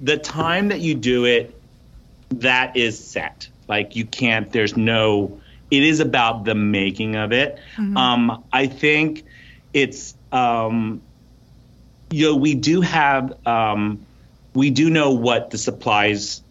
the 0.00 0.16
time 0.16 0.68
that 0.68 0.80
you 0.80 0.94
do 0.94 1.26
it 1.26 1.60
that 2.30 2.76
is 2.76 2.98
set. 2.98 3.48
Like 3.68 3.96
you 3.96 4.06
can't 4.06 4.50
there's 4.50 4.76
no 4.76 5.40
it 5.70 5.82
is 5.82 6.00
about 6.00 6.44
the 6.44 6.54
making 6.54 7.16
of 7.16 7.32
it. 7.32 7.58
Mm-hmm. 7.76 7.96
um 7.96 8.44
i 8.52 8.66
think 8.66 9.24
it's 9.72 10.14
um 10.32 11.00
you 12.10 12.26
know 12.26 12.36
we 12.36 12.54
do 12.54 12.80
have 12.80 13.46
um 13.46 14.06
we 14.54 14.70
do 14.70 14.88
know 14.88 15.10
what 15.10 15.50
the 15.50 15.58
supplies 15.58 16.42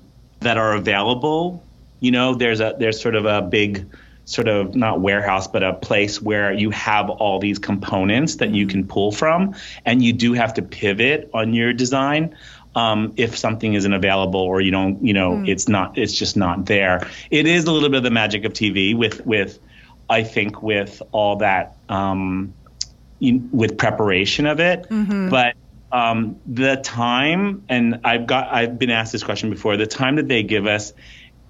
that 0.41 0.57
are 0.57 0.73
available. 0.73 1.63
You 1.99 2.11
know 2.11 2.35
there's 2.35 2.59
a 2.59 2.75
there's 2.77 3.01
sort 3.01 3.15
of 3.15 3.25
a 3.25 3.41
big 3.41 3.85
sort 4.25 4.47
of 4.47 4.75
not 4.75 5.01
warehouse 5.01 5.47
but 5.47 5.63
a 5.63 5.73
place 5.73 6.21
where 6.21 6.51
you 6.51 6.71
have 6.71 7.09
all 7.09 7.39
these 7.39 7.59
components 7.59 8.37
that 8.37 8.49
you 8.49 8.65
can 8.65 8.87
pull 8.87 9.11
from 9.11 9.55
and 9.85 10.03
you 10.03 10.11
do 10.13 10.33
have 10.33 10.53
to 10.55 10.63
pivot 10.63 11.29
on 11.33 11.53
your 11.53 11.73
design 11.73 12.35
um, 12.75 13.13
if 13.15 13.37
something 13.37 13.73
isn't 13.73 13.93
available 13.93 14.41
or 14.41 14.61
you 14.61 14.71
don't 14.71 15.03
you 15.03 15.13
know 15.13 15.31
mm. 15.31 15.47
it's 15.47 15.67
not 15.67 15.97
it's 15.97 16.13
just 16.13 16.35
not 16.37 16.65
there 16.65 17.07
it 17.31 17.47
is 17.47 17.65
a 17.65 17.71
little 17.71 17.89
bit 17.89 17.97
of 17.97 18.03
the 18.03 18.11
magic 18.11 18.43
of 18.45 18.53
tv 18.53 18.95
with 18.95 19.25
with 19.25 19.59
i 20.09 20.23
think 20.23 20.61
with 20.61 21.01
all 21.11 21.37
that 21.37 21.77
um, 21.89 22.53
you, 23.19 23.47
with 23.51 23.77
preparation 23.77 24.45
of 24.45 24.59
it 24.59 24.89
mm-hmm. 24.89 25.29
but 25.29 25.55
um, 25.91 26.39
the 26.45 26.75
time 26.77 27.63
and 27.69 28.01
i've 28.03 28.27
got 28.27 28.53
i've 28.53 28.77
been 28.77 28.89
asked 28.89 29.11
this 29.11 29.23
question 29.23 29.49
before 29.49 29.77
the 29.77 29.87
time 29.87 30.17
that 30.17 30.27
they 30.27 30.43
give 30.43 30.67
us 30.67 30.93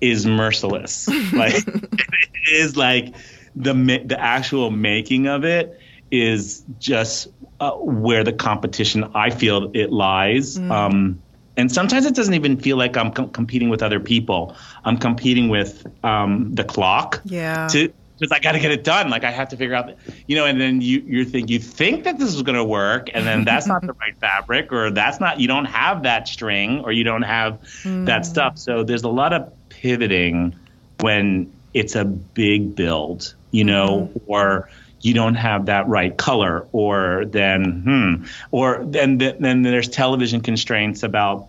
is 0.02 0.26
merciless. 0.26 1.08
like 1.34 1.56
it 1.68 2.52
is 2.52 2.78
like 2.78 3.16
the 3.56 3.74
the 4.06 4.18
actual 4.20 4.72
making 4.72 5.28
of 5.28 5.46
it 5.46 5.80
is 6.12 6.64
just 6.80 7.28
uh, 7.60 7.72
where 7.72 8.24
the 8.24 8.34
competition 8.34 9.12
I 9.16 9.30
feel 9.30 9.72
it 9.74 9.92
lies. 9.92 10.58
Mm. 10.58 10.72
Um, 10.72 11.22
and 11.58 11.72
sometimes 11.72 12.06
it 12.06 12.16
doesn't 12.16 12.34
even 12.34 12.58
feel 12.58 12.78
like 12.78 12.98
I'm 12.98 13.12
com- 13.12 13.30
competing 13.30 13.70
with 13.70 13.82
other 13.82 14.00
people. 14.00 14.56
I'm 14.84 14.98
competing 14.98 15.50
with 15.50 15.88
um, 16.04 16.54
the 16.54 16.64
clock. 16.64 17.22
Yeah. 17.26 17.68
To 17.70 17.94
because 18.18 18.32
I 18.32 18.40
got 18.40 18.54
to 18.54 18.60
get 18.60 18.72
it 18.72 18.84
done. 18.84 19.10
Like 19.10 19.24
I 19.24 19.32
have 19.32 19.50
to 19.50 19.58
figure 19.58 19.76
out, 19.76 19.94
you 20.28 20.36
know, 20.36 20.46
and 20.46 20.60
then 20.60 20.82
you 20.82 21.00
you 21.06 21.26
think 21.26 21.50
you 21.50 21.60
think 21.60 22.06
that 22.06 22.18
this 22.18 22.34
is 22.34 22.42
going 22.44 22.56
to 22.56 22.64
work, 22.64 23.10
and 23.14 23.26
then 23.26 23.44
that's 23.44 23.68
not 23.68 23.82
the 23.82 23.94
right 24.00 24.18
fabric, 24.18 24.72
or 24.72 24.92
that's 24.92 25.20
not 25.20 25.40
you 25.40 25.48
don't 25.48 25.66
have 25.66 26.04
that 26.04 26.28
string, 26.28 26.82
or 26.82 26.92
you 26.92 27.04
don't 27.04 27.24
have 27.24 27.62
mm. 27.84 28.06
that 28.06 28.26
stuff. 28.26 28.58
So 28.58 28.84
there's 28.84 29.04
a 29.04 29.10
lot 29.10 29.34
of 29.34 29.52
pivoting 29.70 30.56
when 31.02 31.52
it's 31.74 31.96
a 31.96 32.06
big 32.06 32.76
build, 32.76 33.36
you 33.52 33.66
know, 33.66 34.10
mm-hmm. 34.14 34.32
or 34.32 34.70
you 35.06 35.14
don't 35.14 35.36
have 35.36 35.68
that 35.68 35.88
right 35.88 36.16
color, 36.18 36.68
or 36.72 37.26
then 37.26 37.82
hmm, 37.82 38.26
or 38.52 38.84
then 38.86 39.18
then 39.18 39.62
there's 39.62 39.88
television 39.88 40.42
constraints 40.42 41.04
about 41.04 41.48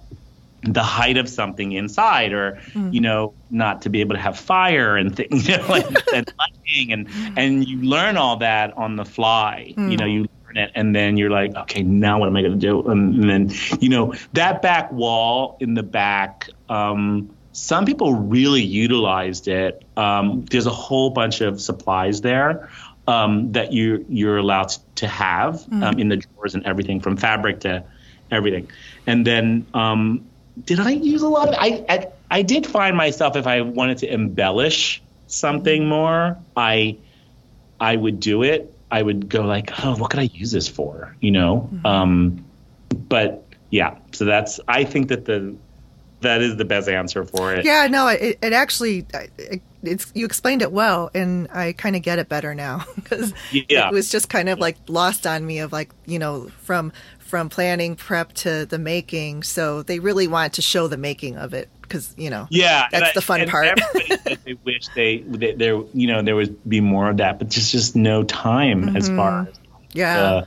the 0.63 0.83
height 0.83 1.17
of 1.17 1.29
something 1.29 1.73
inside 1.73 2.33
or 2.33 2.59
mm. 2.73 2.93
you 2.93 3.01
know 3.01 3.35
not 3.51 3.83
to 3.83 3.89
be 3.89 4.01
able 4.01 4.15
to 4.15 4.21
have 4.21 4.39
fire 4.39 4.97
and 4.97 5.17
things 5.17 5.49
you 5.49 5.57
know 5.57 5.67
like 5.69 5.87
and 6.13 6.33
lighting 6.39 6.93
and 6.93 7.09
and 7.37 7.69
you 7.69 7.83
learn 7.83 8.17
all 8.17 8.39
that 8.39 8.77
on 8.77 8.97
the 8.97 9.05
fly 9.05 9.73
mm. 9.77 9.91
you 9.91 9.97
know 9.97 10.07
you 10.07 10.27
learn 10.47 10.57
it 10.57 10.73
and 10.75 10.95
then 10.95 11.17
you're 11.17 11.31
like 11.31 11.55
okay 11.55 11.83
now 11.83 12.19
what 12.19 12.29
am 12.29 12.37
i 12.37 12.41
going 12.41 12.53
to 12.53 12.59
do 12.59 12.83
and, 12.89 13.15
and, 13.15 13.31
then 13.31 13.81
you 13.81 13.89
know 13.89 14.15
that 14.33 14.63
back 14.63 14.91
wall 14.93 15.57
in 15.61 15.75
the 15.75 15.83
back 15.83 16.49
um, 16.69 17.31
some 17.53 17.87
people 17.87 18.13
really 18.13 18.63
utilized 18.63 19.49
it 19.49 19.85
um, 19.97 20.45
there's 20.47 20.67
a 20.67 20.71
whole 20.71 21.11
bunch 21.11 21.41
of 21.41 21.61
supplies 21.61 22.21
there 22.23 22.69
um, 23.07 23.53
that 23.53 23.73
you 23.73 24.05
you're 24.09 24.39
allowed 24.39 24.73
to 24.97 25.07
have 25.07 25.61
mm. 25.71 26.01
in 26.01 26.09
the 26.09 26.17
drawers 26.17 26.55
and 26.55 26.67
everything 26.67 27.01
from 27.01 27.17
fabric 27.17 27.61
to 27.61 27.85
everything 28.31 28.69
and 29.07 29.27
then 29.27 29.67
um, 29.75 30.27
did 30.65 30.81
I 30.81 30.91
use 30.91 31.23
a 31.23 31.29
lot 31.29 31.49
of 31.49 31.55
I, 31.59 31.85
I 31.89 32.09
I 32.31 32.43
did 32.43 32.67
find 32.67 32.97
myself 32.97 33.37
if 33.37 33.47
I 33.47 33.61
wanted 33.61 33.99
to 33.99 34.13
embellish 34.13 35.03
something 35.27 35.89
more, 35.89 36.39
I 36.57 36.97
I 37.81 37.97
would 37.97 38.21
do 38.21 38.43
it. 38.43 38.73
I 38.91 39.03
would 39.03 39.29
go 39.29 39.43
like, 39.43 39.85
oh, 39.85 39.97
what 39.97 40.11
could 40.11 40.21
I 40.21 40.31
use 40.33 40.53
this 40.53 40.69
for? 40.69 41.15
You 41.21 41.33
know. 41.33 41.69
Mm-hmm. 41.73 41.87
Um, 41.87 42.45
but 43.09 43.45
yeah, 43.71 43.97
so 44.13 44.25
that's 44.25 44.61
I 44.69 44.85
think 44.85 45.09
that 45.09 45.25
the 45.25 45.55
that 46.21 46.41
is 46.41 46.57
the 46.57 46.65
best 46.65 46.89
answer 46.89 47.25
for 47.25 47.55
it. 47.55 47.65
Yeah, 47.65 47.87
no, 47.89 48.09
it, 48.09 48.39
it 48.43 48.53
actually 48.53 49.07
it, 49.39 49.63
it's 49.87 50.11
you 50.15 50.25
explained 50.25 50.63
it 50.63 50.73
well, 50.73 51.11
and 51.15 51.49
I 51.53 51.73
kind 51.73 51.97
of 51.97 52.03
get 52.03 52.19
it 52.19 52.29
better 52.29 52.55
now 52.55 52.85
because 52.95 53.33
yeah. 53.53 53.89
it 53.89 53.93
was 53.93 54.11
just 54.11 54.29
kind 54.29 54.49
of 54.49 54.59
like 54.59 54.77
lost 54.89 55.27
on 55.27 55.47
me 55.47 55.61
of 55.61 55.73
like 55.73 55.91
you 56.07 56.19
know 56.19 56.49
from 56.63 56.93
from 57.19 57.49
planning 57.49 57.97
prep 57.97 58.33
to 58.35 58.67
the 58.67 58.79
making. 58.79 59.43
So 59.43 59.83
they 59.83 59.99
really 59.99 60.29
want 60.29 60.55
to 60.55 60.63
show 60.63 60.89
the 60.89 60.97
making 60.97 61.37
of 61.37 61.55
it 61.55 61.69
because 61.83 62.15
you 62.17 62.31
know 62.31 62.47
yeah 62.51 62.89
that's 62.91 63.15
the 63.15 63.23
fun 63.23 63.49
part. 63.49 63.81
they 64.45 64.55
wish 64.65 64.89
they, 64.95 65.19
they 65.19 65.53
there 65.53 65.81
you 65.95 66.07
know 66.07 66.23
there 66.23 66.37
would 66.37 66.69
be 66.69 66.81
more 66.81 67.11
of 67.11 67.19
that, 67.19 67.39
but 67.39 67.51
there's 67.51 67.71
just 67.71 67.97
no 67.97 68.23
time 68.23 68.87
mm-hmm. 68.87 68.97
as 68.97 69.09
far 69.09 69.49
as 69.49 69.55
yeah 69.93 70.45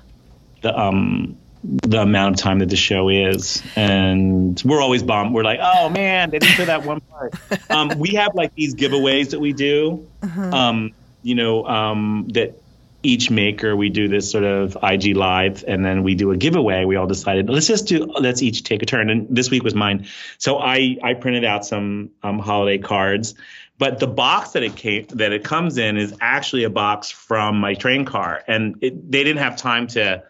the, 0.61 0.69
the 0.69 0.79
um 0.79 1.37
the 1.63 2.01
amount 2.01 2.35
of 2.35 2.41
time 2.41 2.59
that 2.59 2.69
the 2.69 2.75
show 2.75 3.09
is 3.09 3.61
and 3.75 4.61
we're 4.63 4.81
always 4.81 5.03
bummed 5.03 5.33
we're 5.33 5.43
like 5.43 5.59
oh 5.61 5.89
man 5.89 6.29
they 6.29 6.39
didn't 6.39 6.53
show 6.53 6.65
that 6.65 6.85
one 6.85 7.01
part 7.01 7.33
um, 7.69 7.91
we 7.99 8.11
have 8.11 8.33
like 8.33 8.53
these 8.55 8.75
giveaways 8.75 9.31
that 9.31 9.39
we 9.39 9.51
do 9.51 10.07
uh-huh. 10.21 10.55
um, 10.55 10.93
you 11.21 11.35
know 11.35 11.65
um, 11.65 12.27
that 12.29 12.61
each 13.01 13.31
maker 13.31 13.75
we 13.75 13.89
do 13.89 14.07
this 14.07 14.29
sort 14.29 14.43
of 14.43 14.77
IG 14.83 15.15
live 15.15 15.63
and 15.67 15.85
then 15.85 16.03
we 16.03 16.15
do 16.15 16.31
a 16.31 16.37
giveaway. 16.37 16.83
We 16.83 16.97
all 16.97 17.07
decided 17.07 17.49
let's 17.49 17.67
just 17.67 17.87
do 17.87 18.05
let's 18.19 18.41
each 18.41 18.63
take 18.63 18.83
a 18.83 18.85
turn. 18.85 19.09
And 19.09 19.27
this 19.29 19.49
week 19.49 19.63
was 19.63 19.73
mine. 19.73 20.07
So 20.37 20.59
I 20.59 20.97
I 21.01 21.13
printed 21.13 21.45
out 21.45 21.65
some 21.65 22.11
um, 22.23 22.39
holiday 22.39 22.77
cards, 22.77 23.35
but 23.77 23.99
the 23.99 24.07
box 24.07 24.51
that 24.51 24.63
it 24.63 24.75
came 24.75 25.05
that 25.11 25.31
it 25.31 25.43
comes 25.43 25.77
in 25.77 25.97
is 25.97 26.13
actually 26.19 26.65
a 26.65 26.69
box 26.69 27.09
from 27.09 27.59
my 27.59 27.73
train 27.73 28.03
car, 28.03 28.43
and 28.47 28.75
it, 28.81 29.09
they 29.09 29.23
didn't 29.23 29.41
have 29.41 29.55
time 29.55 29.87
to 29.87 30.23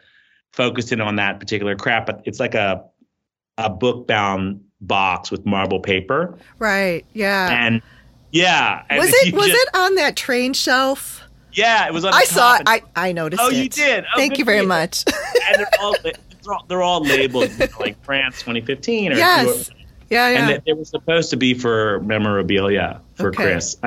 focus 0.52 0.92
in 0.92 1.02
on 1.02 1.18
that 1.18 1.40
particular 1.40 1.76
crap. 1.76 2.06
But 2.06 2.22
it's 2.26 2.40
like 2.40 2.56
a 2.56 2.86
a 3.58 3.70
book 3.70 4.08
bound 4.08 4.64
box 4.82 5.32
with 5.32 5.46
marble 5.46 5.80
paper. 5.80 6.38
Right. 6.58 7.06
Yeah. 7.14 7.66
And 7.66 7.82
yeah. 8.32 8.84
And 8.90 9.00
was 9.00 9.10
it 9.14 9.34
was 9.34 9.48
just, 9.48 9.58
it 9.58 9.70
on 9.76 9.96
that 9.96 10.16
train 10.16 10.54
shelf? 10.54 11.24
Yeah, 11.54 11.88
it 11.88 11.94
was 11.94 12.06
on. 12.06 12.14
I 12.14 12.24
saw 12.26 12.56
it. 12.56 12.64
I, 12.68 12.82
I 12.96 13.12
noticed. 13.12 13.42
Oh, 13.42 13.50
it. 13.50 13.54
Oh, 13.54 13.58
it. 13.58 13.64
you 13.64 13.70
did. 13.70 14.06
Oh, 14.06 14.18
Thank 14.18 14.38
you 14.38 14.46
very 14.46 14.66
much. 14.66 15.04
and 15.48 15.58
they're 15.58 15.68
all 15.80 15.96
they're 16.04 16.14
all, 16.48 16.66
they're 16.68 16.82
all 16.82 17.04
labeled 17.04 17.50
you 17.52 17.58
know, 17.58 17.68
like 17.80 18.02
France 18.04 18.40
2015 18.40 19.14
or 19.14 19.16
yes. 19.16 19.72
Yeah, 20.10 20.30
yeah. 20.30 20.40
And 20.40 20.50
they, 20.50 20.62
they, 20.66 20.74
were 20.74 20.86
supposed 20.86 21.30
to 21.32 21.38
be 21.38 21.54
for 21.54 22.00
memorabilia 22.00 23.02
for 23.16 23.30
okay. 23.30 23.44
Chris, 23.44 23.78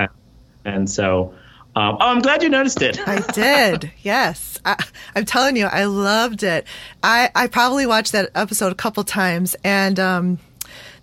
and 0.65 0.89
so. 0.89 1.35
Um, 1.75 1.97
oh, 2.01 2.09
I'm 2.09 2.21
glad 2.21 2.43
you 2.43 2.51
noticed 2.51 2.83
it. 2.83 2.99
I 3.07 3.21
did. 3.33 3.91
Yes, 4.03 4.59
I, 4.65 4.83
am 5.15 5.25
telling 5.25 5.57
you, 5.57 5.67
I 5.67 5.85
loved 5.85 6.43
it. 6.43 6.67
I 7.03 7.31
I 7.35 7.47
probably 7.47 7.87
watched 7.87 8.13
that 8.13 8.31
episode 8.35 8.73
a 8.73 8.75
couple 8.75 9.05
times, 9.05 9.57
and 9.65 9.99
um, 9.99 10.39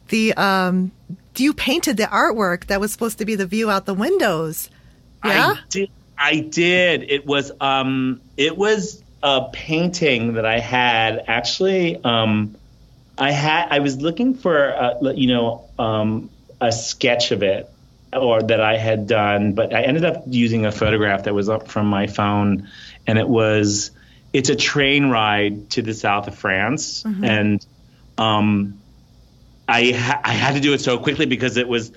the 0.09 0.33
um, 0.33 0.91
you 1.37 1.53
painted 1.53 1.97
the 1.97 2.03
artwork 2.03 2.67
that 2.67 2.79
was 2.79 2.91
supposed 2.91 3.17
to 3.19 3.25
be 3.25 3.35
the 3.35 3.45
view 3.45 3.71
out 3.71 3.85
the 3.85 3.93
windows. 3.93 4.69
Yeah, 5.25 5.55
I 5.57 5.59
did. 5.69 5.89
I 6.17 6.39
did. 6.39 7.09
It 7.09 7.25
was 7.25 7.51
um 7.61 8.21
it 8.37 8.57
was 8.57 9.01
a 9.23 9.49
painting 9.51 10.33
that 10.33 10.45
I 10.45 10.59
had 10.59 11.23
actually 11.27 12.01
um 12.03 12.55
I 13.17 13.31
had 13.31 13.69
I 13.71 13.79
was 13.79 13.97
looking 13.97 14.35
for 14.35 14.67
a, 14.67 15.13
you 15.13 15.27
know 15.27 15.65
um 15.79 16.29
a 16.61 16.71
sketch 16.71 17.31
of 17.31 17.41
it 17.41 17.69
or 18.13 18.41
that 18.41 18.59
I 18.61 18.77
had 18.77 19.07
done, 19.07 19.53
but 19.53 19.73
I 19.73 19.83
ended 19.83 20.05
up 20.05 20.23
using 20.27 20.65
a 20.65 20.71
photograph 20.71 21.23
that 21.23 21.33
was 21.33 21.49
up 21.49 21.67
from 21.67 21.87
my 21.87 22.07
phone 22.07 22.67
and 23.05 23.19
it 23.19 23.27
was 23.27 23.91
it's 24.31 24.49
a 24.49 24.55
train 24.55 25.09
ride 25.09 25.71
to 25.71 25.81
the 25.81 25.93
south 25.93 26.27
of 26.27 26.35
France 26.35 27.03
mm-hmm. 27.03 27.23
and 27.23 27.65
um 28.17 28.79
I 29.67 29.91
ha- 29.91 30.21
I 30.23 30.33
had 30.33 30.55
to 30.55 30.59
do 30.59 30.73
it 30.73 30.81
so 30.81 30.97
quickly 30.97 31.25
because 31.25 31.57
it 31.57 31.67
was 31.67 31.91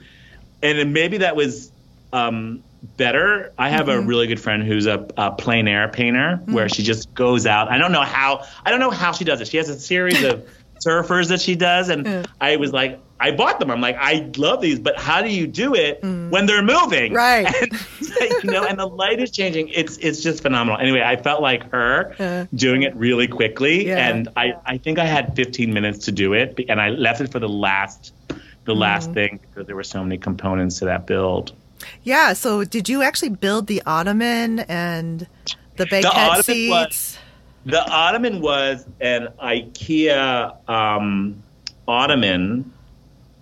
and 0.63 0.93
maybe 0.93 1.19
that 1.19 1.37
was 1.37 1.73
um 2.13 2.63
better. 2.83 3.53
I 3.59 3.71
have 3.71 3.87
mm-hmm. 3.87 4.05
a 4.05 4.07
really 4.07 4.27
good 4.27 4.41
friend 4.41 4.63
who's 4.63 4.87
a, 4.87 5.07
a 5.17 5.33
plein 5.33 5.69
air 5.69 5.89
painter 5.89 6.41
mm-hmm. 6.41 6.53
where 6.53 6.69
she 6.69 6.83
just 6.83 7.15
goes 7.15 7.47
out. 7.47 7.69
I 7.69 7.79
don't 7.79 7.93
know 7.93 8.03
how 8.03 8.45
I 8.65 8.71
don't 8.71 8.81
know 8.81 8.91
how 8.91 9.13
she 9.13 9.25
does 9.25 9.41
it. 9.41 9.49
She 9.49 9.57
has 9.57 9.69
a 9.69 9.79
series 9.79 10.23
of 10.23 10.49
surfers 10.87 11.29
that 11.29 11.41
she 11.41 11.55
does, 11.55 11.89
and 11.89 12.07
Yeah. 12.07 12.23
I 12.41 12.57
was 12.57 12.73
like, 12.73 12.99
I 13.21 13.31
bought 13.31 13.61
them. 13.61 13.71
I'm 13.71 13.81
like, 13.81 13.97
I 14.01 14.29
love 14.37 14.61
these, 14.61 14.81
but 14.81 14.99
how 14.99 15.23
do 15.23 15.29
you 15.29 15.47
do 15.47 15.75
it 15.77 16.03
when 16.03 16.47
they're 16.47 16.63
moving? 16.63 17.13
Mm. 17.13 17.17
Right. 17.17 17.55
And, 18.23 18.45
you 18.45 18.51
know, 18.51 18.65
and 18.65 18.79
the 18.79 18.87
light 18.87 19.21
is 19.21 19.31
changing. 19.31 19.69
It's 19.69 19.97
it's 19.97 20.23
just 20.23 20.43
phenomenal. 20.43 20.79
Anyway, 20.81 21.03
I 21.03 21.17
felt 21.17 21.41
like 21.43 21.71
her 21.73 22.15
Uh. 22.19 22.45
doing 22.55 22.83
it 22.83 22.95
really 22.95 23.27
quickly, 23.27 23.87
Yeah. 23.89 24.07
and 24.09 24.29
I 24.37 24.55
I 24.67 24.79
think 24.79 24.99
I 24.99 25.07
had 25.07 25.35
15 25.35 25.73
minutes 25.73 26.05
to 26.07 26.13
do 26.13 26.35
it, 26.35 26.61
and 26.69 26.81
I 26.81 26.91
left 26.91 27.21
it 27.21 27.33
for 27.33 27.39
the 27.41 27.49
last 27.49 28.13
the 28.65 28.75
last 28.75 29.11
Mm. 29.11 29.15
thing 29.15 29.41
because 29.43 29.67
there 29.67 29.75
were 29.77 29.83
so 29.97 30.03
many 30.05 30.19
components 30.19 30.79
to 30.81 30.85
that 30.85 31.07
build. 31.07 31.53
Yeah. 32.05 32.33
So 32.35 32.63
did 32.65 32.89
you 32.89 33.03
actually 33.03 33.31
build 33.31 33.67
the 33.67 33.83
ottoman 33.87 34.61
and 34.69 35.27
the 35.79 35.87
banquette 35.87 36.37
was- 36.37 36.47
seats? 36.47 37.12
The 37.65 37.85
ottoman 37.85 38.41
was 38.41 38.85
an 39.01 39.29
IKEA 39.41 40.69
um, 40.69 41.43
ottoman, 41.87 42.73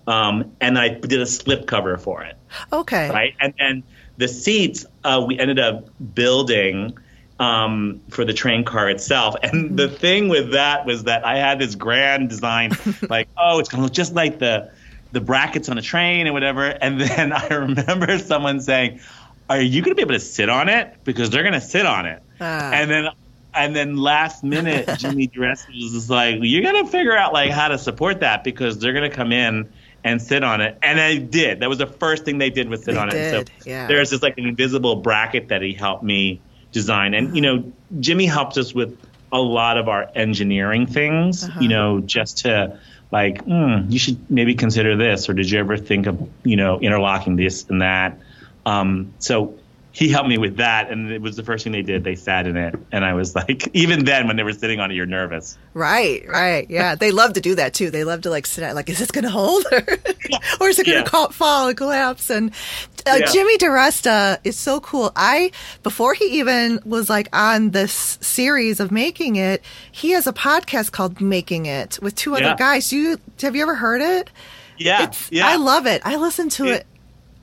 um, 0.07 0.57
and 0.61 0.79
I 0.79 0.89
did 0.89 1.21
a 1.21 1.27
slip 1.27 1.67
cover 1.67 1.97
for 1.97 2.23
it. 2.23 2.37
Okay. 2.73 3.09
right? 3.11 3.35
And 3.41 3.55
then 3.59 3.83
the 4.17 4.29
seats 4.29 4.85
uh, 5.05 5.25
we 5.27 5.39
ended 5.39 5.59
up 5.59 5.89
building 6.15 6.99
um, 7.41 8.03
for 8.11 8.25
the 8.25 8.35
train 8.35 8.65
car 8.65 8.91
itself. 8.91 9.35
And 9.43 9.77
the 9.79 9.89
thing 9.89 10.29
with 10.29 10.53
that 10.53 10.85
was 10.85 11.05
that 11.05 11.25
I 11.25 11.39
had 11.39 11.59
this 11.59 11.75
grand 11.75 12.29
design, 12.29 12.73
like, 13.09 13.29
oh, 13.37 13.59
it's 13.59 13.69
gonna 13.69 13.83
look 13.83 13.93
just 13.93 14.15
like 14.15 14.39
the 14.39 14.71
the 15.13 15.21
brackets 15.21 15.69
on 15.69 15.77
a 15.77 15.83
train 15.83 16.27
and 16.27 16.35
whatever. 16.35 16.67
And 16.67 17.01
then 17.01 17.33
I 17.33 17.49
remember 17.49 18.19
someone 18.19 18.61
saying, 18.61 19.01
"Are 19.49 19.61
you 19.61 19.83
gonna 19.83 19.95
be 19.95 20.03
able 20.03 20.15
to 20.15 20.21
sit 20.21 20.49
on 20.49 20.69
it? 20.69 20.95
Because 21.03 21.31
they're 21.31 21.43
gonna 21.43 21.61
sit 21.61 21.87
on 21.87 22.07
it." 22.07 22.23
Ah. 22.41 22.71
And 22.73 22.91
then. 22.91 23.09
And 23.55 23.75
then 23.75 23.97
last 23.97 24.45
minute, 24.45 24.89
Jimmy 24.99 25.29
DeResta 25.29 25.69
was 25.93 26.09
like, 26.11 26.39
"You're 26.41 26.63
gonna 26.63 26.87
figure 26.87 27.17
out 27.17 27.33
like 27.33 27.51
how 27.51 27.69
to 27.69 27.79
support 27.79 28.21
that 28.21 28.45
because 28.45 28.79
they're 28.79 28.93
gonna 28.93 29.11
come 29.11 29.33
in 29.33 29.69
and 30.05 30.21
sit 30.23 30.43
on 30.45 30.61
it." 30.61 30.79
And 30.83 31.01
I 31.01 31.17
did. 31.17 31.61
That 31.61 31.69
was 31.69 31.79
the 31.79 31.87
first 31.87 32.25
thing 32.25 32.39
they 32.39 32.51
did 32.51 32.69
was 32.69 32.85
sit 32.85 32.95
They 32.95 33.01
on 33.01 33.09
it. 33.09 33.13
did, 33.13 33.49
So 33.49 33.55
yeah. 33.71 33.87
there's 33.87 34.11
just 34.11 34.23
like 34.23 34.39
an 34.39 34.47
invisible 34.47 34.97
bracket 34.97 35.49
that 35.49 35.63
he 35.63 35.73
helped 35.73 36.03
me 36.05 36.41
design. 36.73 37.15
And, 37.15 37.35
you 37.35 37.43
know, 37.43 37.73
Jimmy 37.99 38.27
helped 38.27 38.57
us 38.57 38.73
with 38.73 38.97
a 39.33 39.39
lot 39.41 39.77
of 39.79 39.89
our 39.89 40.09
engineering 40.15 40.87
things, 40.87 41.45
Uh-huh. 41.45 41.61
you 41.61 41.69
know, 41.69 42.01
just 42.01 42.39
to 42.39 42.79
like, 43.13 43.45
mm, 43.45 43.91
you 43.91 43.99
should 43.99 44.31
maybe 44.31 44.55
consider 44.55 44.97
this, 44.97 45.29
or 45.29 45.33
did 45.35 45.51
you 45.51 45.59
ever 45.59 45.77
think 45.77 46.07
of, 46.07 46.29
you 46.45 46.55
know, 46.57 46.79
interlocking 46.81 47.35
this 47.37 47.65
and 47.69 47.83
that? 47.83 48.19
Um, 48.65 49.13
so 49.19 49.55
he 49.93 50.09
helped 50.09 50.29
me 50.29 50.39
with 50.39 50.59
that, 50.59 50.91
and 50.91 51.11
it 51.11 51.21
was 51.21 51.35
the 51.37 51.43
first 51.43 51.65
thing 51.65 51.73
they 51.73 51.83
did. 51.83 52.05
They 52.05 52.15
sat 52.15 52.47
in 52.47 52.57
it, 52.57 52.75
and 52.93 53.05
I 53.05 53.15
was 53.15 53.35
like, 53.41 53.69
even 53.75 54.05
then, 54.05 54.27
when 54.29 54.37
they 54.37 54.43
were 54.45 54.53
sitting 54.53 54.79
on 54.81 54.91
it, 54.91 54.95
you're 54.95 55.07
nervous. 55.07 55.59
Right, 55.75 56.25
right. 56.29 56.69
Yeah. 56.71 56.95
They 57.01 57.11
love 57.13 57.33
to 57.35 57.41
do 57.41 57.55
that 57.57 57.75
too. 57.75 57.91
They 57.91 58.05
love 58.05 58.23
to 58.23 58.31
like 58.31 58.47
sit 58.47 58.63
at 58.63 58.75
like, 58.75 58.89
is 58.89 58.99
this 58.99 59.11
going 59.11 59.25
to 59.25 59.31
hold 59.31 59.65
or, 59.73 59.79
or 60.61 60.69
is 60.69 60.79
it 60.79 60.87
going 60.87 61.05
to 61.05 61.11
Yeah. 61.13 61.27
fall 61.29 61.69
and 61.69 61.77
collapse? 61.77 62.31
And 62.31 62.51
uh, 63.07 63.17
Yeah. 63.21 63.27
Jimmy 63.33 63.57
DeResta 63.59 64.39
is 64.45 64.57
so 64.57 64.81
cool. 64.81 65.13
I, 65.17 65.51
before 65.83 66.15
he 66.15 66.39
even 66.41 66.81
was 66.85 67.09
like 67.11 67.29
on 67.35 67.71
this 67.71 68.19
series 68.21 68.81
of 68.81 68.91
making 68.93 69.37
it, 69.37 69.63
he 69.91 70.11
has 70.11 70.27
a 70.27 70.33
podcast 70.33 70.93
called 70.93 71.21
Making 71.21 71.67
It 71.67 71.99
with 72.03 72.15
two 72.15 72.35
other 72.37 72.55
guys. 72.57 72.93
You, 72.93 73.19
have 73.43 73.57
you 73.57 73.63
ever 73.63 73.75
heard 73.75 74.03
it? 74.03 74.31
Yeah, 74.77 75.05
It's, 75.05 75.31
yeah. 75.31 75.47
I 75.47 75.57
love 75.57 75.87
it. 75.87 76.01
I 76.05 76.17
listen 76.17 76.49
to 76.51 76.67
Yeah. 76.67 76.75
it 76.77 76.87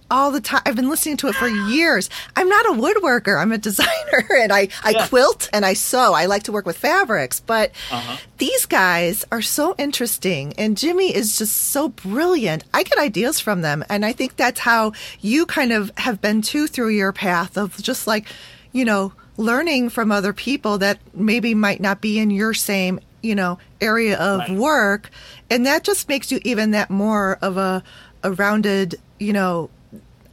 all 0.09 0.31
the 0.31 0.41
time. 0.41 0.61
I've 0.65 0.75
been 0.75 0.89
listening 0.89 1.17
to 1.17 1.27
it 1.27 1.35
for 1.35 1.47
years. 1.47 2.09
I'm 2.35 2.47
not 2.47 2.65
a 2.67 2.69
woodworker. 2.71 3.41
I'm 3.41 3.51
a 3.51 3.57
designer 3.57 4.25
and 4.37 4.51
I, 4.53 4.69
I 4.83 4.91
Yeah. 4.91 5.07
quilt 5.07 5.49
and 5.53 5.65
I 5.65 5.73
sew. 5.73 6.13
I 6.13 6.25
like 6.27 6.43
to 6.43 6.51
work 6.51 6.65
with 6.65 6.77
fabrics, 6.77 7.39
but 7.39 7.71
Uh-huh. 7.91 8.17
these 8.37 8.65
guys 8.65 9.25
are 9.31 9.41
so 9.41 9.75
interesting 9.77 10.53
and 10.57 10.77
Jimmy 10.77 11.13
is 11.15 11.37
just 11.37 11.55
so 11.55 11.89
brilliant. 11.89 12.63
I 12.73 12.83
get 12.83 12.97
ideas 12.97 13.39
from 13.39 13.61
them. 13.61 13.83
And 13.89 14.05
I 14.05 14.13
think 14.13 14.35
that's 14.37 14.61
how 14.61 14.93
you 15.21 15.45
kind 15.45 15.71
of 15.73 15.91
have 15.97 16.21
been 16.21 16.41
too 16.41 16.67
through 16.67 16.89
your 16.89 17.11
path 17.11 17.57
of 17.57 17.75
just 17.81 18.07
like, 18.07 18.27
you 18.71 18.85
know, 18.85 19.13
learning 19.37 19.89
from 19.89 20.11
other 20.11 20.33
people 20.33 20.77
that 20.79 20.99
maybe 21.13 21.53
might 21.53 21.79
not 21.79 22.01
be 22.01 22.17
in 22.19 22.31
your 22.31 22.53
same, 22.53 22.99
you 23.21 23.35
know, 23.35 23.59
area 23.81 24.17
of 24.17 24.39
Right. 24.39 24.51
work. 24.51 25.09
And 25.49 25.65
that 25.65 25.83
just 25.83 26.07
makes 26.09 26.31
you 26.31 26.39
even 26.43 26.71
that 26.71 26.89
more 26.89 27.37
of 27.41 27.57
a, 27.57 27.83
a 28.23 28.31
rounded, 28.31 28.95
you 29.19 29.33
know, 29.33 29.69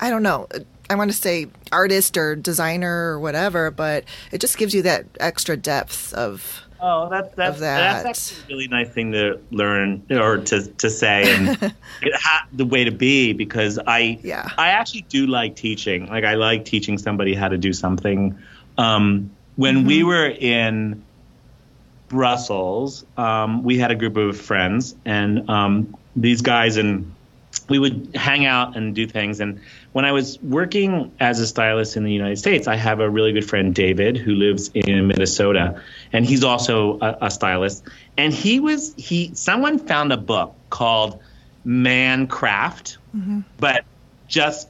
I 0.01 0.11
don't 0.11 0.22
know. 0.22 0.49
I 0.90 0.95
want 0.97 1.11
to 1.11 1.16
say 1.16 1.47
artist 1.72 2.16
or 2.16 2.36
designer 2.36 3.11
or 3.12 3.18
whatever, 3.20 3.70
but 3.70 4.05
it 4.32 4.40
just 4.40 4.59
gives 4.59 4.74
you 4.74 4.82
that 4.82 5.07
extra 5.20 5.57
depth 5.57 6.12
of 6.14 6.61
Oh, 6.86 7.09
that, 7.09 7.34
that's, 7.34 7.61
that. 7.61 8.05
that's 8.05 8.30
actually 8.30 8.42
a 8.45 8.57
really 8.57 8.68
nice 8.68 8.90
thing 8.92 9.12
to 9.12 9.40
learn 9.51 10.05
or 10.11 10.36
to, 10.38 10.66
to 10.66 10.90
say 10.90 11.34
and 11.34 11.57
ha- 12.14 12.47
the 12.53 12.66
way 12.66 12.84
to 12.84 12.90
be 12.90 13.32
because 13.32 13.78
I 13.86 14.18
Yeah. 14.22 14.51
I 14.59 14.68
actually 14.68 15.07
do 15.09 15.26
like 15.26 15.57
teaching. 15.57 16.09
Like 16.09 16.24
I 16.24 16.34
like 16.34 16.66
teaching 16.66 16.99
somebody 16.99 17.34
how 17.34 17.49
to 17.49 17.57
do 17.57 17.72
something. 17.72 18.38
Um, 18.76 19.30
when 19.57 19.84
we 19.86 20.01
Mm-hmm. 20.01 20.09
were 20.09 20.26
in 20.28 21.03
Brussels, 22.09 23.05
um, 23.16 23.62
we 23.62 23.78
had 23.78 23.90
a 23.90 23.95
group 23.95 24.16
of 24.16 24.38
friends 24.38 24.95
and 25.07 25.49
um, 25.49 25.97
these 26.14 26.42
guys 26.42 26.76
and 26.76 27.13
we 27.68 27.78
would 27.78 28.11
hang 28.14 28.44
out 28.46 28.76
and 28.76 28.94
do 28.94 29.07
things. 29.07 29.40
And 29.40 29.61
when 29.92 30.05
I 30.05 30.12
was 30.12 30.38
working 30.42 31.12
as 31.20 31.40
a 31.40 31.46
stylist 31.46 31.96
in 31.96 32.05
the 32.05 32.12
United 32.12 32.36
States, 32.36 32.68
I 32.68 32.76
have 32.76 33.00
a 33.00 33.09
really 33.09 33.32
good 33.32 33.48
friend, 33.48 33.74
David, 33.74 34.16
who 34.16 34.34
lives 34.34 34.70
in 34.74 35.07
Minnesota, 35.07 35.82
and 36.12 36.26
he's 36.26 36.44
also 36.44 36.98
a, 37.00 37.18
a 37.22 37.30
stylist. 37.30 37.84
And 38.16 38.32
he 38.32 38.61
was 38.61 38.94
he 38.96 39.30
someone 39.34 39.78
found 39.78 40.12
a 40.12 40.16
book 40.16 40.55
called 40.70 41.20
Man 41.64 42.26
Craft, 42.26 42.98
mm-hmm. 43.14 43.40
but 43.59 43.84
just 44.28 44.68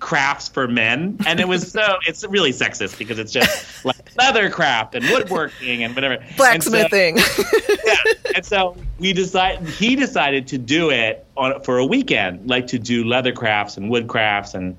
crafts 0.00 0.48
for 0.48 0.66
men 0.66 1.16
and 1.26 1.38
it 1.40 1.46
was 1.46 1.70
so 1.70 1.96
it's 2.06 2.26
really 2.26 2.52
sexist 2.52 2.98
because 2.98 3.18
it's 3.18 3.32
just 3.32 3.84
like 3.84 4.10
leather 4.16 4.48
craft 4.50 4.94
and 4.94 5.04
woodworking 5.10 5.84
and 5.84 5.94
whatever 5.94 6.14
And 6.14 6.30
so- 6.30 6.36
blacksmithing. 6.36 7.18
yeah. 7.18 7.94
And 8.34 8.44
so 8.44 8.76
we 8.98 9.12
decided 9.12 9.68
he 9.68 9.94
decided 9.96 10.46
to 10.48 10.58
do 10.58 10.90
it 10.90 11.26
on 11.36 11.62
for 11.62 11.78
a 11.78 11.86
weekend, 11.86 12.48
like 12.48 12.66
to 12.68 12.78
do 12.78 13.04
leather 13.04 13.32
crafts 13.32 13.76
and 13.76 13.90
wood 13.90 14.08
crafts 14.08 14.54
and 14.54 14.76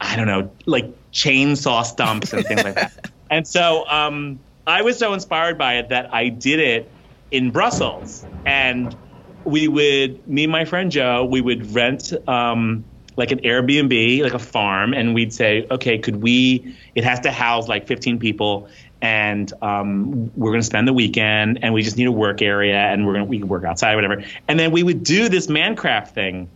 I 0.00 0.16
don't 0.16 0.26
know, 0.26 0.50
like 0.66 0.86
chainsaw 1.12 1.84
stumps 1.84 2.32
and 2.32 2.44
things 2.44 2.64
like 2.64 2.74
that. 2.74 3.10
And 3.30 3.46
so 3.48 3.84
um, 3.88 4.38
I 4.68 4.82
was 4.82 4.96
so 4.98 5.12
inspired 5.12 5.58
by 5.58 5.78
it 5.78 5.88
that 5.88 6.14
I 6.14 6.28
did 6.28 6.60
it 6.60 6.88
in 7.32 7.50
Brussels. 7.50 8.24
And 8.44 8.94
we 9.44 9.66
would, 9.66 10.26
me 10.28 10.44
and 10.44 10.52
my 10.52 10.64
friend 10.64 10.92
Joe, 10.92 11.24
we 11.24 11.40
would 11.40 11.74
rent 11.74 12.12
um, 12.28 12.84
like 13.16 13.32
an 13.32 13.38
Airbnb, 13.40 14.22
like 14.22 14.34
a 14.34 14.38
farm, 14.38 14.92
and 14.92 15.14
we'd 15.14 15.32
say, 15.32 15.66
okay, 15.70 15.98
could 15.98 16.16
we? 16.22 16.76
It 16.94 17.04
has 17.04 17.20
to 17.20 17.30
house 17.32 17.66
like 17.68 17.86
15 17.86 18.18
people, 18.18 18.68
and 19.00 19.50
um, 19.62 20.30
we're 20.36 20.50
going 20.50 20.60
to 20.60 20.66
spend 20.66 20.86
the 20.86 20.92
weekend, 20.92 21.60
and 21.62 21.72
we 21.74 21.82
just 21.82 21.96
need 21.96 22.06
a 22.06 22.12
work 22.12 22.42
area, 22.42 22.76
and 22.76 23.06
we're 23.06 23.14
going 23.14 23.24
to 23.24 23.28
we 23.30 23.38
can 23.38 23.48
work 23.48 23.64
outside, 23.64 23.94
whatever. 23.94 24.22
And 24.48 24.58
then 24.60 24.70
we 24.72 24.82
would 24.82 25.02
do 25.02 25.28
this 25.28 25.48
Man 25.48 25.76
Craft 25.76 26.14
thing, 26.14 26.48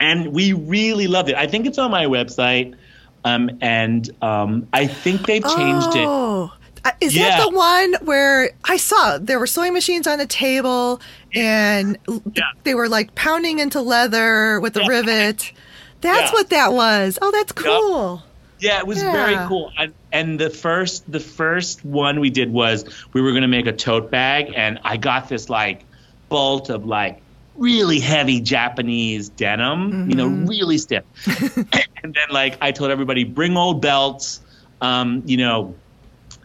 and 0.00 0.32
we 0.32 0.52
really 0.52 1.06
loved 1.08 1.28
it. 1.30 1.34
I 1.36 1.46
think 1.46 1.66
it's 1.66 1.78
on 1.78 1.90
my 1.90 2.06
website, 2.06 2.76
um, 3.24 3.50
and 3.60 4.08
um, 4.22 4.68
I 4.72 4.86
think 4.86 5.26
they've 5.26 5.42
changed 5.56 5.96
it. 5.96 6.06
oh. 6.08 6.52
Uh, 6.84 6.92
Is 7.00 7.12
Yeah. 7.16 7.30
that 7.30 7.42
the 7.50 7.56
one 7.56 7.94
where 8.02 8.52
I 8.64 8.76
saw 8.76 9.18
there 9.18 9.40
were 9.40 9.48
sewing 9.48 9.72
machines 9.72 10.06
on 10.06 10.20
a 10.20 10.26
table 10.26 11.00
and 11.34 11.98
Yeah. 12.34 12.44
they 12.62 12.76
were 12.76 12.88
like 12.88 13.16
pounding 13.16 13.58
into 13.58 13.80
leather 13.82 14.60
with 14.60 14.76
a 14.76 14.82
Yeah. 14.82 14.86
rivet? 14.86 15.52
That's 16.00 16.30
Yeah. 16.30 16.32
what 16.32 16.50
that 16.50 16.72
was. 16.72 17.18
Oh, 17.20 17.30
that's 17.30 17.52
cool. 17.52 18.22
Yeah, 18.60 18.78
it 18.78 18.86
was 18.86 19.00
very 19.00 19.36
cool. 19.46 19.70
And, 19.78 19.94
and 20.10 20.38
the 20.40 20.50
first 20.50 21.10
the 21.10 21.20
first 21.20 21.84
one 21.84 22.18
we 22.18 22.30
did 22.30 22.52
was 22.52 22.84
we 23.12 23.20
were 23.20 23.30
going 23.30 23.42
to 23.42 23.48
make 23.48 23.66
a 23.66 23.72
tote 23.72 24.10
bag, 24.10 24.52
and 24.56 24.80
I 24.82 24.96
got 24.96 25.28
this 25.28 25.48
like 25.48 25.84
bolt 26.28 26.68
of 26.68 26.84
like 26.84 27.20
really 27.56 28.00
heavy 28.00 28.40
Japanese 28.40 29.28
denim, 29.28 30.08
you 30.10 30.16
know, 30.16 30.26
really 30.28 30.78
stiff. 30.78 31.04
and 32.02 32.14
then 32.14 32.28
like 32.30 32.58
I 32.60 32.72
told 32.72 32.90
everybody, 32.90 33.22
bring 33.24 33.56
old 33.56 33.80
belts, 33.80 34.40
um, 34.80 35.22
you 35.26 35.36
know, 35.36 35.74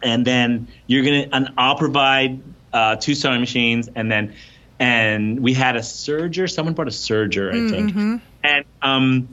and 0.02 0.24
then 0.24 0.68
you're 0.86 1.04
gonna 1.04 1.26
and 1.32 1.48
I'll 1.58 1.76
provide 1.76 2.40
uh, 2.72 2.94
two 2.96 3.14
sewing 3.16 3.40
machines, 3.40 3.88
and 3.94 4.10
then 4.10 4.34
and 4.78 5.40
we 5.40 5.52
had 5.52 5.74
a 5.76 5.80
serger. 5.80 6.48
Someone 6.50 6.74
brought 6.74 6.88
a 6.88 6.92
serger, 6.92 7.50
I 7.50 7.70
think, 7.70 8.22
and 8.44 8.64
um 8.82 9.28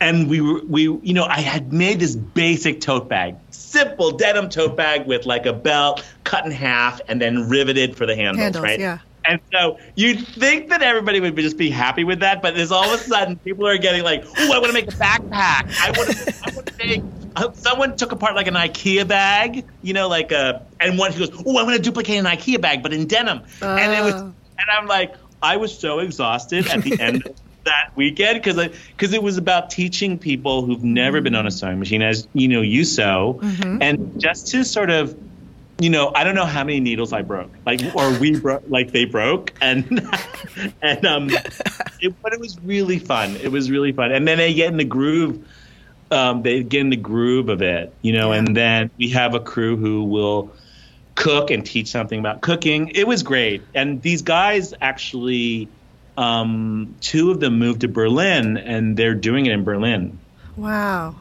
and 0.00 0.28
we 0.28 0.40
were 0.40 0.60
we 0.66 0.82
you 0.82 1.12
know 1.14 1.24
I 1.24 1.40
had 1.40 1.72
made 1.72 2.00
this 2.00 2.16
basic 2.16 2.80
tote 2.80 3.08
bag, 3.08 3.36
simple 3.50 4.10
denim 4.12 4.48
tote 4.48 4.76
bag 4.76 5.06
with 5.06 5.26
like 5.26 5.46
a 5.46 5.52
belt 5.52 6.04
cut 6.24 6.44
in 6.44 6.50
half 6.50 7.00
and 7.08 7.20
then 7.20 7.48
riveted 7.48 7.96
for 7.96 8.06
the 8.06 8.16
handles, 8.16 8.38
Handles, 8.42 8.62
right? 8.64 8.80
yeah. 8.80 8.98
And 9.26 9.38
so 9.52 9.78
you'd 9.96 10.26
think 10.26 10.70
that 10.70 10.82
everybody 10.82 11.20
would 11.20 11.36
just 11.36 11.58
be 11.58 11.68
happy 11.70 12.04
with 12.04 12.20
that, 12.20 12.40
but 12.40 12.54
there's 12.56 12.72
all 12.72 12.84
of 12.92 12.98
a 12.98 13.02
sudden 13.04 13.36
people 13.36 13.66
are 13.66 13.76
getting 13.76 14.02
like, 14.02 14.24
"Oh, 14.38 14.52
I 14.52 14.58
want 14.58 14.68
to 14.68 14.72
make 14.72 14.88
a 14.88 14.96
backpack. 14.96 15.70
I 15.78 15.92
want 15.96 16.10
to, 16.10 16.34
I 16.44 16.54
want 16.54 16.66
to 16.66 16.76
make." 16.86 17.02
Uh, 17.36 17.52
someone 17.52 17.96
took 17.96 18.12
apart 18.12 18.34
like 18.34 18.46
an 18.48 18.54
IKEA 18.54 19.06
bag, 19.06 19.64
you 19.82 19.92
know, 19.92 20.08
like 20.08 20.32
a, 20.32 20.66
and 20.80 20.98
one 20.98 21.12
he 21.12 21.18
goes, 21.18 21.30
"Oh, 21.46 21.58
I 21.58 21.62
want 21.62 21.76
to 21.76 21.82
duplicate 21.82 22.18
an 22.18 22.24
IKEA 22.24 22.60
bag, 22.60 22.82
but 22.82 22.92
in 22.94 23.06
denim." 23.06 23.42
And 23.60 23.92
it 23.92 24.02
was, 24.02 24.14
Oh. 24.14 24.34
and 24.58 24.70
I'm 24.72 24.86
like, 24.86 25.14
I 25.42 25.58
was 25.58 25.78
so 25.78 25.98
exhausted 26.00 26.66
at 26.68 26.82
the 26.82 26.98
end 27.00 27.28
that 27.64 27.90
weekend 27.96 28.42
because 28.42 28.56
because 28.88 29.12
it 29.12 29.22
was 29.22 29.36
about 29.38 29.70
teaching 29.70 30.18
people 30.18 30.64
who've 30.64 30.84
never 30.84 31.20
been 31.20 31.34
on 31.34 31.46
a 31.46 31.50
sewing 31.50 31.78
machine, 31.78 32.02
as 32.02 32.26
you 32.32 32.48
know, 32.48 32.62
you 32.62 32.84
sew, 32.84 33.38
Mm-hmm. 33.42 33.82
and 33.82 34.20
just 34.20 34.48
to 34.48 34.64
sort 34.64 34.90
of. 34.90 35.16
You 35.82 35.88
know, 35.88 36.12
I 36.14 36.24
don't 36.24 36.34
know 36.34 36.44
how 36.44 36.62
many 36.62 36.78
needles 36.78 37.14
I 37.14 37.22
broke, 37.22 37.50
like, 37.64 37.80
or 37.94 38.12
we 38.18 38.38
broke, 38.40 38.64
like 38.68 38.92
they 38.92 39.06
broke, 39.06 39.54
and 39.62 40.06
and 40.82 41.06
um, 41.06 41.30
it, 42.00 42.14
but 42.20 42.34
it 42.34 42.38
was 42.38 42.60
really 42.60 42.98
fun. 42.98 43.34
It 43.36 43.50
was 43.50 43.70
really 43.70 43.92
fun, 43.92 44.12
and 44.12 44.28
then 44.28 44.36
they 44.36 44.52
get 44.52 44.68
in 44.70 44.76
the 44.76 44.84
groove. 44.84 45.48
Um, 46.10 46.42
they 46.42 46.62
get 46.64 46.82
in 46.82 46.90
the 46.90 46.96
groove 46.96 47.48
of 47.48 47.62
it, 47.62 47.94
you 48.02 48.12
know, 48.12 48.32
and 48.32 48.54
then 48.54 48.90
we 48.98 49.08
have 49.10 49.34
a 49.34 49.40
crew 49.40 49.78
who 49.78 50.04
will 50.04 50.52
cook 51.14 51.50
and 51.50 51.64
teach 51.64 51.88
something 51.88 52.18
about 52.20 52.42
cooking. 52.42 52.88
It 52.88 53.06
was 53.06 53.22
great, 53.22 53.62
and 53.74 54.02
these 54.02 54.20
guys 54.20 54.74
actually, 54.82 55.68
um, 56.20 56.94
two 57.00 57.30
of 57.30 57.40
them 57.40 57.58
moved 57.58 57.80
to 57.80 57.88
Berlin, 57.88 58.56
and 58.58 58.96
they're 58.96 59.14
doing 59.14 59.46
it 59.46 59.52
in 59.52 59.64
Berlin. 59.64 60.18
Wow. 60.56 61.14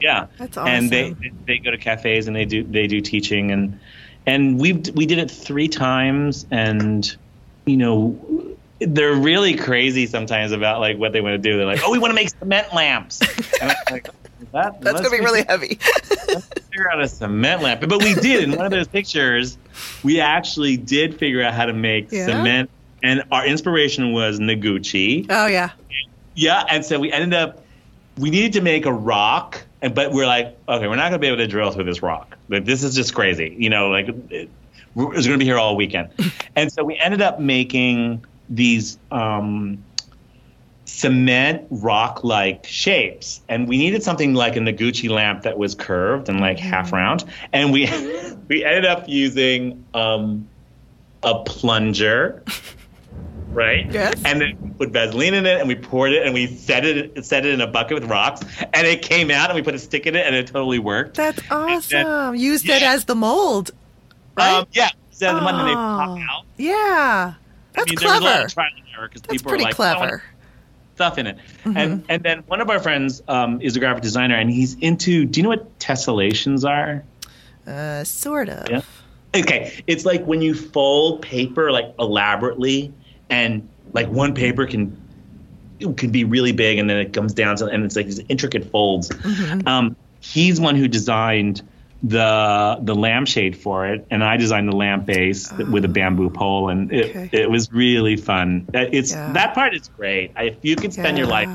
Yeah, 0.00 0.26
That's 0.38 0.56
awesome. 0.56 0.72
And 0.74 0.90
they 0.90 1.14
they 1.46 1.58
go 1.58 1.70
to 1.70 1.78
cafes 1.78 2.26
and 2.26 2.36
they 2.36 2.44
do 2.44 2.62
they 2.62 2.86
do 2.86 3.00
teaching 3.00 3.50
and 3.50 3.80
and 4.26 4.60
we 4.60 4.74
we 4.94 5.06
did 5.06 5.18
it 5.18 5.30
three 5.30 5.68
times 5.68 6.46
and 6.50 7.16
you 7.64 7.78
know 7.78 8.54
they're 8.78 9.14
really 9.14 9.54
crazy 9.56 10.06
sometimes 10.06 10.52
about 10.52 10.80
like 10.80 10.98
what 10.98 11.12
they 11.14 11.22
want 11.22 11.32
to 11.32 11.38
do. 11.38 11.56
They're 11.56 11.64
like, 11.66 11.80
oh, 11.82 11.90
we 11.90 11.98
want 11.98 12.10
to 12.10 12.14
make 12.14 12.28
cement 12.28 12.74
lamps. 12.74 13.22
And 13.62 13.70
I'm 13.70 13.76
like, 13.90 14.08
that, 14.52 14.82
That's 14.82 15.00
gonna 15.00 15.08
be 15.10 15.20
really 15.24 15.44
heavy. 15.48 15.76
figure 15.76 16.90
out 16.92 17.00
a 17.00 17.08
cement 17.08 17.62
lamp. 17.62 17.80
But 17.88 18.02
we 18.02 18.12
did 18.14 18.44
in 18.44 18.54
one 18.54 18.66
of 18.66 18.72
those 18.72 18.88
pictures. 18.88 19.56
We 20.02 20.20
actually 20.20 20.76
did 20.76 21.18
figure 21.18 21.42
out 21.42 21.54
how 21.54 21.64
to 21.66 21.72
make 21.72 22.12
Yeah? 22.12 22.26
cement, 22.26 22.68
and 23.02 23.22
our 23.30 23.46
inspiration 23.46 24.12
was 24.12 24.38
Noguchi. 24.38 25.26
oh 25.30 25.46
yeah. 25.46 25.70
Yeah, 26.34 26.64
and 26.70 26.84
so 26.84 26.98
we 27.00 27.10
ended 27.10 27.32
up 27.32 27.62
we 28.18 28.30
needed 28.30 28.54
to 28.54 28.60
make 28.60 28.86
a 28.86 28.92
rock, 28.92 29.62
and 29.82 29.94
but 29.94 30.12
we're 30.12 30.26
like, 30.26 30.56
okay, 30.68 30.88
we're 30.88 30.96
not 30.96 31.10
gonna 31.10 31.18
be 31.18 31.26
able 31.26 31.38
to 31.38 31.46
drill 31.46 31.70
through 31.70 31.84
this 31.84 32.02
rock. 32.02 32.36
Like 32.48 32.64
this 32.64 32.82
is 32.82 32.94
just 32.94 33.14
crazy, 33.14 33.54
you 33.58 33.70
know. 33.70 33.88
Like 33.88 34.08
it, 34.08 34.48
it's 34.96 35.26
gonna 35.26 35.38
be 35.38 35.44
here 35.44 35.58
all 35.58 35.76
weekend, 35.76 36.10
and 36.56 36.72
so 36.72 36.84
we 36.84 36.98
ended 36.98 37.22
up 37.22 37.40
making 37.40 38.24
these 38.48 38.98
um, 39.10 39.82
cement 40.84 41.66
rock-like 41.70 42.66
shapes, 42.66 43.40
and 43.48 43.68
we 43.68 43.76
needed 43.76 44.02
something 44.02 44.34
like 44.34 44.56
a 44.56 44.60
Noguchi 44.60 45.10
lamp 45.10 45.42
that 45.42 45.58
was 45.58 45.74
curved 45.74 46.28
and 46.28 46.40
like 46.40 46.58
half 46.58 46.92
round, 46.92 47.24
and 47.52 47.72
we 47.72 47.86
we 48.48 48.64
ended 48.64 48.86
up 48.86 49.08
using 49.08 49.84
um, 49.94 50.48
a 51.22 51.42
plunger. 51.44 52.42
Right. 53.56 53.90
Yes. 53.90 54.20
And 54.26 54.38
then 54.40 54.58
we 54.60 54.68
put 54.70 54.90
Vaseline 54.90 55.32
in 55.32 55.46
it, 55.46 55.58
and 55.58 55.66
we 55.66 55.74
poured 55.74 56.12
it, 56.12 56.24
and 56.26 56.34
we 56.34 56.46
set 56.46 56.84
it 56.84 57.24
set 57.24 57.46
it 57.46 57.54
in 57.54 57.62
a 57.62 57.66
bucket 57.66 57.98
with 58.00 58.10
rocks, 58.10 58.42
and 58.74 58.86
it 58.86 59.00
came 59.00 59.30
out, 59.30 59.48
and 59.48 59.56
we 59.56 59.62
put 59.62 59.74
a 59.74 59.78
stick 59.78 60.06
in 60.06 60.14
it, 60.14 60.26
and 60.26 60.34
it 60.36 60.46
totally 60.46 60.78
worked. 60.78 61.16
That's 61.16 61.40
awesome. 61.50 62.34
Used 62.34 62.68
it 62.68 62.82
as 62.82 63.06
the 63.06 63.14
mold. 63.14 63.70
Right? 64.36 64.58
Um, 64.58 64.66
yeah. 64.72 64.90
So 65.10 65.34
the 65.34 65.42
one 65.42 65.56
that 65.56 65.64
they 65.64 65.72
pop 65.72 66.08
Oh. 66.10 66.20
out. 66.20 66.44
yeah. 66.58 67.34
That's 67.72 67.86
I 67.88 67.90
mean, 67.90 67.98
there 67.98 68.08
was 68.10 68.20
a 68.20 68.24
lot 68.24 68.30
clever. 68.30 68.44
of 68.44 68.52
trial 68.54 68.70
and 68.76 68.84
error 68.94 69.08
because 69.08 69.22
people 69.22 69.48
pretty 69.48 69.64
were 69.64 69.70
like, 69.70 69.80
"I 69.80 69.82
want 69.96 69.98
clever. 70.00 70.22
stuff 70.94 71.16
in 71.18 71.26
it. 71.26 71.38
And 71.64 72.04
and 72.10 72.22
then 72.22 72.40
one 72.46 72.60
of 72.60 72.68
our 72.68 72.78
friends 72.80 73.22
um, 73.28 73.62
is 73.62 73.74
a 73.76 73.80
graphic 73.80 74.02
designer, 74.02 74.34
and 74.36 74.50
he's 74.50 74.74
into. 74.80 75.24
Do 75.24 75.40
you 75.40 75.44
know 75.44 75.48
what 75.48 75.78
tessellations 75.78 76.68
are? 76.68 77.02
Uh, 77.66 78.04
sort 78.04 78.50
of. 78.50 78.68
Yeah. 78.70 78.82
Okay, 79.34 79.82
it's 79.86 80.04
like 80.04 80.24
when 80.26 80.42
you 80.42 80.54
fold 80.54 81.22
paper 81.22 81.70
like 81.72 81.94
elaborately, 81.98 82.92
and 83.30 83.68
like 83.92 84.08
one 84.08 84.34
paper 84.34 84.66
can 84.66 84.96
can 85.96 86.10
be 86.10 86.24
really 86.24 86.52
big, 86.52 86.78
and 86.78 86.88
then 86.88 86.96
it 86.98 87.12
comes 87.12 87.34
down 87.34 87.56
to, 87.56 87.66
and 87.66 87.84
it's 87.84 87.96
like 87.96 88.06
these 88.06 88.20
intricate 88.28 88.70
folds. 88.70 89.08
Mm-hmm. 89.10 89.66
Um, 89.68 89.96
he's 90.20 90.60
one 90.60 90.74
who 90.76 90.88
designed 90.88 91.62
the 92.02 92.78
the 92.82 92.94
lampshade 92.94 93.56
for 93.56 93.86
it, 93.86 94.06
and 94.10 94.22
I 94.24 94.36
designed 94.36 94.68
the 94.68 94.76
lamp 94.76 95.06
base 95.06 95.52
with 95.52 95.84
a 95.84 95.88
bamboo 95.88 96.30
pole, 96.30 96.68
and 96.68 96.92
it, 96.92 97.10
Okay. 97.16 97.28
it 97.32 97.50
was 97.50 97.72
really 97.72 98.16
fun. 98.16 98.66
Uh, 98.74 98.86
It's 98.92 99.12
Yeah. 99.12 99.32
that 99.32 99.54
part 99.54 99.74
is 99.74 99.88
great. 99.88 100.32
If 100.36 100.56
you 100.62 100.76
could 100.76 100.92
spend 100.92 101.18
your 101.18 101.26
life 101.26 101.48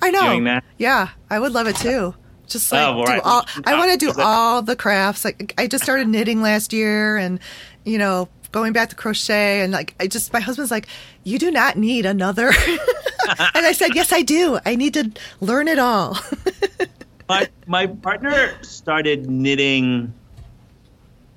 I 0.00 0.10
know. 0.10 0.22
doing 0.22 0.44
that. 0.44 0.64
Yeah, 0.78 1.08
I 1.30 1.38
would 1.38 1.52
love 1.52 1.66
it 1.66 1.76
too. 1.76 2.14
Just 2.46 2.72
like 2.72 2.80
Oh, 2.86 3.04
do 3.04 3.12
right. 3.12 3.20
all, 3.24 3.44
I 3.66 3.76
want 3.76 3.90
to 3.92 3.98
do 3.98 4.12
all 4.22 4.62
the 4.62 4.76
crafts. 4.76 5.24
Like 5.24 5.52
I 5.58 5.66
just 5.66 5.84
started 5.84 6.08
knitting 6.08 6.40
last 6.40 6.72
year, 6.72 7.16
and 7.16 7.40
you 7.84 7.98
know, 7.98 8.28
going 8.52 8.72
back 8.72 8.90
to 8.90 8.96
crochet, 8.96 9.60
and 9.60 9.72
like 9.72 9.94
I 10.00 10.06
just 10.06 10.32
my 10.32 10.40
husband's 10.40 10.70
like, 10.70 10.86
you 11.24 11.38
do 11.38 11.50
not 11.50 11.76
need 11.76 12.06
another. 12.06 12.48
and 13.28 13.66
I 13.66 13.72
said, 13.72 13.94
yes, 13.94 14.12
I 14.12 14.22
do. 14.22 14.58
I 14.64 14.76
need 14.76 14.94
to 14.94 15.10
learn 15.40 15.68
it 15.68 15.78
all. 15.78 16.18
my 17.28 17.48
my 17.66 17.86
partner 17.86 18.52
started 18.62 19.28
knitting 19.28 20.12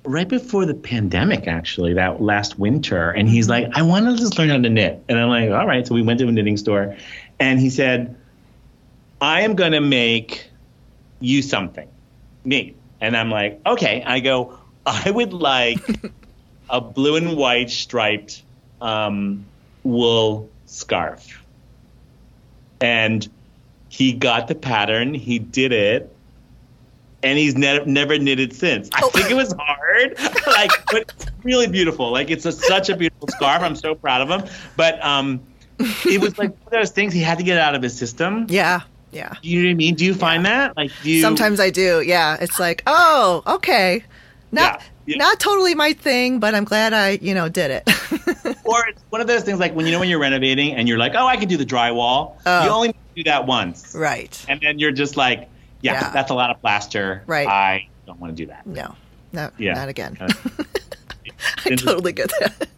right 0.04 0.28
before 0.28 0.66
the 0.66 0.74
pandemic 0.74 1.46
actually 1.46 1.92
that 1.92 2.20
last 2.20 2.58
winter 2.58 3.10
and 3.10 3.28
he's 3.28 3.48
like 3.48 3.68
i 3.74 3.82
want 3.82 4.06
to 4.06 4.16
just 4.16 4.36
learn 4.36 4.48
how 4.48 4.58
to 4.58 4.68
knit 4.68 5.02
and 5.08 5.18
i'm 5.18 5.28
like 5.28 5.50
all 5.50 5.66
right 5.66 5.86
so 5.86 5.94
we 5.94 6.02
went 6.02 6.18
to 6.18 6.26
a 6.26 6.32
knitting 6.32 6.56
store 6.56 6.96
and 7.38 7.60
he 7.60 7.70
said 7.70 8.16
i 9.20 9.42
am 9.42 9.54
going 9.54 9.72
to 9.72 9.80
make 9.80 10.50
you 11.20 11.40
something 11.40 11.88
me 12.44 12.74
and 13.00 13.16
i'm 13.16 13.30
like 13.30 13.60
okay 13.64 14.02
i 14.04 14.18
go 14.18 14.58
i 14.86 15.08
would 15.10 15.32
like 15.32 15.78
a 16.72 16.80
blue 16.80 17.14
and 17.14 17.36
white 17.36 17.70
striped 17.70 18.42
um, 18.80 19.44
wool 19.84 20.50
scarf 20.66 21.42
and 22.82 23.28
he 23.88 24.12
got 24.12 24.48
the 24.48 24.54
pattern, 24.54 25.14
he 25.14 25.38
did 25.38 25.72
it, 25.72 26.14
and 27.22 27.38
he's 27.38 27.56
ne- 27.56 27.84
never 27.84 28.18
knitted 28.18 28.54
since. 28.54 28.90
I 28.94 29.02
think 29.10 29.30
it 29.30 29.34
was 29.34 29.52
hard, 29.58 30.18
like, 30.46 30.70
but 30.90 31.02
it's 31.02 31.26
really 31.44 31.68
beautiful. 31.68 32.10
Like, 32.10 32.30
it's 32.30 32.44
a, 32.44 32.52
such 32.52 32.88
a 32.88 32.96
beautiful 32.96 33.28
scarf. 33.28 33.62
I'm 33.62 33.76
so 33.76 33.94
proud 33.94 34.22
of 34.22 34.28
him. 34.30 34.50
But 34.76 35.02
um, 35.04 35.40
it 35.78 36.20
was 36.20 36.36
like 36.38 36.50
one 36.50 36.66
of 36.66 36.72
those 36.72 36.90
things 36.90 37.12
he 37.12 37.20
had 37.20 37.38
to 37.38 37.44
get 37.44 37.58
out 37.58 37.74
of 37.74 37.82
his 37.82 37.96
system. 37.96 38.46
yeah, 38.48 38.80
yeah. 39.12 39.34
You 39.42 39.62
know 39.62 39.68
what 39.68 39.72
I 39.72 39.74
mean? 39.74 39.94
Do 39.94 40.04
you 40.04 40.14
find 40.14 40.46
that? 40.46 40.76
Like, 40.76 40.90
do 41.02 41.10
you? 41.10 41.20
Sometimes 41.20 41.60
I 41.60 41.70
do. 41.70 42.00
Yeah, 42.00 42.38
it's 42.40 42.58
like, 42.58 42.82
oh, 42.86 43.42
okay, 43.46 44.02
not 44.52 44.80
Yeah, 45.06 45.14
yeah. 45.14 45.16
not 45.16 45.40
totally 45.40 45.74
my 45.74 45.92
thing, 45.94 46.38
but 46.38 46.54
I'm 46.54 46.64
glad 46.64 46.92
I 46.92 47.18
you 47.20 47.34
know 47.34 47.48
did 47.48 47.70
it. 47.70 47.88
Or 48.64 48.86
it's 48.88 49.02
one 49.10 49.20
of 49.20 49.26
those 49.26 49.42
things 49.42 49.58
like 49.58 49.74
when 49.74 49.84
you 49.86 49.92
know 49.92 49.98
when 49.98 50.08
you're 50.08 50.20
renovating 50.20 50.74
and 50.76 50.88
you're 50.88 50.96
like, 50.96 51.12
oh, 51.14 51.26
I 51.26 51.36
can 51.36 51.48
do 51.48 51.56
the 51.58 51.66
drywall. 51.66 52.36
Oh. 52.46 52.64
You 52.64 52.70
only 52.70 52.88
need 52.88 52.94
to 52.94 53.14
do 53.16 53.24
that 53.24 53.46
once, 53.46 53.94
right. 53.94 54.44
and 54.48 54.60
then 54.60 54.78
you're 54.78 54.92
just 54.92 55.16
like, 55.16 55.48
yeah, 55.82 55.94
Yeah. 55.94 56.10
that's 56.12 56.30
a 56.30 56.34
lot 56.34 56.50
of 56.50 56.60
plaster. 56.60 57.22
Right. 57.26 57.46
I 57.46 57.88
don't 58.06 58.18
want 58.20 58.34
to 58.34 58.42
do 58.42 58.46
that. 58.46 58.66
No, 58.66 58.94
no, 59.32 59.50
Yeah. 59.58 59.74
not 59.74 59.88
again. 59.88 60.16
Uh, 60.20 60.28
I 61.66 61.74
totally 61.76 62.12
get 62.12 62.30
that. 62.40 62.68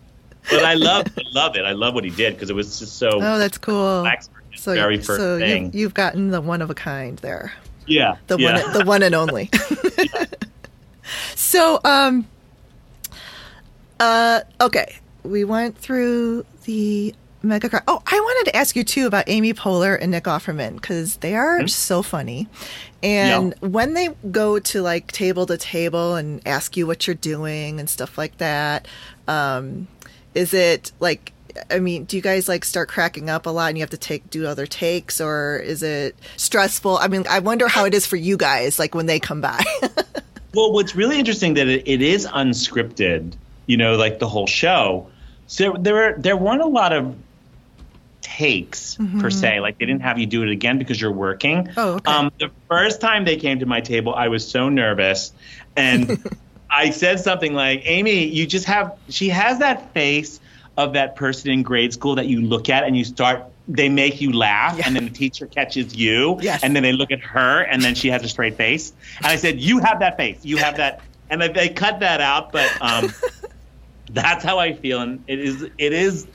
but 0.51 0.65
I 0.65 0.75
love, 0.75 1.07
I 1.17 1.23
love 1.33 1.57
it. 1.57 1.65
I 1.65 1.73
love 1.73 1.95
what 1.95 2.03
he 2.05 2.11
did 2.11 2.35
because 2.35 2.51
it 2.51 2.57
was 2.57 2.79
just 2.79 2.97
so 2.97 3.11
Oh, 3.15 3.39
that's 3.39 3.59
cool. 3.59 4.09
So, 4.57 4.75
very 4.75 4.97
first 4.97 5.21
so 5.21 5.39
thing. 5.39 5.67
You've, 5.67 5.75
you've 5.75 5.95
gotten 5.95 6.31
the 6.31 6.41
one 6.41 6.63
of 6.63 6.71
a 6.71 6.75
kind 6.75 7.19
there, 7.19 7.53
yeah, 7.87 8.17
the 8.29 8.39
yeah. 8.39 8.63
one, 8.65 8.73
the 8.73 8.85
one 8.85 9.03
and 9.03 9.15
only. 9.15 9.51
so, 11.55 11.81
um, 11.85 12.27
uh, 14.01 14.41
okay, 14.61 14.97
we 15.23 15.45
went 15.45 15.79
through 15.79 16.45
the 16.65 17.15
mega 17.43 17.69
car. 17.69 17.83
Oh, 17.87 18.03
I 18.07 18.19
wanted 18.21 18.51
to 18.51 18.57
ask 18.57 18.75
you 18.77 18.85
too 18.85 19.07
about 19.07 19.25
Amy 19.29 19.55
Poehler 19.55 19.99
and 20.01 20.11
Nick 20.11 20.25
Offerman 20.25 20.75
because 20.75 21.17
they 21.19 21.35
are 21.35 21.61
Hmm? 21.61 21.67
so 21.67 22.03
funny. 22.03 22.49
And 23.03 23.55
when 23.61 23.95
they 23.95 24.09
go 24.31 24.59
to 24.59 24.83
like 24.83 25.13
table 25.13 25.45
to 25.47 25.57
table 25.59 26.15
and 26.17 26.41
ask 26.47 26.77
you 26.77 26.87
what 26.87 27.07
you're 27.07 27.15
doing 27.15 27.79
and 27.81 27.89
stuff 27.89 28.17
like 28.17 28.39
that, 28.39 28.89
um, 29.29 29.89
is 30.35 30.55
it 30.55 30.91
like 31.01 31.33
I 31.71 31.79
mean, 31.79 32.05
do 32.05 32.17
you 32.17 32.23
guys 32.23 32.49
like 32.49 32.65
start 32.65 32.89
cracking 32.89 33.31
up 33.31 33.47
a 33.47 33.51
lot 33.51 33.69
and 33.69 33.79
you 33.79 33.83
have 33.83 33.91
to 33.91 33.97
take 33.97 34.29
do 34.31 34.47
other 34.47 34.67
takes 34.67 35.21
or 35.21 35.59
is 35.59 35.83
it 35.85 36.17
stressful? 36.37 36.97
I 36.99 37.07
mean, 37.09 37.25
I 37.31 37.39
wonder 37.39 37.69
how 37.69 37.85
it 37.85 37.95
is 37.95 38.07
for 38.07 38.17
you 38.17 38.37
guys 38.37 38.79
like 38.79 38.95
when 38.95 39.07
they 39.07 39.21
come 39.21 39.41
by. 39.41 39.63
Well, 40.55 40.73
what's 40.73 40.95
really 40.95 41.19
interesting 41.19 41.55
that 41.55 41.69
it, 41.69 41.89
it 41.89 42.03
is 42.03 42.27
unscripted. 42.27 43.35
You 43.67 43.77
know, 43.79 43.97
like 43.97 44.19
the 44.19 44.29
whole 44.29 44.47
show. 44.47 45.11
So 45.47 45.75
there 45.79 45.95
were 45.95 46.15
there 46.19 46.37
weren't 46.37 46.63
a 46.63 46.67
lot 46.67 46.93
of 46.93 47.17
takes 48.21 48.97
per 49.21 49.31
se. 49.31 49.61
Like 49.61 49.79
they 49.79 49.87
didn't 49.87 50.03
have 50.03 50.19
you 50.19 50.27
do 50.27 50.43
it 50.43 50.51
again 50.51 50.79
because 50.79 51.01
you're 51.01 51.13
working. 51.13 51.69
Oh, 51.77 51.95
okay. 51.95 52.11
Um, 52.11 52.33
the 52.39 52.51
first 52.69 53.01
time 53.01 53.25
they 53.25 53.37
came 53.37 53.61
to 53.61 53.67
my 53.67 53.81
table, 53.81 54.15
I 54.15 54.29
was 54.29 54.49
so 54.49 54.69
nervous, 54.69 55.33
and 55.77 56.23
I 56.71 56.91
said 56.91 57.21
something 57.21 57.55
like, 57.55 57.83
"Amy, 57.85 58.25
you 58.25 58.47
just 58.47 58.67
have." 58.67 58.99
She 59.09 59.29
has 59.29 59.61
that 59.61 59.93
face 59.93 60.41
of 60.77 60.95
that 60.95 61.15
person 61.17 61.51
in 61.51 61.63
grade 61.63 61.93
school 61.93 62.17
that 62.17 62.27
you 62.27 62.41
look 62.41 62.69
at 62.69 62.85
and 62.85 62.97
you 62.97 63.05
start. 63.05 63.45
They 63.67 63.89
make 63.89 64.21
you 64.21 64.33
laugh, 64.33 64.77
Yeah. 64.77 64.85
and 64.87 64.95
then 64.97 65.05
the 65.05 65.11
teacher 65.11 65.47
catches 65.47 65.95
you, 65.97 66.39
Yes. 66.43 66.63
and 66.63 66.77
then 66.77 66.83
they 66.83 66.93
look 66.93 67.11
at 67.11 67.21
her, 67.21 67.63
and 67.63 67.81
then 67.81 67.95
she 67.95 68.09
has 68.11 68.23
a 68.23 68.29
straight 68.29 68.57
face. 68.57 68.93
And 69.19 69.27
I 69.27 69.37
said, 69.37 69.59
"You 69.61 69.79
have 69.79 70.01
that 70.01 70.17
face. 70.19 70.39
You 70.43 70.59
have 70.59 70.77
that." 70.77 71.01
And 71.31 71.41
they 71.41 71.71
cut 71.71 72.01
that 72.01 72.21
out, 72.21 72.53
but 72.53 72.71
um, 72.83 73.11
that's 74.13 74.45
how 74.45 74.59
I 74.59 74.75
feel, 74.75 75.01
and 75.01 75.23
it 75.27 75.39
is 75.39 75.63
it 75.79 75.93
is 75.93 76.27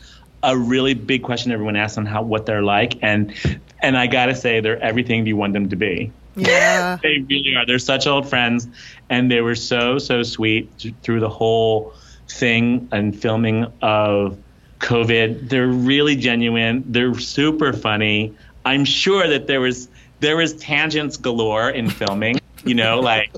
a 0.41 0.57
really 0.57 0.93
big 0.93 1.21
question 1.21 1.51
everyone 1.51 1.75
asks 1.75 1.97
on 1.97 2.05
how 2.05 2.23
what 2.23 2.45
they're 2.45 2.63
like, 2.63 2.97
and 3.03 3.33
and 3.81 3.95
I 3.97 4.07
gotta 4.07 4.33
say 4.35 4.59
they're 4.59 4.81
everything 4.81 5.25
you 5.27 5.35
want 5.37 5.53
them 5.53 5.69
to 5.69 5.75
be. 5.75 6.11
Yeah, 6.35 6.97
they 7.03 7.19
really 7.29 7.55
are. 7.55 7.65
They're 7.65 7.77
such 7.79 8.07
old 8.07 8.27
friends, 8.27 8.67
and 9.09 9.29
they 9.29 9.41
were 9.41 9.55
so 9.55 9.99
so 9.99 10.23
sweet 10.23 10.71
through 11.03 11.19
the 11.19 11.29
whole 11.29 11.93
thing 12.27 12.87
and 12.91 13.19
filming 13.19 13.67
of 13.81 14.37
COVID. 14.79 15.49
They're 15.49 15.67
really 15.67 16.15
genuine. 16.15 16.83
They're 16.87 17.13
super 17.19 17.73
funny. 17.73 18.35
I'm 18.65 18.85
sure 18.85 19.27
that 19.27 19.47
there 19.47 19.61
was 19.61 19.87
there 20.19 20.37
was 20.37 20.53
tangents 20.55 21.17
galore 21.17 21.69
in 21.69 21.89
filming. 21.89 22.39
You 22.65 22.75
know, 22.75 22.99
like 23.01 23.31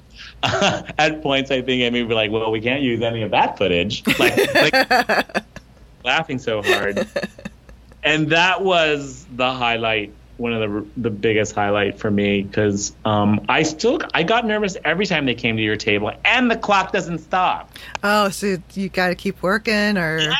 uh, 0.43 0.83
at 0.97 1.21
points 1.21 1.51
I 1.51 1.61
think 1.61 1.81
Amy 1.81 2.01
would 2.01 2.09
be 2.09 2.15
like, 2.15 2.31
"Well, 2.31 2.51
we 2.51 2.61
can't 2.61 2.81
use 2.81 3.01
any 3.01 3.21
of 3.21 3.31
that 3.31 3.57
footage." 3.57 4.03
Like, 4.19 4.37
like 4.55 5.43
laughing 6.03 6.39
so 6.39 6.61
hard, 6.61 7.07
and 8.03 8.29
that 8.29 8.63
was 8.63 9.25
the 9.35 9.51
highlight. 9.51 10.13
One 10.41 10.53
of 10.53 10.59
the 10.59 11.01
the 11.01 11.09
biggest 11.11 11.53
highlight 11.53 11.99
for 11.99 12.09
me 12.09 12.41
because 12.41 12.95
um, 13.05 13.45
I 13.47 13.61
still 13.61 13.99
I 14.13 14.23
got 14.23 14.45
nervous 14.45 14.75
every 14.83 15.05
time 15.05 15.27
they 15.27 15.35
came 15.35 15.55
to 15.55 15.61
your 15.61 15.75
table, 15.75 16.11
and 16.25 16.49
the 16.49 16.57
clock 16.57 16.91
doesn't 16.91 17.19
stop. 17.19 17.71
Oh, 18.03 18.29
so 18.29 18.57
you 18.73 18.89
got 18.89 19.09
to 19.09 19.15
keep 19.15 19.43
working, 19.43 19.97
or 19.97 20.19
yeah, 20.19 20.33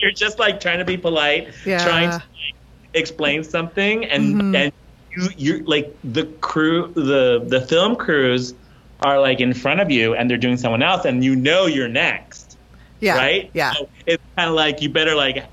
you're 0.00 0.12
just 0.12 0.38
like 0.38 0.60
trying 0.60 0.78
to 0.78 0.84
be 0.84 0.96
polite, 0.96 1.48
yeah. 1.66 1.84
trying 1.84 2.10
to 2.10 2.16
like, 2.16 2.54
explain 2.94 3.42
something, 3.42 4.04
and 4.04 4.34
mm-hmm. 4.36 4.54
and 4.54 4.72
you 5.10 5.28
you're 5.36 5.64
like 5.64 5.92
the 6.04 6.26
crew 6.40 6.92
the 6.94 7.44
the 7.44 7.60
film 7.60 7.96
crews 7.96 8.54
are 9.00 9.20
like 9.20 9.40
in 9.40 9.54
front 9.54 9.80
of 9.80 9.90
you 9.90 10.14
and 10.14 10.28
they're 10.28 10.36
doing 10.36 10.56
someone 10.56 10.82
else 10.82 11.04
and 11.04 11.24
you 11.24 11.36
know 11.36 11.66
you're 11.66 11.88
next. 11.88 12.56
Yeah. 13.00 13.16
Right? 13.16 13.50
Yeah. 13.54 13.72
So 13.74 13.88
it's 14.06 14.22
kind 14.36 14.48
of 14.48 14.56
like 14.56 14.82
you 14.82 14.88
better 14.88 15.14
like 15.14 15.44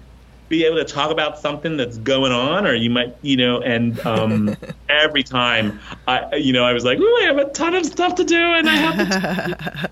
be 0.55 0.65
able 0.65 0.77
to 0.77 0.85
talk 0.85 1.11
about 1.11 1.37
something 1.37 1.75
that's 1.75 1.97
going 1.97 2.31
on 2.31 2.65
or 2.65 2.73
you 2.73 2.89
might 2.89 3.13
you 3.21 3.35
know 3.35 3.59
and 3.61 3.99
um, 4.05 4.55
every 4.89 5.23
time 5.23 5.77
i 6.07 6.33
you 6.35 6.53
know 6.53 6.63
i 6.63 6.71
was 6.71 6.85
like 6.85 6.97
oh 7.01 7.19
i 7.21 7.25
have 7.25 7.37
a 7.37 7.49
ton 7.49 7.75
of 7.75 7.85
stuff 7.85 8.15
to 8.15 8.23
do 8.23 8.37
and 8.37 8.69
i 8.69 8.75
have 8.75 9.67
to 9.67 9.89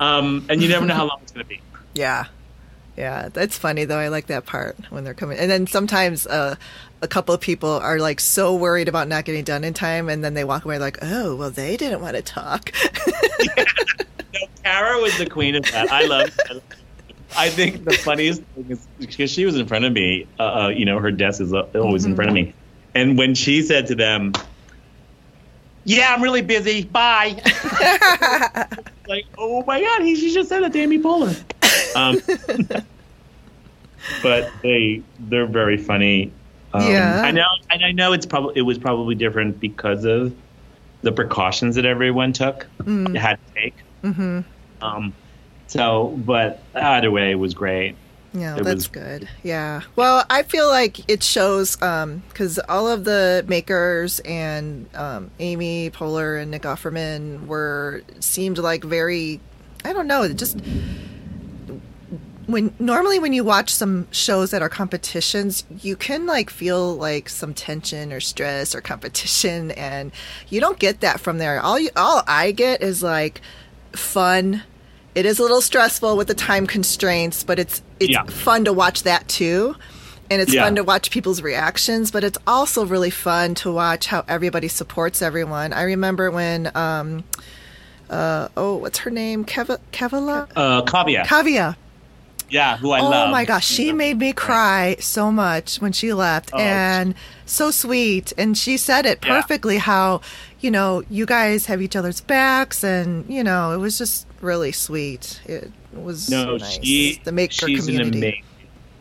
um, 0.00 0.44
and 0.48 0.62
you 0.62 0.68
never 0.68 0.84
know 0.84 0.94
how 0.94 1.06
long 1.06 1.18
it's 1.22 1.30
going 1.30 1.44
to 1.44 1.48
be 1.48 1.60
yeah 1.94 2.26
yeah 2.96 3.28
that's 3.28 3.56
funny 3.56 3.84
though 3.84 3.98
i 3.98 4.08
like 4.08 4.26
that 4.26 4.46
part 4.46 4.76
when 4.90 5.04
they're 5.04 5.14
coming 5.14 5.38
and 5.38 5.48
then 5.48 5.64
sometimes 5.66 6.26
uh, 6.26 6.56
a 7.02 7.08
couple 7.08 7.34
of 7.34 7.40
people 7.40 7.70
are 7.70 7.98
like 7.98 8.18
so 8.20 8.54
worried 8.54 8.88
about 8.88 9.08
not 9.08 9.24
getting 9.24 9.44
done 9.44 9.64
in 9.64 9.72
time, 9.72 10.08
and 10.08 10.22
then 10.22 10.34
they 10.34 10.44
walk 10.44 10.64
away 10.64 10.78
like, 10.78 10.98
oh, 11.00 11.34
well, 11.34 11.50
they 11.50 11.76
didn't 11.76 12.00
want 12.00 12.16
to 12.16 12.22
talk. 12.22 12.72
yeah. 13.56 13.64
No, 14.32 14.46
Kara 14.62 15.00
was 15.00 15.18
the 15.18 15.26
queen 15.26 15.56
of 15.56 15.64
that. 15.72 15.90
I 15.90 16.04
love. 16.04 16.38
I 16.48 16.60
think 17.48 17.84
the 17.84 17.92
funniest 17.92 18.42
thing 18.42 18.66
is 18.70 18.86
because 18.98 19.30
she 19.30 19.44
was 19.44 19.56
in 19.56 19.66
front 19.66 19.84
of 19.84 19.92
me. 19.92 20.26
Uh, 20.38 20.42
uh, 20.42 20.68
you 20.68 20.84
know, 20.84 20.98
her 20.98 21.10
desk 21.10 21.40
is 21.40 21.52
always 21.52 22.02
mm-hmm. 22.02 22.10
in 22.10 22.16
front 22.16 22.30
of 22.30 22.34
me, 22.34 22.54
and 22.94 23.16
when 23.16 23.34
she 23.34 23.62
said 23.62 23.86
to 23.88 23.94
them, 23.94 24.32
"Yeah, 25.84 26.12
I'm 26.14 26.22
really 26.22 26.42
busy. 26.42 26.84
Bye." 26.84 27.40
like, 29.08 29.26
oh 29.38 29.64
my 29.66 29.80
god, 29.80 30.02
he 30.02 30.16
she 30.16 30.32
just 30.32 30.48
said 30.48 30.62
that 30.62 30.72
to 30.72 30.78
Amy 30.78 30.98
Poehler. 30.98 31.36
Um, 31.96 32.20
but 34.22 34.50
they 34.62 35.02
they're 35.18 35.46
very 35.46 35.76
funny 35.76 36.32
um, 36.72 36.90
yeah, 36.90 37.22
I 37.22 37.30
know, 37.32 37.46
and 37.70 37.84
I 37.84 37.92
know 37.92 38.12
it's 38.12 38.26
probably 38.26 38.54
it 38.56 38.62
was 38.62 38.78
probably 38.78 39.14
different 39.14 39.58
because 39.58 40.04
of 40.04 40.34
the 41.02 41.10
precautions 41.10 41.76
that 41.76 41.84
everyone 41.84 42.32
took, 42.32 42.66
mm. 42.78 43.16
had 43.16 43.38
to 43.46 43.54
take. 43.54 43.74
Mm-hmm. 44.04 44.40
Um, 44.84 45.12
so, 45.70 46.08
but 46.26 46.64
either 46.74 47.12
way, 47.12 47.30
it 47.30 47.36
was 47.36 47.54
great. 47.54 47.94
Yeah, 48.32 48.56
it 48.56 48.64
that's 48.64 48.74
was, 48.74 48.88
good. 48.88 49.28
Yeah. 49.44 49.82
Well, 49.94 50.24
I 50.28 50.42
feel 50.42 50.66
like 50.66 51.08
it 51.08 51.22
shows 51.22 51.76
because 51.76 52.58
um, 52.58 52.64
all 52.68 52.88
of 52.88 53.04
the 53.04 53.44
makers 53.46 54.18
and 54.20 54.88
um, 54.96 55.30
Amy 55.38 55.90
Poehler 55.90 56.42
and 56.42 56.50
Nick 56.50 56.62
Offerman 56.62 57.46
were 57.46 58.02
seemed 58.18 58.58
like 58.58 58.82
very, 58.82 59.38
I 59.84 59.92
don't 59.92 60.08
know, 60.08 60.32
just 60.32 60.58
when 62.48 62.74
normally 62.80 63.20
when 63.20 63.32
you 63.32 63.44
watch 63.44 63.72
some 63.72 64.08
shows 64.10 64.50
that 64.50 64.62
are 64.62 64.68
competitions, 64.68 65.62
you 65.80 65.94
can 65.94 66.26
like 66.26 66.50
feel 66.50 66.96
like 66.96 67.28
some 67.28 67.54
tension 67.54 68.12
or 68.12 68.18
stress 68.18 68.74
or 68.74 68.80
competition, 68.80 69.70
and 69.70 70.10
you 70.48 70.60
don't 70.60 70.80
get 70.80 71.00
that 71.00 71.20
from 71.20 71.38
there. 71.38 71.60
All 71.60 71.78
you, 71.78 71.90
all 71.94 72.24
I 72.26 72.50
get 72.50 72.82
is 72.82 73.04
like 73.04 73.40
fun. 73.92 74.64
It 75.14 75.26
is 75.26 75.38
a 75.38 75.42
little 75.42 75.60
stressful 75.60 76.16
with 76.16 76.28
the 76.28 76.34
time 76.34 76.66
constraints, 76.66 77.42
but 77.44 77.58
it's 77.58 77.82
it's 77.98 78.12
yeah. 78.12 78.24
fun 78.24 78.64
to 78.66 78.72
watch 78.72 79.02
that 79.02 79.28
too. 79.28 79.76
And 80.30 80.40
it's 80.40 80.54
yeah. 80.54 80.62
fun 80.62 80.76
to 80.76 80.84
watch 80.84 81.10
people's 81.10 81.42
reactions, 81.42 82.12
but 82.12 82.22
it's 82.22 82.38
also 82.46 82.86
really 82.86 83.10
fun 83.10 83.56
to 83.56 83.72
watch 83.72 84.06
how 84.06 84.24
everybody 84.28 84.68
supports 84.68 85.22
everyone. 85.22 85.72
I 85.72 85.82
remember 85.82 86.30
when 86.30 86.70
um, 86.76 87.24
uh, 88.08 88.48
oh, 88.56 88.76
what's 88.76 88.98
her 88.98 89.10
name? 89.10 89.44
Kev- 89.44 89.80
Kevala? 89.92 90.48
Uh, 90.54 90.82
Kavya. 90.82 91.24
Kavya. 91.24 91.76
Yeah, 92.48 92.76
who 92.76 92.90
I 92.90 93.00
oh 93.00 93.08
love. 93.08 93.28
Oh 93.28 93.30
my 93.30 93.44
gosh, 93.44 93.66
she 93.66 93.92
made 93.92 94.18
me 94.18 94.32
cry 94.32 94.96
so 94.98 95.30
much 95.30 95.80
when 95.80 95.92
she 95.92 96.12
left, 96.12 96.50
oh, 96.52 96.58
and 96.58 97.14
so 97.46 97.70
sweet. 97.70 98.32
And 98.36 98.58
she 98.58 98.76
said 98.76 99.06
it 99.06 99.20
perfectly 99.20 99.74
yeah. 99.74 99.82
how 99.82 100.20
you 100.60 100.70
know 100.70 101.02
you 101.10 101.26
guys 101.26 101.66
have 101.66 101.82
each 101.82 101.96
other's 101.96 102.20
backs, 102.20 102.84
and 102.84 103.28
you 103.28 103.44
know 103.44 103.72
it 103.72 103.78
was 103.78 103.98
just 103.98 104.26
really 104.40 104.72
sweet. 104.72 105.40
It 105.46 105.70
was 105.92 106.30
no, 106.30 106.56
nice. 106.56 106.78
she 106.82 107.20
the 107.24 107.32
maker 107.32 107.52
she's 107.52 107.86
community. 107.86 108.18
an 108.18 108.24
amazing. 108.24 108.44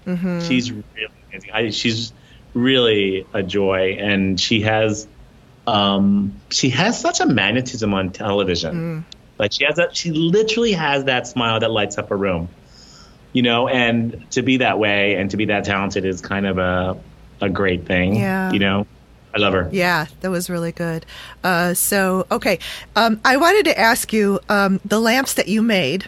Mm-hmm. 0.08 0.48
She's 0.48 0.72
really 0.72 1.12
amazing. 1.32 1.52
I, 1.52 1.70
she's 1.70 2.14
really 2.54 3.28
a 3.34 3.44
joy, 3.44 3.98
and 4.00 4.40
she 4.40 4.62
has 4.62 5.08
um, 5.68 6.40
she 6.50 6.70
has 6.70 7.00
such 7.00 7.20
a 7.20 7.26
magnetism 7.26 7.94
on 7.94 8.12
television. 8.12 8.76
Mm. 8.76 9.16
Like 9.38 9.54
she 9.54 9.64
has 9.64 9.78
that, 9.78 9.96
she 9.96 10.12
literally 10.12 10.74
has 10.74 11.06
that 11.06 11.26
smile 11.26 11.62
that 11.62 11.72
lights 11.72 11.98
up 11.98 12.12
a 12.12 12.16
room 12.16 12.50
you 13.34 13.42
know, 13.42 13.68
and 13.68 14.26
to 14.32 14.42
be 14.42 14.58
that 14.58 14.80
way 14.80 15.16
and 15.16 15.32
to 15.32 15.38
be 15.38 15.46
that 15.46 15.66
talented 15.66 16.06
is 16.06 16.22
kind 16.22 16.46
of 16.46 16.58
a 16.58 16.98
a 17.42 17.50
great 17.50 17.86
thing. 17.86 18.16
Yeah. 18.16 18.52
You 18.52 18.60
know, 18.60 18.88
I 19.34 19.38
love 19.38 19.54
her. 19.54 19.70
Yeah, 19.72 20.08
that 20.22 20.32
was 20.32 20.50
really 20.50 20.72
good. 20.72 21.06
Uh, 21.44 21.74
so, 21.74 22.26
okay, 22.32 22.60
um, 22.96 23.22
I 23.24 23.38
wanted 23.38 23.66
to 23.66 23.80
ask 23.80 24.12
you 24.12 24.40
um, 24.50 24.80
the 24.84 25.00
lamps 25.00 25.34
that 25.36 25.48
you 25.48 25.62
made. 25.62 26.08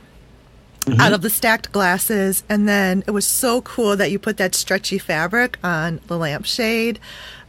Mm-hmm. 0.82 0.99
Out 0.99 1.13
of 1.13 1.22
the 1.22 1.30
stacked 1.30 1.72
glasses, 1.72 2.43
and 2.49 2.67
then 2.67 3.03
it 3.05 3.11
was 3.11 3.24
so 3.24 3.61
cool 3.61 3.95
that 3.95 4.09
you 4.09 4.17
put 4.17 4.38
that 4.38 4.55
stretchy 4.55 4.97
fabric 4.97 5.59
on 5.63 5.99
the 6.07 6.17
lampshade. 6.17 6.99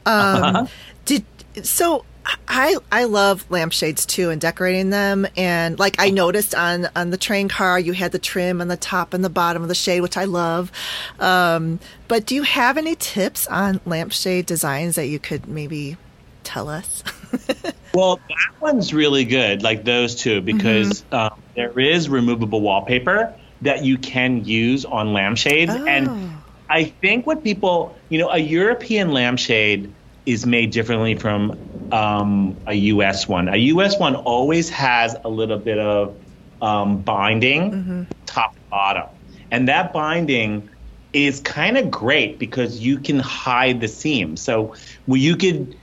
Um, 0.04 0.42
uh-huh. 0.42 0.66
Did 1.06 1.24
so? 1.62 2.04
I 2.46 2.76
I 2.90 3.04
love 3.04 3.44
lampshades 3.50 4.06
too 4.06 4.30
and 4.30 4.40
decorating 4.40 4.90
them 4.90 5.26
and 5.36 5.78
like 5.78 5.96
I 5.98 6.10
noticed 6.10 6.54
on 6.54 6.88
on 6.94 7.10
the 7.10 7.16
train 7.16 7.48
car 7.48 7.78
you 7.78 7.92
had 7.92 8.12
the 8.12 8.18
trim 8.18 8.60
on 8.60 8.68
the 8.68 8.76
top 8.76 9.14
and 9.14 9.24
the 9.24 9.30
bottom 9.30 9.62
of 9.62 9.68
the 9.68 9.74
shade 9.74 10.00
which 10.00 10.16
I 10.16 10.24
love. 10.24 10.70
Um, 11.18 11.80
but 12.08 12.26
do 12.26 12.34
you 12.34 12.42
have 12.42 12.78
any 12.78 12.94
tips 12.94 13.46
on 13.46 13.80
lampshade 13.86 14.46
designs 14.46 14.96
that 14.96 15.06
you 15.06 15.18
could 15.18 15.48
maybe 15.48 15.96
tell 16.44 16.68
us? 16.68 17.02
well, 17.94 18.16
that 18.16 18.60
one's 18.60 18.92
really 18.92 19.24
good, 19.24 19.62
like 19.62 19.84
those 19.84 20.14
two, 20.14 20.40
because 20.40 21.02
mm-hmm. 21.02 21.14
um, 21.14 21.42
there 21.54 21.78
is 21.78 22.08
removable 22.08 22.60
wallpaper 22.60 23.34
that 23.62 23.84
you 23.84 23.96
can 23.96 24.44
use 24.44 24.84
on 24.84 25.12
lampshades, 25.12 25.72
oh. 25.72 25.86
and 25.86 26.32
I 26.68 26.84
think 26.84 27.26
what 27.26 27.44
people, 27.44 27.96
you 28.08 28.18
know, 28.18 28.30
a 28.30 28.38
European 28.38 29.12
lampshade 29.12 29.92
is 30.24 30.46
made 30.46 30.70
differently 30.70 31.14
from 31.14 31.58
um, 31.92 32.56
a 32.66 32.74
U.S. 32.74 33.28
one. 33.28 33.48
A 33.48 33.56
U.S. 33.56 33.98
one 33.98 34.14
always 34.14 34.70
has 34.70 35.16
a 35.24 35.28
little 35.28 35.58
bit 35.58 35.78
of 35.78 36.16
um, 36.60 36.98
binding, 37.02 37.70
mm-hmm. 37.70 38.02
top 38.26 38.54
and 38.54 38.70
bottom, 38.70 39.08
and 39.50 39.68
that 39.68 39.92
binding 39.92 40.68
is 41.12 41.40
kind 41.40 41.76
of 41.76 41.90
great 41.90 42.38
because 42.38 42.78
you 42.78 42.98
can 42.98 43.18
hide 43.18 43.80
the 43.80 43.88
seam. 43.88 44.36
So 44.36 44.74
well, 45.06 45.18
you 45.18 45.36
could, 45.36 45.76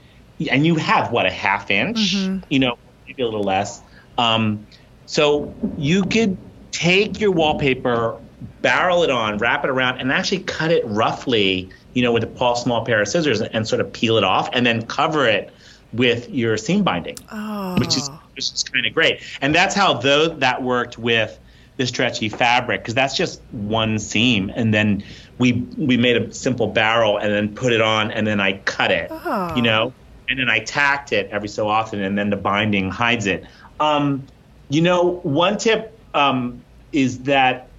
and 0.50 0.66
you 0.66 0.76
have 0.76 1.12
what 1.12 1.26
a 1.26 1.30
half 1.30 1.70
inch, 1.70 2.14
mm-hmm. 2.14 2.44
you 2.48 2.58
know, 2.58 2.78
maybe 3.06 3.22
a 3.22 3.26
little 3.26 3.44
less. 3.44 3.80
Um, 4.18 4.66
so 5.06 5.54
you 5.76 6.04
could 6.04 6.36
take 6.72 7.20
your 7.20 7.32
wallpaper, 7.32 8.16
barrel 8.62 9.02
it 9.02 9.10
on, 9.10 9.38
wrap 9.38 9.64
it 9.64 9.70
around, 9.70 9.98
and 10.00 10.12
actually 10.12 10.40
cut 10.40 10.70
it 10.70 10.84
roughly 10.86 11.70
you 11.94 12.02
know, 12.02 12.12
with 12.12 12.24
a 12.24 12.56
small 12.56 12.84
pair 12.84 13.00
of 13.00 13.08
scissors 13.08 13.40
and, 13.40 13.54
and 13.54 13.66
sort 13.66 13.80
of 13.80 13.92
peel 13.92 14.16
it 14.16 14.24
off 14.24 14.48
and 14.52 14.64
then 14.64 14.86
cover 14.86 15.26
it 15.26 15.52
with 15.92 16.30
your 16.30 16.56
seam 16.56 16.84
binding, 16.84 17.16
oh. 17.32 17.76
which 17.78 17.96
is 17.96 18.08
which 18.34 18.52
is 18.52 18.62
kind 18.62 18.86
of 18.86 18.94
great. 18.94 19.20
And 19.40 19.54
that's 19.54 19.74
how 19.74 19.94
though 19.94 20.28
that 20.28 20.62
worked 20.62 20.98
with 20.98 21.38
the 21.76 21.86
stretchy 21.86 22.28
fabric 22.28 22.82
because 22.82 22.94
that's 22.94 23.16
just 23.16 23.40
one 23.50 23.98
seam, 23.98 24.52
and 24.54 24.72
then 24.72 25.02
we 25.38 25.52
we 25.76 25.96
made 25.96 26.16
a 26.16 26.32
simple 26.32 26.68
barrel 26.68 27.16
and 27.18 27.32
then 27.32 27.54
put 27.54 27.72
it 27.72 27.80
on, 27.80 28.12
and 28.12 28.26
then 28.26 28.40
I 28.40 28.58
cut 28.58 28.92
it, 28.92 29.08
oh. 29.10 29.54
you 29.56 29.62
know, 29.62 29.92
and 30.28 30.38
then 30.38 30.48
I 30.48 30.60
tacked 30.60 31.12
it 31.12 31.28
every 31.30 31.48
so 31.48 31.68
often, 31.68 32.00
and 32.02 32.16
then 32.16 32.30
the 32.30 32.36
binding 32.36 32.90
hides 32.90 33.26
it. 33.26 33.44
Um, 33.80 34.24
you 34.68 34.82
know, 34.82 35.20
one 35.22 35.58
tip 35.58 35.98
um, 36.14 36.62
is 36.92 37.20
that 37.20 37.69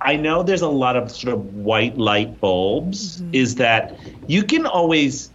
I 0.00 0.16
know 0.16 0.42
there's 0.42 0.62
a 0.62 0.68
lot 0.68 0.96
of 0.96 1.10
sort 1.10 1.34
of 1.34 1.54
white 1.54 1.98
light 1.98 2.40
bulbs, 2.40 3.20
mm-hmm. 3.20 3.34
is 3.34 3.56
that 3.56 3.98
you 4.26 4.42
can 4.42 4.66
always 4.66 5.30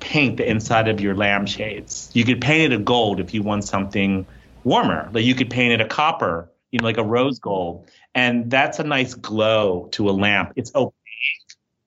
paint 0.00 0.38
the 0.38 0.48
inside 0.48 0.88
of 0.88 1.00
your 1.00 1.14
lampshades. 1.14 2.10
You 2.14 2.24
could 2.24 2.40
paint 2.40 2.72
it 2.72 2.76
a 2.76 2.82
gold 2.82 3.20
if 3.20 3.32
you 3.32 3.42
want 3.42 3.64
something 3.64 4.26
warmer. 4.64 5.08
Like 5.12 5.24
you 5.24 5.34
could 5.34 5.50
paint 5.50 5.72
it 5.72 5.80
a 5.80 5.88
copper, 5.88 6.50
you 6.70 6.78
know, 6.78 6.84
like 6.84 6.98
a 6.98 7.04
rose 7.04 7.38
gold, 7.38 7.88
and 8.14 8.50
that's 8.50 8.78
a 8.78 8.84
nice 8.84 9.14
glow 9.14 9.88
to 9.92 10.10
a 10.10 10.12
lamp. 10.12 10.52
It's 10.56 10.74
opaque, 10.74 10.94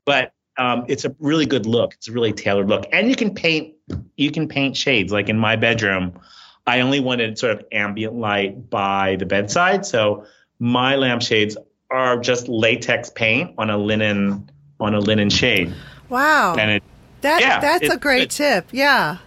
but 0.06 0.32
um, 0.58 0.86
it's 0.88 1.06
a 1.06 1.16
really 1.20 1.46
good 1.46 1.66
look. 1.66 1.94
It's 1.94 2.08
a 2.08 2.12
really 2.12 2.34
tailored 2.34 2.70
look, 2.70 2.86
and 2.92 3.10
you 3.10 3.16
can 3.16 3.34
paint. 3.34 3.76
You 4.16 4.32
can 4.32 4.48
paint 4.48 4.78
shades. 4.78 5.12
Like 5.12 5.30
in 5.30 5.38
my 5.38 5.56
bedroom, 5.56 6.20
I 6.66 6.82
only 6.82 7.00
wanted 7.00 7.38
sort 7.38 7.54
of 7.54 7.66
ambient 7.72 8.16
light 8.16 8.70
by 8.70 9.18
the 9.18 9.26
bedside, 9.26 9.86
so 9.86 10.26
my 10.60 10.96
lampshades 10.96 11.58
are 11.94 12.18
just 12.18 12.48
latex 12.48 13.10
paint 13.10 13.54
on 13.58 13.70
a 13.70 13.78
linen 13.78 14.50
on 14.80 14.96
a 14.96 15.00
linen 15.00 15.30
shade. 15.30 15.74
Wow. 16.10 16.56
And 16.56 16.72
it 16.72 16.84
that 17.22 17.41
yeah, 17.41 17.60
that's 17.60 17.89
a 17.89 17.98
great 17.98 18.32
tip. 18.32 18.68
Yeah. 18.72 19.18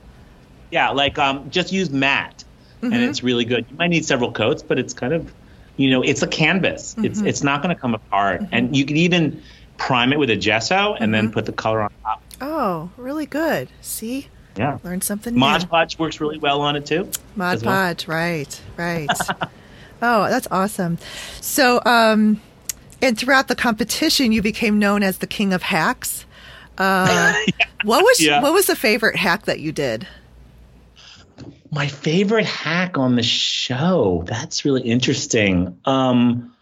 Yeah, 0.70 0.90
like 0.90 1.18
um 1.18 1.48
just 1.50 1.72
use 1.72 1.90
matte 1.90 2.44
mm-hmm. 2.82 2.92
and 2.92 3.02
it's 3.02 3.22
really 3.22 3.44
good. 3.44 3.66
You 3.70 3.76
might 3.76 3.88
need 3.88 4.04
several 4.04 4.32
coats, 4.32 4.62
but 4.62 4.78
it's 4.78 4.92
kind 4.92 5.12
of 5.12 5.32
you 5.76 5.90
know, 5.90 6.02
it's 6.02 6.22
a 6.22 6.26
canvas. 6.26 6.94
Mm-hmm. 6.94 7.04
It's 7.04 7.20
it's 7.20 7.42
not 7.42 7.62
going 7.62 7.74
to 7.74 7.80
come 7.80 7.94
apart. 7.94 8.42
Mm-hmm. 8.42 8.54
And 8.54 8.76
you 8.76 8.84
can 8.84 8.96
even 8.96 9.42
prime 9.78 10.12
it 10.12 10.18
with 10.18 10.30
a 10.30 10.36
gesso 10.36 10.94
and 10.94 11.14
then 11.14 11.26
mm-hmm. 11.26 11.34
put 11.34 11.46
the 11.46 11.52
color 11.52 11.82
on 11.82 11.90
top. 12.02 12.22
Oh, 12.40 12.90
really 12.96 13.26
good. 13.26 13.68
See? 13.80 14.28
Yeah. 14.56 14.78
Learn 14.82 15.02
something 15.02 15.34
new. 15.34 15.40
Mod. 15.40 15.68
Podge 15.68 15.98
works 15.98 16.20
really 16.20 16.38
well 16.38 16.62
on 16.62 16.76
it 16.76 16.86
too. 16.86 17.10
Mod 17.34 17.62
Podge, 17.62 18.06
well. 18.06 18.16
right, 18.16 18.60
right. 18.76 19.08
oh, 20.02 20.28
that's 20.28 20.48
awesome. 20.50 20.98
So, 21.40 21.80
um, 21.84 22.40
and 23.02 23.18
throughout 23.18 23.48
the 23.48 23.54
competition, 23.54 24.32
you 24.32 24.42
became 24.42 24.78
known 24.78 25.02
as 25.02 25.18
the 25.18 25.26
king 25.26 25.52
of 25.52 25.62
hacks. 25.62 26.24
Uh, 26.78 27.34
yeah. 27.46 27.66
What 27.84 28.02
was 28.02 28.20
yeah. 28.20 28.42
what 28.42 28.52
was 28.52 28.66
the 28.66 28.76
favorite 28.76 29.16
hack 29.16 29.44
that 29.46 29.60
you 29.60 29.72
did? 29.72 30.06
My 31.70 31.88
favorite 31.88 32.46
hack 32.46 32.96
on 32.96 33.16
the 33.16 33.22
show. 33.22 34.24
That's 34.26 34.64
really 34.64 34.82
interesting. 34.82 35.78
Um, 35.84 36.54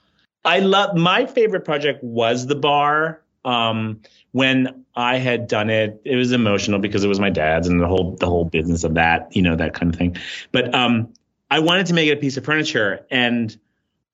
I 0.44 0.60
love 0.60 0.96
my 0.96 1.26
favorite 1.26 1.64
project 1.64 2.02
was 2.02 2.46
the 2.46 2.54
bar. 2.54 3.20
Um, 3.44 4.00
when 4.32 4.84
I 4.96 5.18
had 5.18 5.48
done 5.48 5.70
it, 5.70 6.00
it 6.04 6.16
was 6.16 6.32
emotional 6.32 6.78
because 6.78 7.04
it 7.04 7.08
was 7.08 7.20
my 7.20 7.30
dad's 7.30 7.68
and 7.68 7.80
the 7.80 7.86
whole 7.86 8.16
the 8.16 8.26
whole 8.26 8.44
business 8.44 8.84
of 8.84 8.94
that, 8.94 9.34
you 9.34 9.42
know, 9.42 9.56
that 9.56 9.74
kind 9.74 9.92
of 9.92 9.98
thing. 9.98 10.16
But 10.52 10.74
um, 10.74 11.12
I 11.50 11.60
wanted 11.60 11.86
to 11.86 11.94
make 11.94 12.08
it 12.08 12.18
a 12.18 12.20
piece 12.20 12.36
of 12.36 12.44
furniture, 12.44 13.06
and 13.10 13.56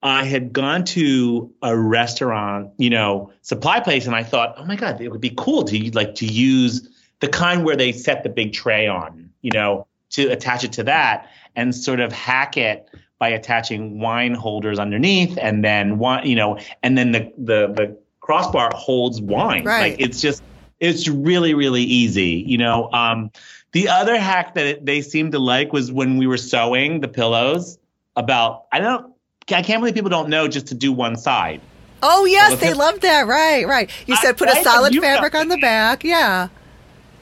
I 0.02 0.24
had 0.24 0.52
gone 0.52 0.84
to 0.84 1.52
a 1.62 1.76
restaurant, 1.76 2.70
you 2.78 2.90
know, 2.90 3.32
supply 3.42 3.80
place, 3.80 4.06
and 4.06 4.16
I 4.16 4.22
thought, 4.22 4.54
oh 4.56 4.64
my 4.64 4.76
god, 4.76 5.00
it 5.00 5.10
would 5.10 5.20
be 5.20 5.34
cool 5.36 5.64
to 5.64 5.90
like 5.92 6.14
to 6.16 6.26
use 6.26 6.88
the 7.20 7.28
kind 7.28 7.64
where 7.64 7.76
they 7.76 7.92
set 7.92 8.22
the 8.22 8.30
big 8.30 8.52
tray 8.52 8.86
on, 8.86 9.30
you 9.42 9.50
know, 9.52 9.86
to 10.10 10.26
attach 10.28 10.64
it 10.64 10.72
to 10.72 10.84
that 10.84 11.28
and 11.54 11.74
sort 11.74 12.00
of 12.00 12.12
hack 12.12 12.56
it 12.56 12.88
by 13.18 13.28
attaching 13.28 14.00
wine 14.00 14.34
holders 14.34 14.78
underneath, 14.78 15.36
and 15.40 15.62
then 15.62 15.98
one, 15.98 16.26
you 16.26 16.34
know, 16.34 16.58
and 16.82 16.96
then 16.96 17.12
the 17.12 17.32
the 17.36 17.66
the 17.68 17.98
crossbar 18.20 18.70
holds 18.74 19.20
wine. 19.20 19.64
Right. 19.64 19.92
Like 19.92 20.00
it's 20.00 20.22
just 20.22 20.42
it's 20.78 21.08
really 21.08 21.52
really 21.52 21.82
easy, 21.82 22.42
you 22.46 22.56
know. 22.56 22.90
Um, 22.90 23.30
the 23.72 23.88
other 23.88 24.18
hack 24.18 24.54
that 24.54 24.66
it, 24.66 24.86
they 24.86 25.02
seemed 25.02 25.32
to 25.32 25.38
like 25.38 25.74
was 25.74 25.92
when 25.92 26.16
we 26.16 26.26
were 26.26 26.38
sewing 26.38 27.00
the 27.00 27.08
pillows. 27.08 27.76
About 28.16 28.64
I 28.72 28.80
don't 28.80 29.09
I 29.48 29.62
can't 29.62 29.80
believe 29.80 29.94
people 29.94 30.10
don't 30.10 30.28
know 30.28 30.48
just 30.48 30.66
to 30.68 30.74
do 30.74 30.92
one 30.92 31.16
side. 31.16 31.60
Oh 32.02 32.24
yes, 32.24 32.58
they 32.60 32.72
love 32.72 33.00
that. 33.00 33.26
Right, 33.26 33.66
right. 33.66 33.90
You 34.06 34.16
said 34.16 34.36
put 34.36 34.48
a 34.48 34.62
solid 34.62 34.94
fabric 34.94 35.34
on 35.34 35.48
the 35.48 35.58
back. 35.58 36.04
Yeah, 36.04 36.48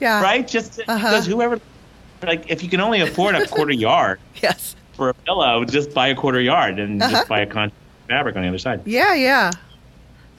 yeah. 0.01 0.23
Right, 0.23 0.47
just 0.47 0.81
uh-huh. 0.81 0.97
because 0.97 1.27
whoever, 1.27 1.61
like, 2.23 2.49
if 2.51 2.63
you 2.63 2.69
can 2.69 2.81
only 2.81 3.01
afford 3.01 3.35
a 3.35 3.47
quarter 3.47 3.73
yard, 3.75 4.21
yes, 4.43 4.77
for 4.93 5.09
a 5.09 5.15
pillow, 5.15 5.65
just 5.65 5.93
buy 5.95 6.09
a 6.09 6.15
quarter 6.15 6.41
yard 6.41 6.79
and 6.79 7.03
uh-huh. 7.03 7.11
just 7.11 7.29
buy 7.29 7.41
a 7.41 7.47
con 7.47 7.73
fabric 8.09 8.37
on 8.37 8.43
the 8.43 8.49
other 8.49 8.59
side. 8.59 8.83
Yeah, 8.87 9.15
yeah. 9.15 9.51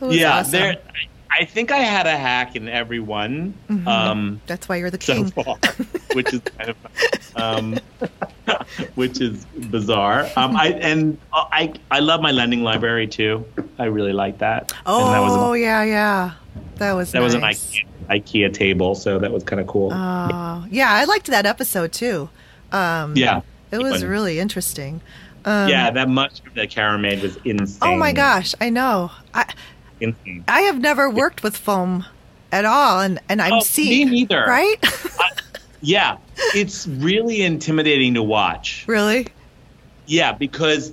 Yeah, 0.01 0.39
awesome. 0.39 0.51
there. 0.51 0.77
I 1.31 1.45
think 1.45 1.71
I 1.71 1.77
had 1.77 2.07
a 2.07 2.17
hack 2.17 2.55
in 2.55 2.67
every 2.67 2.99
one. 2.99 3.53
Mm-hmm. 3.69 3.87
Um, 3.87 4.41
That's 4.47 4.67
why 4.67 4.77
you're 4.77 4.89
the 4.89 4.97
king. 4.97 5.27
So 5.27 5.43
far, 5.43 5.57
which 6.13 6.33
is 6.33 6.41
kind 6.57 6.69
of, 6.69 7.35
um, 7.35 7.79
which 8.95 9.21
is 9.21 9.45
bizarre. 9.45 10.27
Um, 10.35 10.55
I 10.55 10.69
and 10.69 11.17
I 11.33 11.73
I 11.91 11.99
love 11.99 12.21
my 12.21 12.31
lending 12.31 12.63
library 12.63 13.07
too. 13.07 13.45
I 13.77 13.85
really 13.85 14.13
like 14.13 14.39
that. 14.39 14.73
Oh 14.85 15.11
that 15.11 15.19
was 15.19 15.35
an, 15.35 15.61
yeah, 15.61 15.83
yeah. 15.83 16.31
That 16.75 16.93
was 16.93 17.11
that 17.11 17.19
nice. 17.19 17.33
was 17.33 17.35
an 17.35 17.41
IKEA, 17.41 17.85
IKEA, 18.09 18.53
table, 18.53 18.95
so 18.95 19.19
that 19.19 19.31
was 19.31 19.43
kind 19.43 19.59
of 19.59 19.67
cool. 19.67 19.91
Oh 19.93 20.65
yeah, 20.69 20.91
I 20.91 21.03
liked 21.05 21.27
that 21.27 21.45
episode 21.45 21.91
too. 21.91 22.29
Um, 22.71 23.15
yeah, 23.15 23.41
it 23.71 23.79
was 23.79 24.03
really 24.03 24.39
interesting. 24.39 25.01
Um, 25.45 25.69
yeah, 25.69 25.89
that 25.91 26.09
mushroom 26.09 26.53
that 26.55 26.69
Karen 26.69 27.01
made 27.01 27.21
was 27.21 27.37
insane. 27.45 27.77
Oh 27.81 27.95
my 27.95 28.11
gosh, 28.11 28.53
I 28.59 28.69
know. 28.69 29.11
I 29.33 29.45
insane. 29.99 30.43
I 30.47 30.61
have 30.61 30.79
never 30.79 31.09
worked 31.09 31.43
with 31.43 31.55
foam 31.55 32.05
at 32.51 32.65
all, 32.65 32.99
and 32.99 33.19
and 33.29 33.41
I'm 33.41 33.53
oh, 33.53 33.59
seeing 33.61 34.09
me 34.09 34.21
neither. 34.21 34.45
Right? 34.45 34.77
I, 34.83 35.29
yeah, 35.81 36.17
it's 36.55 36.87
really 36.87 37.41
intimidating 37.41 38.15
to 38.15 38.23
watch. 38.23 38.85
Really? 38.87 39.27
Yeah, 40.05 40.33
because 40.33 40.91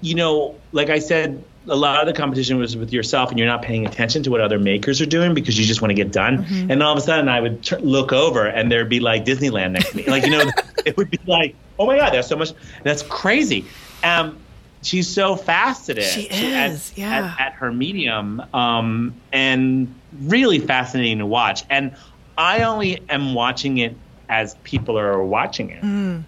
you 0.00 0.14
know, 0.14 0.56
like 0.72 0.90
I 0.90 0.98
said, 0.98 1.42
a 1.68 1.76
lot 1.76 2.00
of 2.00 2.06
the 2.06 2.12
competition 2.12 2.58
was 2.58 2.76
with 2.76 2.92
yourself, 2.92 3.30
and 3.30 3.38
you're 3.38 3.48
not 3.48 3.62
paying 3.62 3.86
attention 3.86 4.22
to 4.24 4.30
what 4.30 4.40
other 4.40 4.58
makers 4.58 5.00
are 5.00 5.06
doing 5.06 5.34
because 5.34 5.58
you 5.58 5.64
just 5.64 5.82
want 5.82 5.90
to 5.90 5.94
get 5.94 6.12
done. 6.12 6.44
Mm-hmm. 6.44 6.70
And 6.70 6.82
all 6.82 6.92
of 6.92 6.98
a 6.98 7.00
sudden, 7.00 7.28
I 7.28 7.40
would 7.40 7.62
t- 7.62 7.76
look 7.76 8.12
over, 8.12 8.46
and 8.46 8.70
there'd 8.70 8.88
be 8.88 9.00
like 9.00 9.24
Disneyland 9.24 9.72
next 9.72 9.90
to 9.90 9.96
me. 9.96 10.06
Like 10.06 10.24
you 10.24 10.30
know, 10.30 10.50
it 10.86 10.96
would 10.96 11.10
be 11.10 11.18
like, 11.26 11.54
oh 11.78 11.86
my 11.86 11.98
god, 11.98 12.12
there's 12.12 12.26
so 12.26 12.36
much. 12.36 12.52
That's 12.82 13.02
crazy. 13.02 13.64
Um, 14.02 14.38
she's 14.82 15.08
so 15.08 15.36
fast 15.36 15.90
at 15.90 15.98
it. 15.98 16.02
She 16.02 16.22
is, 16.22 16.92
at, 16.92 16.98
yeah. 16.98 17.36
At, 17.38 17.46
at 17.48 17.52
her 17.54 17.72
medium, 17.72 18.42
um, 18.54 19.14
and 19.32 19.94
really 20.22 20.58
fascinating 20.58 21.18
to 21.18 21.26
watch. 21.26 21.64
And 21.70 21.94
I 22.36 22.62
only 22.62 23.02
am 23.08 23.34
watching 23.34 23.78
it 23.78 23.96
as 24.28 24.54
people 24.62 24.98
are 24.98 25.22
watching 25.22 25.70
it. 25.70 25.82
Mm. 25.82 26.24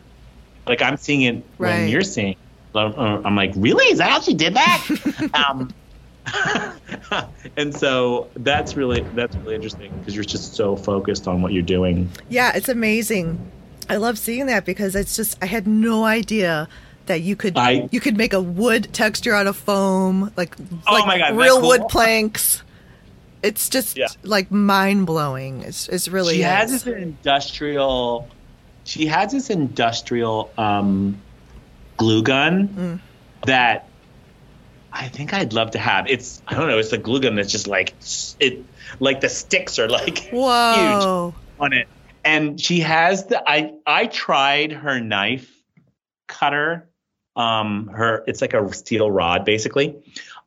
Like 0.66 0.82
I'm 0.82 0.96
seeing 0.96 1.22
it 1.22 1.44
right. 1.58 1.80
when 1.80 1.88
you're 1.88 2.02
seeing. 2.02 2.32
It. 2.32 2.38
Uh, 2.74 3.20
I'm 3.24 3.34
like, 3.34 3.52
really? 3.56 3.86
Is 3.86 3.98
that 3.98 4.10
how 4.10 4.20
she 4.20 4.34
did 4.34 4.54
that? 4.54 5.30
um, 5.34 5.72
and 7.56 7.74
so 7.74 8.28
that's 8.36 8.76
really 8.76 9.00
that's 9.14 9.34
really 9.36 9.54
interesting 9.54 9.92
because 9.98 10.14
you're 10.14 10.24
just 10.24 10.54
so 10.54 10.76
focused 10.76 11.26
on 11.26 11.42
what 11.42 11.52
you're 11.52 11.62
doing. 11.62 12.10
Yeah, 12.28 12.52
it's 12.54 12.68
amazing. 12.68 13.50
I 13.88 13.96
love 13.96 14.18
seeing 14.18 14.46
that 14.46 14.64
because 14.64 14.94
it's 14.94 15.16
just 15.16 15.36
I 15.42 15.46
had 15.46 15.66
no 15.66 16.04
idea 16.04 16.68
that 17.10 17.22
you 17.22 17.34
could 17.34 17.58
I, 17.58 17.88
you 17.90 17.98
could 17.98 18.16
make 18.16 18.32
a 18.32 18.40
wood 18.40 18.92
texture 18.92 19.34
out 19.34 19.48
of 19.48 19.56
foam, 19.56 20.32
like 20.36 20.54
oh 20.86 20.92
like 20.92 21.06
my 21.06 21.18
God, 21.18 21.36
real 21.36 21.58
cool? 21.58 21.68
wood 21.70 21.82
planks. 21.88 22.62
It's 23.42 23.68
just 23.68 23.98
yeah. 23.98 24.06
like 24.22 24.52
mind 24.52 25.06
blowing. 25.06 25.62
It's 25.62 25.88
it's 25.88 26.06
really 26.06 26.34
she 26.34 26.40
is. 26.42 26.46
has 26.46 26.70
this 26.70 26.86
industrial. 26.86 28.28
She 28.84 29.06
has 29.06 29.32
this 29.32 29.50
industrial 29.50 30.52
um, 30.56 31.20
glue 31.96 32.22
gun 32.22 32.68
mm. 32.68 33.00
that 33.44 33.88
I 34.92 35.08
think 35.08 35.34
I'd 35.34 35.52
love 35.52 35.72
to 35.72 35.80
have. 35.80 36.08
It's 36.08 36.40
I 36.46 36.54
don't 36.54 36.68
know. 36.68 36.78
It's 36.78 36.92
a 36.92 36.98
glue 36.98 37.20
gun 37.20 37.34
that's 37.34 37.50
just 37.50 37.66
like 37.66 37.92
it, 38.38 38.64
like 39.00 39.20
the 39.20 39.28
sticks 39.28 39.80
are 39.80 39.88
like 39.88 40.28
Whoa. 40.32 41.34
huge 41.34 41.34
on 41.58 41.72
it. 41.72 41.88
And 42.24 42.60
she 42.60 42.80
has 42.80 43.26
the 43.26 43.42
I 43.44 43.72
I 43.84 44.06
tried 44.06 44.70
her 44.70 45.00
knife 45.00 45.52
cutter 46.28 46.86
um, 47.36 47.88
her 47.88 48.24
it's 48.26 48.40
like 48.40 48.54
a 48.54 48.72
steel 48.72 49.10
rod 49.10 49.44
basically. 49.44 49.96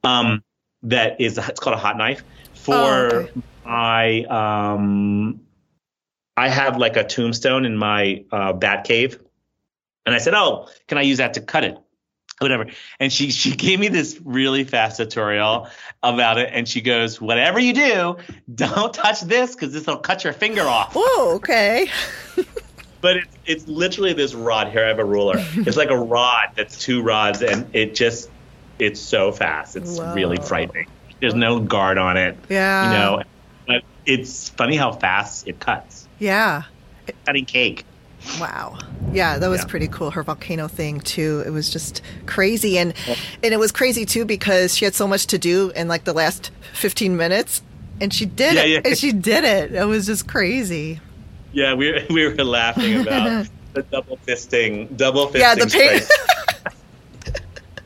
Um, 0.03 0.43
that 0.84 1.21
is 1.21 1.38
it's 1.38 1.59
called 1.59 1.75
a 1.75 1.79
hot 1.79 1.97
knife 1.97 2.23
for 2.53 2.73
oh, 2.73 3.07
okay. 3.15 3.31
my 3.65 4.23
um, 4.23 5.41
I 6.36 6.49
have 6.49 6.77
like 6.77 6.97
a 6.97 7.03
tombstone 7.03 7.65
in 7.65 7.77
my 7.77 8.25
uh, 8.31 8.53
bat 8.53 8.86
cave, 8.86 9.19
and 10.05 10.15
I 10.15 10.17
said, 10.17 10.34
"Oh, 10.34 10.67
can 10.88 10.97
I 10.97 11.01
use 11.01 11.17
that 11.19 11.36
to 11.36 11.41
cut 11.41 11.63
it?" 11.63 11.77
Whatever. 12.39 12.67
And 12.99 13.13
she 13.13 13.31
she 13.31 13.55
gave 13.55 13.79
me 13.79 13.88
this 13.88 14.19
really 14.23 14.63
fast 14.63 14.97
tutorial 14.97 15.67
about 16.01 16.38
it, 16.38 16.49
and 16.51 16.67
she 16.67 16.81
goes, 16.81 17.21
"Whatever 17.21 17.59
you 17.59 17.73
do, 17.73 18.17
don't 18.53 18.93
touch 18.93 19.21
this 19.21 19.55
because 19.55 19.73
this 19.73 19.86
will 19.86 19.97
cut 19.97 20.23
your 20.23 20.34
finger 20.34 20.63
off." 20.63 20.93
Oh, 20.95 21.34
okay. 21.36 21.88
but 23.04 23.18
it's 23.18 23.38
it's 23.45 23.68
literally 23.68 24.14
this 24.14 24.34
rod. 24.34 24.70
Here 24.70 24.86
I 24.86 24.88
have 24.88 24.97
a 24.97 25.06
ruler. 25.06 25.36
It's 25.56 25.78
like 25.78 25.91
a 25.91 25.97
rod 25.97 26.51
that's 26.56 26.80
two 26.80 27.04
rods, 27.04 27.43
and 27.43 27.68
it 27.76 27.93
just 27.93 28.32
it's 28.80 28.99
so 28.99 29.32
fast. 29.32 29.76
It's 29.76 29.99
Whoa. 29.99 30.16
really 30.16 30.38
frightening. 30.38 30.88
There's 31.20 31.36
no 31.36 31.60
guard 31.60 31.97
on 31.97 32.18
it. 32.18 32.36
Yeah. 32.49 32.86
You 32.86 32.97
know, 32.97 33.24
but 33.68 33.84
it's 34.06 34.49
funny 34.49 34.76
how 34.78 34.93
fast 34.93 35.47
it 35.47 35.60
cuts. 35.60 36.08
Yeah. 36.18 36.64
Cutting 37.26 37.45
cake. 37.45 37.86
Wow. 38.39 38.80
Yeah, 39.12 39.38
that 39.38 39.49
was 39.49 39.62
yeah. 39.62 39.68
pretty 39.68 39.89
cool. 39.89 40.12
Her 40.12 40.24
volcano 40.24 40.70
thing 40.70 41.01
too. 41.01 41.43
It 41.45 41.49
was 41.49 41.70
just 41.70 42.01
crazy 42.26 42.78
and 42.78 42.93
and 43.43 43.54
it 43.54 43.60
was 43.60 43.74
crazy 43.74 44.06
too 44.06 44.24
because 44.24 44.78
she 44.78 44.86
had 44.86 44.95
so 44.95 45.08
much 45.08 45.28
to 45.28 45.38
do 45.38 45.72
in 45.76 45.89
like 45.89 46.06
the 46.06 46.14
last 46.14 46.51
15 46.74 47.18
minutes 47.18 47.62
and 47.99 48.14
she 48.14 48.26
did 48.26 48.56
yeah, 48.56 48.62
it. 48.62 48.70
Yeah. 48.70 48.82
And 48.86 48.97
she 48.97 49.12
did 49.12 49.43
it. 49.43 49.74
It 49.74 49.86
was 49.86 50.06
just 50.06 50.28
crazy. 50.28 51.01
Yeah, 51.54 51.76
we 51.76 52.06
we 52.10 52.28
were 52.28 52.43
laughing 52.43 53.01
about 53.01 53.47
the 53.74 53.84
double 53.84 54.18
fisting, 54.18 54.95
double 54.97 55.28
fisting. 55.28 55.39
Yeah, 55.39 55.56
the 55.56 55.68
pain. 55.68 56.01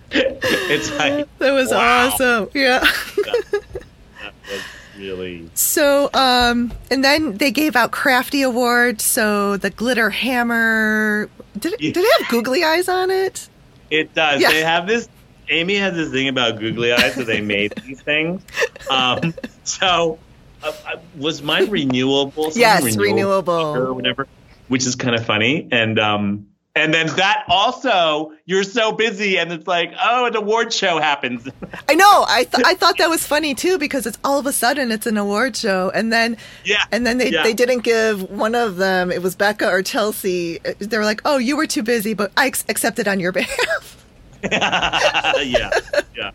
it's 0.11 0.91
like 0.97 1.37
that 1.37 1.51
was 1.51 1.69
wow. 1.69 2.07
awesome. 2.07 2.49
Yeah. 2.53 2.79
that 2.79 4.33
was 4.49 4.61
really 4.97 5.49
so. 5.53 6.09
Um, 6.13 6.71
and 6.89 7.03
then 7.03 7.37
they 7.37 7.51
gave 7.51 7.75
out 7.75 7.91
crafty 7.91 8.41
awards. 8.41 9.03
So 9.03 9.57
the 9.57 9.69
glitter 9.69 10.09
hammer. 10.09 11.29
Did 11.59 11.73
it, 11.73 11.79
did 11.79 11.97
it 11.97 12.21
have 12.21 12.29
googly 12.31 12.63
eyes 12.63 12.87
on 12.87 13.11
it? 13.11 13.49
It 13.89 14.13
does. 14.13 14.41
Yeah. 14.41 14.51
They 14.51 14.63
have 14.63 14.87
this. 14.87 15.09
Amy 15.49 15.75
has 15.75 15.95
this 15.95 16.11
thing 16.11 16.27
about 16.27 16.59
googly 16.59 16.91
eyes, 16.91 17.15
so 17.15 17.23
they 17.23 17.39
made 17.41 17.73
these 17.85 18.01
things. 18.01 18.41
Um, 18.89 19.33
so 19.63 20.19
uh, 20.63 20.71
uh 20.85 20.97
was 21.17 21.41
mine 21.41 21.69
renewable? 21.69 22.51
Yes, 22.53 22.83
renewable, 22.83 23.03
renewable. 23.03 23.53
or 23.53 23.93
whatever, 23.93 24.27
which 24.67 24.85
is 24.85 24.95
kind 24.95 25.15
of 25.15 25.25
funny. 25.25 25.67
And 25.71 25.99
um, 25.99 26.47
and 26.77 26.93
then 26.93 27.07
that 27.15 27.43
also, 27.49 28.33
you're 28.45 28.63
so 28.63 28.91
busy, 28.91 29.39
and 29.39 29.51
it's 29.51 29.65
like, 29.65 29.93
oh, 29.99 30.25
an 30.25 30.35
award 30.35 30.71
show 30.71 30.99
happens. 30.99 31.47
I 31.89 31.95
know. 31.95 32.25
I 32.27 32.43
th- 32.43 32.63
I 32.65 32.75
thought 32.75 32.99
that 32.99 33.09
was 33.09 33.25
funny 33.25 33.55
too 33.55 33.79
because 33.79 34.05
it's 34.05 34.19
all 34.23 34.39
of 34.39 34.45
a 34.45 34.51
sudden 34.51 34.91
it's 34.91 35.07
an 35.07 35.17
award 35.17 35.55
show, 35.55 35.89
and 35.93 36.13
then 36.13 36.37
yeah, 36.63 36.83
and 36.91 37.05
then 37.05 37.17
they 37.17 37.31
yeah. 37.31 37.41
they 37.41 37.53
didn't 37.53 37.79
give 37.79 38.29
one 38.29 38.53
of 38.53 38.75
them. 38.75 39.11
It 39.11 39.23
was 39.23 39.35
Becca 39.35 39.67
or 39.67 39.81
Chelsea. 39.81 40.59
They 40.59 40.97
were 40.97 41.03
like, 41.03 41.21
oh, 41.25 41.37
you 41.37 41.57
were 41.57 41.67
too 41.67 41.83
busy, 41.83 42.13
but 42.13 42.31
I 42.37 42.47
ex- 42.47 42.65
accepted 42.69 43.07
on 43.07 43.19
your 43.19 43.31
behalf. 43.33 44.05
yeah, 44.51 45.71
yeah, 46.15 46.31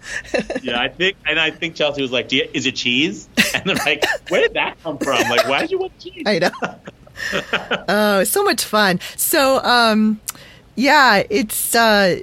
yeah. 0.63 0.81
I 0.81 0.89
think, 0.89 1.17
and 1.27 1.39
I 1.39 1.51
think 1.51 1.75
Chelsea 1.75 2.03
was 2.03 2.13
like, 2.13 2.33
you, 2.33 2.49
"Is 2.53 2.67
it 2.67 2.77
cheese?" 2.77 3.29
And 3.55 3.65
they're 3.67 3.77
like, 3.77 4.05
"Where 4.29 4.41
did 4.41 4.55
that 4.55 4.83
come 4.83 4.99
from? 4.99 5.21
Like, 5.29 5.47
why 5.47 5.61
did 5.61 5.71
you 5.71 5.79
want 5.79 5.99
cheese?" 5.99 6.23
I 6.27 6.39
know. 6.39 6.51
oh, 7.89 8.25
so 8.25 8.43
much 8.43 8.65
fun. 8.65 8.99
So, 9.17 9.63
um, 9.63 10.21
yeah, 10.75 11.23
it's 11.29 11.75
uh, 11.75 12.21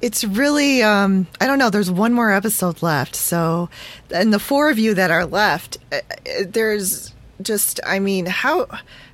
it's 0.00 0.24
really 0.24 0.82
um, 0.82 1.26
I 1.40 1.46
don't 1.46 1.58
know. 1.58 1.70
There's 1.70 1.90
one 1.90 2.12
more 2.12 2.32
episode 2.32 2.82
left. 2.82 3.14
So, 3.14 3.68
and 4.10 4.32
the 4.32 4.38
four 4.38 4.70
of 4.70 4.78
you 4.78 4.94
that 4.94 5.10
are 5.10 5.26
left, 5.26 5.78
uh, 5.92 5.96
uh, 6.10 6.20
there's 6.48 7.14
just 7.42 7.80
I 7.86 7.98
mean, 7.98 8.26
how 8.26 8.66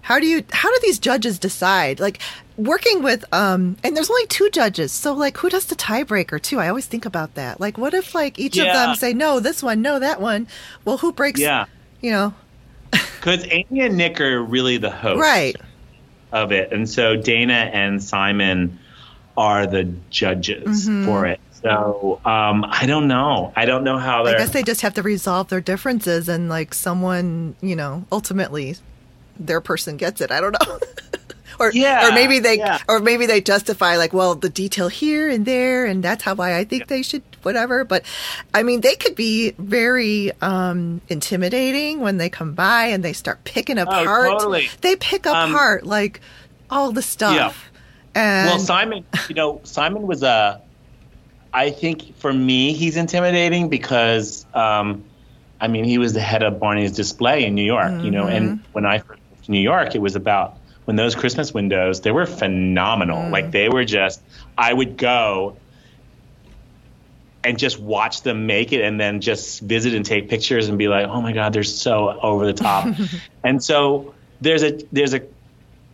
how 0.03 0.19
do 0.19 0.27
you 0.27 0.45
how 0.53 0.71
do 0.71 0.79
these 0.83 0.99
judges 0.99 1.39
decide? 1.39 2.01
Like 2.01 2.21
working 2.57 3.03
with 3.03 3.23
um 3.35 3.77
and 3.85 3.95
there's 3.95 4.09
only 4.09 4.27
two 4.29 4.49
judges 4.49 4.91
so 4.91 5.13
like 5.13 5.37
who 5.37 5.51
does 5.51 5.67
the 5.67 5.75
tiebreaker 5.75 6.41
too 6.41 6.59
i 6.59 6.71
always 6.71 6.87
think 6.87 7.05
about 7.05 7.35
that 7.35 7.61
like 7.61 7.77
what 7.77 7.93
if 7.93 8.15
like 8.15 8.39
each 8.39 8.57
yeah. 8.57 8.65
of 8.65 8.73
them 8.73 8.97
say 8.97 9.13
no 9.13 9.41
this 9.41 9.63
one 9.63 9.83
no 9.83 9.99
that 9.99 10.23
one 10.23 10.47
well 10.83 10.97
who 10.97 11.13
breaks 11.13 11.39
yeah 11.39 11.67
you 12.01 12.11
know 12.11 12.33
because 12.91 13.45
Amy 13.51 13.81
and 13.81 13.97
Nick 13.97 14.21
are 14.21 14.43
really 14.43 14.77
the 14.77 14.91
hosts 14.91 15.21
right. 15.21 15.57
of 16.33 16.53
it, 16.53 16.73
and 16.73 16.89
so 16.89 17.17
Dayna 17.17 17.71
and 17.73 18.03
Simon 18.03 18.79
are 19.37 19.67
the 19.67 19.85
judges 20.11 20.89
mm-hmm. 20.89 21.05
for 21.05 21.27
it. 21.27 21.41
So 21.67 22.21
um, 22.25 22.65
I 22.69 22.87
don't 22.87 23.09
know. 23.09 23.53
I 23.57 23.65
don't 23.65 23.85
know 23.85 23.99
how. 23.99 24.25
I 24.25 24.33
guess 24.33 24.51
they 24.51 24.63
just 24.63 24.83
have 24.83 24.95
to 24.95 25.03
resolve 25.03 25.49
their 25.49 25.61
differences, 25.61 26.29
and 26.29 26.49
like 26.49 26.75
someone, 26.75 27.57
you 27.61 27.75
know, 27.75 28.05
ultimately, 28.13 28.77
their 29.39 29.61
person 29.61 29.97
gets 29.97 30.21
it. 30.21 30.31
I 30.31 30.41
don't 30.41 30.57
know. 30.61 30.79
or 31.59 31.73
yeah, 31.73 32.09
or 32.09 32.13
maybe 32.13 32.39
they 32.39 32.59
yeah. 32.59 32.81
or 32.89 33.01
maybe 33.01 33.27
they 33.27 33.41
justify 33.41 33.97
like 33.97 34.13
well 34.13 34.35
the 34.35 34.49
detail 34.49 34.89
here 34.89 35.29
and 35.29 35.47
there 35.47 35.87
and 35.87 36.03
that's 36.03 36.23
how 36.23 36.35
why 36.35 36.57
I 36.57 36.65
think 36.65 36.83
yeah. 36.83 36.87
they 36.89 37.03
should 37.03 37.23
whatever 37.43 37.85
but 37.85 38.05
I 38.53 38.63
mean 38.63 38.81
they 38.81 38.97
could 38.97 39.15
be 39.15 39.53
very 39.59 40.33
um, 40.43 41.01
intimidating 41.09 42.01
when 42.01 42.19
they 42.19 42.29
come 42.29 42.55
by 42.55 42.87
and 42.87 43.05
they 43.05 43.13
start 43.13 43.45
picking 43.45 43.79
oh, 43.79 43.83
apart 43.83 44.29
oh, 44.29 44.39
totally. 44.39 44.69
they 44.81 44.97
pick 44.97 45.27
um, 45.27 45.51
apart 45.51 45.83
um, 45.83 45.89
like 45.89 46.21
all 46.71 46.93
the 46.93 47.03
stuff 47.03 47.71
yeah. 48.15 48.43
and 48.43 48.49
well 48.49 48.59
Simon 48.59 49.05
you 49.29 49.35
know 49.35 49.61
Simon 49.65 50.07
was 50.07 50.23
a 50.23 50.61
I 51.53 51.71
think 51.71 52.17
for 52.17 52.33
me 52.33 52.73
he's 52.73 52.97
intimidating 52.97 53.69
because 53.69 54.47
um, 54.55 55.05
I 55.61 55.69
mean 55.69 55.85
he 55.85 55.99
was 55.99 56.13
the 56.13 56.21
head 56.21 56.43
of 56.43 56.61
Barney's 56.61 56.93
display 56.93 57.45
in 57.45 57.55
New 57.55 57.65
York 57.65 57.87
mm-hmm. 57.87 58.05
you 58.05 58.11
know 58.11 58.27
and 58.27 58.59
mm-hmm. 58.59 58.73
when 58.73 58.87
I 58.87 58.99
first 58.99 59.21
moved 59.31 59.45
to 59.45 59.51
New 59.51 59.61
York 59.61 59.95
it 59.95 60.01
was 60.01 60.17
about 60.17 60.59
when 60.87 60.97
those 60.97 61.15
Christmas 61.15 61.53
windows, 61.53 62.01
they 62.01 62.13
were 62.13 62.27
phenomenal. 62.27 63.19
Mm. 63.19 63.31
Like 63.31 63.51
they 63.51 63.69
were 63.69 63.85
just, 63.85 64.23
I 64.57 64.73
would 64.73 64.97
go 64.97 65.57
and 67.45 67.59
just 67.59 67.79
watch 67.79 68.23
them 68.23 68.47
make 68.47 68.73
it 68.73 68.83
and 68.83 68.99
then 68.99 69.21
just 69.21 69.61
visit 69.61 69.95
and 69.95 70.07
take 70.07 70.29
pictures 70.29 70.69
and 70.69 70.79
be 70.79 70.89
like, 70.89 71.09
oh 71.09 71.21
my 71.21 71.33
God, 71.33 71.53
they're 71.53 71.65
so 71.65 72.19
over 72.21 72.47
the 72.47 72.53
top. 72.53 72.95
and 73.45 73.63
so 73.63 74.15
there's 74.41 74.63
a, 74.63 74.79
there's 74.93 75.13
a, 75.13 75.23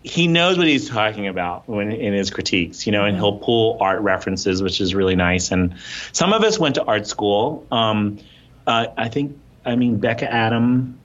he 0.03 0.27
knows 0.27 0.59
what 0.59 0.67
he's 0.67 0.89
talking 0.89 1.29
about 1.29 1.69
when 1.69 1.93
in 1.93 2.13
his 2.13 2.31
critiques, 2.31 2.87
you 2.87 2.93
know, 2.93 3.05
and 3.05 3.17
he'll 3.17 3.39
pull 3.39 3.79
art 3.81 4.01
references, 4.01 4.63
which 4.63 4.81
is 4.81 4.95
really 4.95 5.17
nice. 5.17 5.53
And 5.53 5.75
some 6.13 6.33
of 6.33 6.43
us 6.43 6.59
went 6.59 6.75
to 6.77 6.85
art 6.85 7.07
school. 7.07 7.67
Um, 7.71 8.19
uh, 8.67 8.87
I 8.97 9.09
think, 9.09 9.39
I 9.65 9.77
mean, 9.77 9.99
Becca 9.99 10.33
Adam, 10.33 10.99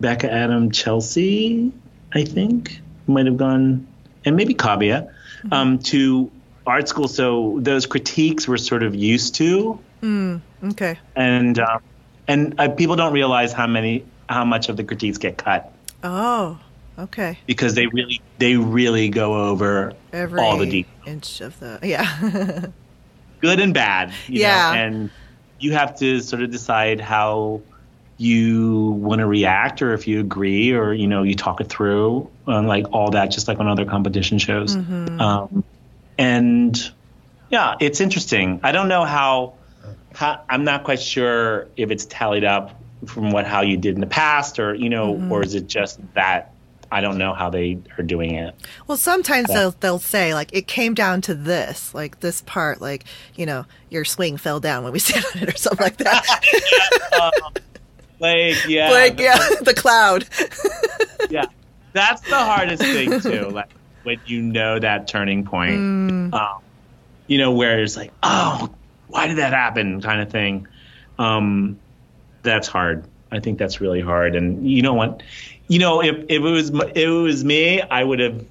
Becca 0.00 0.30
Adam 0.30 0.70
Chelsea 0.70 1.72
I 2.12 2.24
think, 2.24 2.80
might 3.06 3.26
have 3.26 3.36
gone, 3.36 3.86
and 4.24 4.36
maybe 4.36 4.54
Kavya, 4.54 5.08
mm-hmm. 5.08 5.52
um, 5.52 5.78
to 5.78 6.30
art 6.66 6.88
school. 6.88 7.08
So 7.08 7.58
those 7.60 7.86
critiques 7.86 8.48
were 8.48 8.58
sort 8.58 8.82
of 8.82 8.94
used 8.94 9.36
to. 9.36 9.78
Mm, 10.02 10.40
okay. 10.64 10.98
And 11.14 11.58
um, 11.58 11.82
and 12.26 12.54
uh, 12.58 12.68
people 12.70 12.96
don't 12.96 13.12
realize 13.12 13.52
how 13.52 13.66
many 13.66 14.04
how 14.28 14.44
much 14.44 14.68
of 14.68 14.76
the 14.76 14.84
critiques 14.84 15.18
get 15.18 15.38
cut. 15.38 15.72
Oh, 16.02 16.58
okay. 16.98 17.38
Because 17.46 17.74
they 17.74 17.86
really 17.86 18.20
they 18.38 18.56
really 18.56 19.08
go 19.08 19.48
over 19.48 19.94
Every 20.12 20.40
all 20.40 20.58
the 20.58 20.66
details. 20.66 21.06
inch 21.06 21.40
of 21.40 21.58
the 21.60 21.78
yeah. 21.84 22.66
Good 23.40 23.60
and 23.60 23.72
bad. 23.72 24.12
yeah. 24.28 24.72
Know? 24.72 24.78
And 24.78 25.10
you 25.58 25.72
have 25.72 25.98
to 25.98 26.20
sort 26.20 26.42
of 26.42 26.50
decide 26.50 27.00
how 27.00 27.62
you 28.20 28.90
want 29.00 29.20
to 29.20 29.26
react 29.26 29.80
or 29.80 29.94
if 29.94 30.06
you 30.06 30.20
agree 30.20 30.72
or 30.72 30.92
you 30.92 31.06
know 31.06 31.22
you 31.22 31.34
talk 31.34 31.58
it 31.62 31.68
through 31.70 32.30
and 32.46 32.68
like 32.68 32.84
all 32.92 33.10
that 33.12 33.30
just 33.30 33.48
like 33.48 33.58
on 33.58 33.66
other 33.66 33.86
competition 33.86 34.38
shows 34.38 34.76
mm-hmm. 34.76 35.18
um, 35.18 35.64
and 36.18 36.92
yeah 37.48 37.76
it's 37.80 37.98
interesting 37.98 38.60
i 38.62 38.72
don't 38.72 38.88
know 38.88 39.06
how, 39.06 39.54
how 40.14 40.42
i'm 40.50 40.64
not 40.64 40.84
quite 40.84 41.00
sure 41.00 41.66
if 41.78 41.90
it's 41.90 42.04
tallied 42.04 42.44
up 42.44 42.78
from 43.06 43.30
what 43.30 43.46
how 43.46 43.62
you 43.62 43.78
did 43.78 43.94
in 43.94 44.02
the 44.02 44.06
past 44.06 44.58
or 44.58 44.74
you 44.74 44.90
know 44.90 45.14
mm-hmm. 45.14 45.32
or 45.32 45.42
is 45.42 45.54
it 45.54 45.66
just 45.66 45.98
that 46.12 46.52
I 46.92 47.00
don't 47.00 47.18
know 47.18 47.34
how 47.34 47.50
they 47.50 47.78
are 47.98 48.02
doing 48.02 48.34
it. 48.34 48.54
Well, 48.86 48.98
sometimes 48.98 49.46
but. 49.46 49.54
they'll 49.54 49.70
they'll 49.80 49.98
say 49.98 50.34
like 50.34 50.50
it 50.52 50.66
came 50.66 50.94
down 50.94 51.20
to 51.22 51.34
this, 51.34 51.94
like 51.94 52.20
this 52.20 52.42
part, 52.42 52.80
like 52.80 53.04
you 53.36 53.46
know 53.46 53.64
your 53.90 54.04
swing 54.04 54.36
fell 54.36 54.60
down 54.60 54.84
when 54.84 54.92
we 54.92 54.98
sat 55.00 55.24
on 55.36 55.42
it 55.42 55.54
or 55.54 55.56
something 55.56 55.84
like 55.84 55.98
that. 55.98 56.44
um, 57.20 57.52
Blake, 58.18 58.68
yeah. 58.68 58.90
Blake, 58.90 59.18
yeah, 59.18 59.36
the 59.62 59.74
cloud. 59.74 60.26
yeah, 61.30 61.46
that's 61.92 62.20
the 62.22 62.36
hardest 62.36 62.82
thing 62.82 63.20
too. 63.20 63.48
Like 63.50 63.70
when 64.02 64.20
you 64.26 64.42
know 64.42 64.78
that 64.78 65.08
turning 65.08 65.44
point, 65.44 65.78
mm. 65.78 66.34
um, 66.34 66.62
you 67.28 67.38
know 67.38 67.52
where 67.52 67.80
it's 67.80 67.96
like, 67.96 68.12
oh, 68.22 68.68
why 69.08 69.26
did 69.26 69.38
that 69.38 69.52
happen, 69.52 70.00
kind 70.00 70.20
of 70.20 70.30
thing. 70.30 70.66
Um, 71.18 71.78
that's 72.42 72.68
hard. 72.68 73.04
I 73.32 73.40
think 73.40 73.58
that's 73.58 73.80
really 73.80 74.00
hard. 74.00 74.34
And 74.36 74.68
you 74.68 74.82
know 74.82 74.94
what? 74.94 75.22
You 75.68 75.78
know, 75.78 76.02
if, 76.02 76.16
if 76.28 76.30
it 76.30 76.40
was 76.40 76.70
if 76.70 76.96
it 76.96 77.08
was 77.08 77.44
me, 77.44 77.80
I 77.80 78.02
would 78.02 78.20
have. 78.20 78.44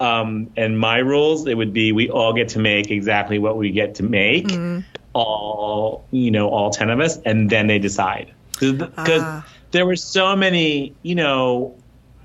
Um, 0.00 0.50
and 0.56 0.78
my 0.78 0.98
rules, 0.98 1.46
it 1.46 1.54
would 1.54 1.72
be 1.72 1.92
we 1.92 2.10
all 2.10 2.32
get 2.32 2.48
to 2.50 2.58
make 2.58 2.90
exactly 2.90 3.38
what 3.38 3.56
we 3.56 3.70
get 3.70 3.94
to 3.96 4.02
make, 4.02 4.48
mm. 4.48 4.84
all 5.12 6.04
you 6.10 6.32
know, 6.32 6.48
all 6.48 6.70
ten 6.70 6.90
of 6.90 6.98
us, 6.98 7.16
and 7.18 7.48
then 7.48 7.68
they 7.68 7.78
decide 7.78 8.32
because 8.52 9.22
uh. 9.22 9.42
there 9.70 9.86
were 9.86 9.96
so 9.96 10.34
many. 10.34 10.94
You 11.02 11.14
know, 11.14 11.76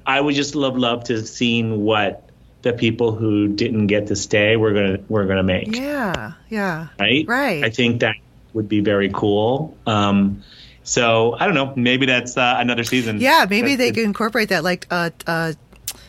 I 0.06 0.20
would 0.20 0.34
just 0.34 0.56
love 0.56 0.78
love 0.78 1.04
to 1.06 1.18
have 1.18 1.30
seen 1.30 1.82
what 1.82 2.30
the 2.62 2.74
people 2.74 3.14
who 3.14 3.48
didn't 3.48 3.88
get 3.88 4.08
to 4.08 4.16
stay 4.16 4.58
were 4.58 4.74
gonna 4.74 5.00
were 5.08 5.26
gonna 5.26 5.44
make. 5.44 5.76
Yeah, 5.76 6.34
yeah, 6.50 6.88
right, 7.00 7.26
right. 7.28 7.64
I 7.64 7.70
think 7.70 8.02
that 8.02 8.16
would 8.54 8.68
be 8.68 8.82
very 8.82 9.10
cool. 9.14 9.78
Um, 9.86 10.44
so 10.90 11.36
I 11.40 11.46
don't 11.46 11.54
know. 11.54 11.72
Maybe 11.76 12.08
that's 12.08 12.36
uh, 12.36 12.56
another 12.58 12.84
season. 12.84 13.22
Yeah, 13.22 13.46
maybe 13.48 13.76
they 13.76 13.92
could 13.92 14.04
incorporate 14.04 14.50
that, 14.50 14.64
like 14.64 14.88
uh, 14.90 15.12
uh, 15.28 15.54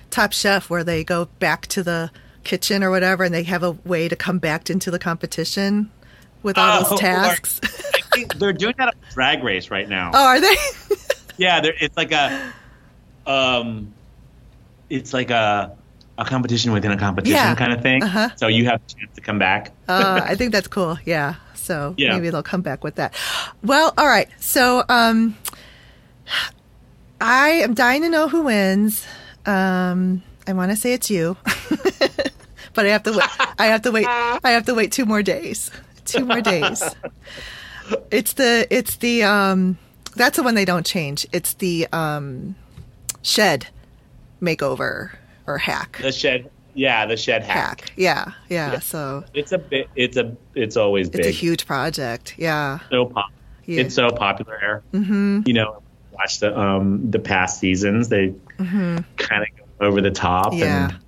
Top 0.08 0.32
Chef, 0.32 0.70
where 0.70 0.82
they 0.82 1.04
go 1.04 1.26
back 1.38 1.66
to 1.68 1.82
the 1.82 2.10
kitchen 2.44 2.82
or 2.82 2.90
whatever, 2.90 3.24
and 3.24 3.34
they 3.34 3.42
have 3.42 3.62
a 3.62 3.72
way 3.72 4.08
to 4.08 4.16
come 4.16 4.38
back 4.38 4.70
into 4.70 4.90
the 4.90 4.98
competition 4.98 5.90
with 6.42 6.56
all 6.56 6.80
oh, 6.80 6.88
those 6.88 6.98
tasks. 6.98 7.60
they're 8.38 8.54
doing 8.54 8.74
that 8.78 8.88
on 8.88 8.94
a 8.94 9.12
Drag 9.12 9.44
Race 9.44 9.70
right 9.70 9.86
now. 9.86 10.12
Oh, 10.14 10.24
are 10.24 10.40
they? 10.40 10.56
yeah, 11.36 11.60
it's 11.62 11.98
like 11.98 12.12
a, 12.12 12.50
um, 13.26 13.92
it's 14.88 15.12
like 15.12 15.28
a, 15.28 15.76
a 16.20 16.24
competition 16.24 16.72
within 16.72 16.92
a 16.92 16.96
competition 16.98 17.34
Yeah. 17.36 17.54
kind 17.56 17.72
of 17.72 17.80
thing. 17.82 18.02
Uh-huh. 18.04 18.28
So 18.36 18.46
you 18.46 18.66
have 18.66 18.80
a 18.86 18.94
chance 18.94 19.14
to 19.16 19.20
come 19.20 19.38
back. 19.38 19.72
uh, 19.88 20.20
I 20.22 20.34
think 20.36 20.52
that's 20.52 20.68
cool. 20.68 20.98
Yeah. 21.04 21.34
So 21.54 21.94
Yeah. 21.98 22.14
maybe 22.14 22.30
they'll 22.30 22.42
come 22.42 22.62
back 22.62 22.84
with 22.84 22.94
that. 22.96 23.14
Well, 23.62 23.92
all 23.98 24.06
right. 24.06 24.28
So 24.38 24.84
um, 24.88 25.36
I 27.20 27.50
am 27.64 27.74
dying 27.74 28.02
to 28.02 28.08
know 28.08 28.28
who 28.28 28.42
wins. 28.42 29.06
Um, 29.46 30.22
I 30.46 30.52
want 30.52 30.70
to 30.70 30.76
say 30.76 30.92
it's 30.92 31.10
you, 31.10 31.36
but 32.74 32.86
I 32.86 32.90
have 32.90 33.02
to 33.04 33.12
wait. 33.12 33.28
I 33.58 33.66
have 33.66 33.82
to 33.82 33.90
wait. 33.90 34.06
I 34.06 34.50
have 34.50 34.66
to 34.66 34.74
wait 34.74 34.92
two 34.92 35.06
more 35.06 35.22
days. 35.22 35.70
Two 36.04 36.24
more 36.24 36.40
days. 36.40 36.82
It's 38.12 38.34
the. 38.34 38.68
It's 38.70 38.96
the. 38.98 39.24
Um, 39.24 39.76
that's 40.14 40.36
the 40.36 40.44
one 40.44 40.54
they 40.54 40.64
don't 40.64 40.86
change. 40.86 41.26
It's 41.32 41.54
the 41.54 41.88
um, 41.92 42.54
shed 43.22 43.66
makeover 44.40 45.10
or 45.50 45.58
hack. 45.58 45.98
The 46.00 46.12
shed, 46.12 46.50
yeah, 46.74 47.06
the 47.06 47.16
shed 47.16 47.42
hack. 47.42 47.80
Hack. 47.80 47.92
Yeah. 47.96 48.32
Yeah. 48.48 48.78
So 48.78 49.24
It's 49.34 49.52
a 49.52 49.58
bit. 49.58 49.88
It's 49.96 50.16
a. 50.16 50.36
It's 50.54 50.76
always 50.76 51.08
big. 51.08 51.20
it's 51.20 51.28
a 51.28 51.32
huge 51.32 51.66
project. 51.66 52.34
Yeah. 52.38 52.78
so 52.90 53.06
pop. 53.06 53.30
Yeah. 53.64 53.82
It's 53.82 53.94
so 53.94 54.10
popular. 54.10 54.82
Mm-hmm. 54.92 55.42
You 55.46 55.52
know, 55.54 55.82
watch 56.12 56.40
the 56.40 56.58
um 56.58 57.10
the 57.10 57.18
past 57.18 57.60
seasons. 57.60 58.08
They 58.08 58.34
kind 58.58 59.04
of 59.42 59.48
go 59.56 59.64
over 59.86 60.00
the 60.00 60.10
top. 60.10 60.52
Mm-hmm. 60.52 60.58
Yeah. 60.58 60.84
And 60.90 60.98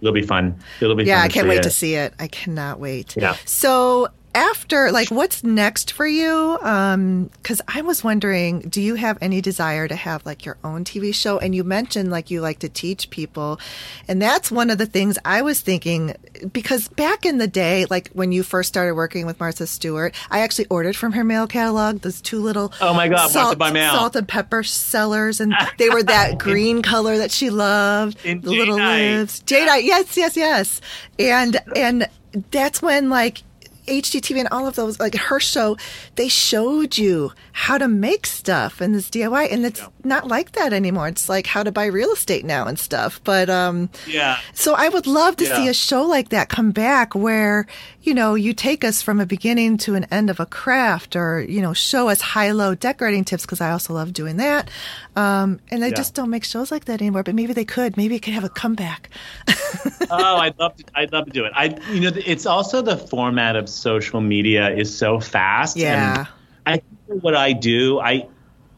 it'll 0.00 0.12
be 0.14 0.22
fun. 0.22 0.58
It'll 0.80 0.96
be. 0.96 1.04
Yeah, 1.04 1.22
I 1.22 1.28
can't 1.28 1.48
wait 1.48 1.58
it. 1.58 1.62
to 1.64 1.70
see 1.70 1.94
it. 1.94 2.14
I 2.18 2.28
cannot 2.28 2.80
wait. 2.80 3.16
Yeah. 3.16 3.36
So 3.44 4.08
after, 4.38 4.92
like, 4.92 5.08
what's 5.10 5.42
next 5.42 5.90
for 5.92 6.06
you? 6.06 6.58
Um, 6.62 7.30
because 7.42 7.60
I 7.66 7.82
was 7.82 8.04
wondering, 8.04 8.60
do 8.60 8.80
you 8.80 8.94
have 8.94 9.18
any 9.20 9.40
desire 9.40 9.88
to 9.88 9.96
have 9.96 10.24
like 10.24 10.44
your 10.44 10.56
own 10.62 10.84
TV 10.84 11.12
show? 11.14 11.38
And 11.38 11.54
you 11.54 11.64
mentioned 11.64 12.10
like 12.10 12.30
you 12.30 12.40
like 12.40 12.60
to 12.60 12.68
teach 12.68 13.10
people, 13.10 13.58
and 14.06 14.22
that's 14.22 14.50
one 14.50 14.70
of 14.70 14.78
the 14.78 14.86
things 14.86 15.18
I 15.24 15.42
was 15.42 15.60
thinking. 15.60 16.14
Because 16.52 16.86
back 16.88 17.26
in 17.26 17.38
the 17.38 17.48
day, 17.48 17.86
like 17.90 18.10
when 18.12 18.30
you 18.30 18.42
first 18.44 18.68
started 18.68 18.94
working 18.94 19.26
with 19.26 19.40
Martha 19.40 19.66
Stewart, 19.66 20.14
I 20.30 20.40
actually 20.40 20.66
ordered 20.66 20.94
from 20.96 21.12
her 21.12 21.24
mail 21.24 21.46
catalog 21.48 22.00
those 22.02 22.20
two 22.20 22.40
little 22.40 22.72
Oh 22.80 22.94
my 22.94 23.08
God, 23.08 23.30
salt, 23.30 23.58
by 23.58 23.72
mail. 23.72 23.92
salt 23.92 24.14
and 24.14 24.28
pepper 24.28 24.62
cellars, 24.62 25.40
and 25.40 25.52
they 25.78 25.90
were 25.90 26.02
that 26.04 26.38
green 26.48 26.82
color 26.82 27.18
that 27.18 27.32
she 27.32 27.50
loved. 27.50 28.24
In 28.24 28.40
the 28.40 28.50
little 28.50 28.76
lives, 28.76 29.42
Jadeite, 29.42 29.82
yes, 29.84 30.16
yes, 30.16 30.36
yes, 30.36 30.80
and 31.18 31.56
and 31.74 32.08
that's 32.50 32.80
when 32.82 33.08
like 33.10 33.42
HGTV 33.88 34.38
and 34.38 34.48
all 34.48 34.66
of 34.66 34.76
those 34.76 35.00
like 35.00 35.14
her 35.16 35.40
show, 35.40 35.76
they 36.14 36.28
showed 36.28 36.96
you 36.98 37.32
how 37.52 37.78
to 37.78 37.88
make 37.88 38.26
stuff 38.26 38.80
in 38.80 38.92
this 38.92 39.10
DIY, 39.10 39.52
and 39.52 39.64
it's 39.66 39.82
not 40.04 40.28
like 40.28 40.52
that 40.52 40.72
anymore. 40.72 41.08
It's 41.08 41.28
like 41.28 41.46
how 41.46 41.62
to 41.62 41.72
buy 41.72 41.86
real 41.86 42.12
estate 42.12 42.44
now 42.44 42.66
and 42.66 42.78
stuff. 42.78 43.20
But 43.24 43.50
um, 43.50 43.90
Yeah. 44.06 44.38
so 44.54 44.74
I 44.74 44.88
would 44.88 45.06
love 45.06 45.36
to 45.36 45.46
see 45.56 45.68
a 45.68 45.74
show 45.74 46.02
like 46.04 46.28
that 46.28 46.48
come 46.48 46.70
back 46.70 47.14
where, 47.14 47.66
you 48.02 48.14
know, 48.14 48.34
you 48.34 48.52
take 48.54 48.84
us 48.84 49.02
from 49.02 49.18
a 49.20 49.26
beginning 49.26 49.78
to 49.78 49.94
an 49.94 50.04
end 50.10 50.30
of 50.30 50.38
a 50.40 50.46
craft 50.46 51.16
or, 51.16 51.40
you 51.40 51.60
know, 51.60 51.72
show 51.72 52.08
us 52.08 52.20
high 52.20 52.52
low 52.52 52.74
decorating 52.74 53.24
tips 53.24 53.44
because 53.44 53.60
I 53.60 53.70
also 53.72 53.94
love 53.94 54.12
doing 54.12 54.36
that. 54.36 54.70
Um, 55.18 55.58
and 55.70 55.82
they 55.82 55.88
Yeah. 55.88 55.96
just 55.96 56.14
don't 56.14 56.30
make 56.30 56.44
shows 56.44 56.70
like 56.70 56.84
that 56.84 57.00
anymore, 57.02 57.22
but 57.24 57.34
maybe 57.34 57.52
they 57.52 57.64
could. 57.64 57.96
Maybe 57.96 58.14
it 58.14 58.20
could 58.20 58.34
have 58.34 58.44
a 58.44 58.48
comeback. 58.48 59.10
oh, 60.10 60.36
I'd 60.36 60.58
love 60.58 60.76
to. 60.76 60.84
I'd 60.94 61.12
love 61.12 61.24
to 61.26 61.32
do 61.32 61.44
it. 61.44 61.52
I, 61.54 61.76
you 61.92 62.00
know, 62.00 62.10
it's 62.14 62.46
also 62.46 62.82
the 62.82 62.96
format 62.96 63.56
of 63.56 63.68
social 63.68 64.20
media 64.20 64.70
is 64.70 64.96
so 64.96 65.18
fast. 65.20 65.76
Yeah. 65.76 66.26
And 66.66 66.80
I 66.80 66.82
what 67.06 67.34
I 67.34 67.52
do, 67.52 67.98
I, 68.00 68.26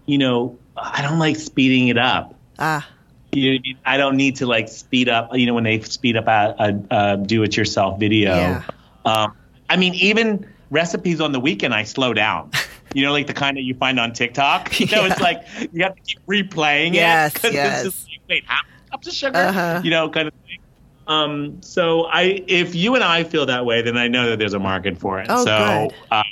you 0.07 0.19
know, 0.19 0.59
I 0.77 1.03
don't 1.03 1.19
like 1.19 1.37
speeding 1.37 1.89
it 1.89 1.99
up. 1.99 2.35
Ah, 2.59 2.89
You, 3.33 3.61
I 3.85 3.97
don't 3.97 4.17
need 4.17 4.37
to 4.37 4.47
like 4.47 4.69
speed 4.69 5.09
up. 5.09 5.37
You 5.37 5.47
know, 5.47 5.55
when 5.55 5.65
they 5.65 5.81
speed 5.81 6.17
up 6.17 6.27
a, 6.27 6.55
a, 6.59 6.97
a 7.13 7.17
do-it-yourself 7.19 7.99
video. 8.01 8.35
Yeah. 8.35 8.63
Um, 9.05 9.37
I 9.69 9.77
mean, 9.77 9.95
even 9.95 10.47
recipes 10.71 11.21
on 11.21 11.33
the 11.33 11.41
weekend, 11.41 11.75
I 11.75 11.85
slow 11.85 12.15
down. 12.15 12.51
You 12.95 13.05
know, 13.05 13.13
like 13.13 13.27
the 13.27 13.33
kind 13.35 13.57
that 13.57 13.63
you 13.63 13.75
find 13.75 14.01
on 14.01 14.13
TikTok. 14.13 14.79
You 14.81 14.87
know, 14.87 15.03
Yeah. 15.07 15.13
it's 15.13 15.21
like 15.21 15.43
you 15.73 15.83
have 15.85 15.95
to 15.95 16.03
keep 16.03 16.25
replaying 16.27 16.95
Yes, 16.95 17.45
it. 17.45 17.53
yes. 17.53 17.85
It's 17.87 17.97
just 17.97 18.09
like, 18.09 18.21
wait, 18.29 18.45
how 18.47 18.63
many 18.65 18.91
cups 18.91 19.07
of 19.07 19.13
sugar? 19.15 19.39
Uh-huh. 19.39 19.81
You 19.85 19.91
know, 19.91 20.09
kind 20.11 20.29
of 20.29 20.35
thing. 20.47 20.59
Um, 21.07 21.61
so 21.63 22.05
I, 22.07 22.45
if 22.47 22.75
you 22.75 22.95
and 22.95 23.03
I 23.05 23.25
feel 23.25 23.47
that 23.47 23.65
way, 23.65 23.83
then 23.83 23.97
I 23.97 24.07
know 24.09 24.31
that 24.31 24.39
there's 24.39 24.55
a 24.55 24.59
market 24.61 24.97
for 24.99 25.19
it. 25.21 25.27
Oh, 25.29 25.45
so, 25.45 25.89
good. 25.91 25.97
Uh, 26.11 26.23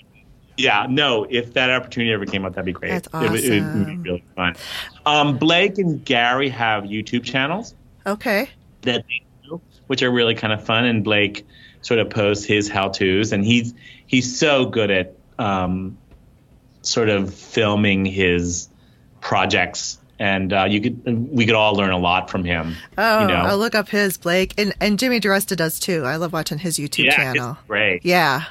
yeah, 0.57 0.87
no, 0.89 1.25
if 1.31 1.53
that 1.55 1.71
opportunity 1.71 2.13
ever 2.13 2.27
came 2.27 2.45
up, 2.45 2.53
that'd 2.55 2.65
be 2.65 2.73
great. 2.73 2.91
That's 2.91 3.09
It 3.09 3.31
would- 3.31 3.45
It, 3.45 3.51
would 3.51 3.63
awesome. 3.63 4.03
be 4.03 4.11
really 4.11 4.25
fun. 4.37 4.55
Um, 5.07 5.37
Blake 5.39 5.79
and 5.79 6.05
Gary 6.05 6.49
have 6.49 6.85
YouTube 6.85 7.23
channels 7.25 7.75
okay. 8.07 8.49
that 8.83 9.05
they 9.09 9.23
do, 9.49 9.61
which 9.89 10.03
are 10.03 10.11
really 10.11 10.35
kind 10.35 10.53
of 10.53 10.65
fun. 10.65 10.85
And 10.85 11.03
Blake 11.05 11.47
sort 11.83 12.01
of 12.01 12.11
posts 12.11 12.45
his 12.45 12.69
how 12.69 12.89
tos, 12.89 13.31
and 13.33 13.45
he's 13.45 13.73
he's 14.09 14.37
so 14.39 14.67
good 14.67 14.91
at 14.91 15.15
um, 15.39 15.97
sort 16.83 17.09
of 17.09 17.33
filming 17.35 18.05
his 18.05 18.68
projects. 19.20 19.99
And 20.20 20.53
uh, 20.53 20.64
you 20.64 20.81
could 20.81 21.31
we 21.31 21.47
could 21.47 21.55
all 21.55 21.74
learn 21.74 21.91
a 21.91 21.99
lot 21.99 22.29
from 22.29 22.45
him. 22.45 22.74
Oh, 22.97 23.20
you 23.20 23.29
know? 23.29 23.35
I'll 23.35 23.59
look 23.59 23.76
up 23.76 23.89
his 23.89 24.16
Blake 24.18 24.53
and 24.59 24.74
and 24.81 24.99
Jimmy 24.99 25.20
DeResta 25.20 25.57
does 25.57 25.79
too. 25.79 26.05
I 26.05 26.16
love 26.16 26.33
watching 26.33 26.59
his 26.59 26.76
YouTube 26.79 27.05
yeah, 27.05 27.16
channel. 27.16 27.51
it's 27.53 27.66
great, 27.68 28.05
Yeah, 28.05 28.45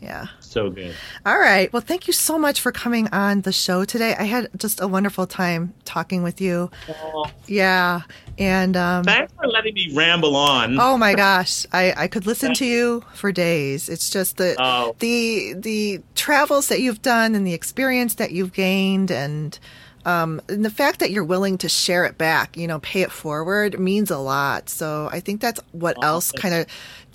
yeah. 0.00 0.26
So 0.46 0.70
good. 0.70 0.94
All 1.24 1.38
right. 1.38 1.72
Well, 1.72 1.82
thank 1.82 2.06
you 2.06 2.12
so 2.12 2.38
much 2.38 2.60
for 2.60 2.72
coming 2.72 3.08
on 3.08 3.42
the 3.42 3.52
show 3.52 3.84
today. 3.84 4.14
I 4.18 4.24
had 4.24 4.48
just 4.56 4.80
a 4.80 4.88
wonderful 4.88 5.26
time 5.26 5.74
talking 5.84 6.22
with 6.22 6.40
you. 6.40 6.70
Well, 6.88 7.30
Yeah, 7.46 8.02
and 8.38 8.76
um, 8.76 9.04
thanks 9.04 9.32
for 9.34 9.46
letting 9.46 9.74
me 9.74 9.92
ramble 9.94 10.36
on. 10.36 10.78
oh 10.80 10.96
my 10.96 11.14
gosh, 11.14 11.66
I 11.72 11.92
I 11.96 12.08
could 12.08 12.26
listen 12.26 12.54
to 12.54 12.64
you 12.66 13.04
for 13.14 13.32
days. 13.32 13.88
It's 13.88 14.08
just 14.10 14.36
the 14.36 14.54
Oh. 14.58 14.94
the 15.00 15.54
the 15.58 16.00
travels 16.14 16.68
that 16.68 16.80
you've 16.80 17.02
done 17.02 17.34
and 17.34 17.46
the 17.46 17.54
experience 17.54 18.14
that 18.14 18.32
you've 18.32 18.52
gained 18.52 19.10
and. 19.10 19.58
Um, 20.04 20.40
and 20.48 20.64
the 20.64 20.70
fact 20.70 21.00
that 21.00 21.10
you're 21.10 21.24
willing 21.24 21.58
to 21.58 21.68
share 21.68 22.04
it 22.04 22.16
back, 22.16 22.56
you 22.56 22.68
know, 22.68 22.78
pay 22.78 23.00
it 23.02 23.10
forward 23.10 23.80
means 23.80 24.08
a 24.08 24.18
lot. 24.18 24.68
So 24.68 25.08
I 25.10 25.18
think 25.18 25.40
that's 25.40 25.58
what 25.72 26.00
else 26.00 26.30
kind 26.30 26.54
of 26.54 26.66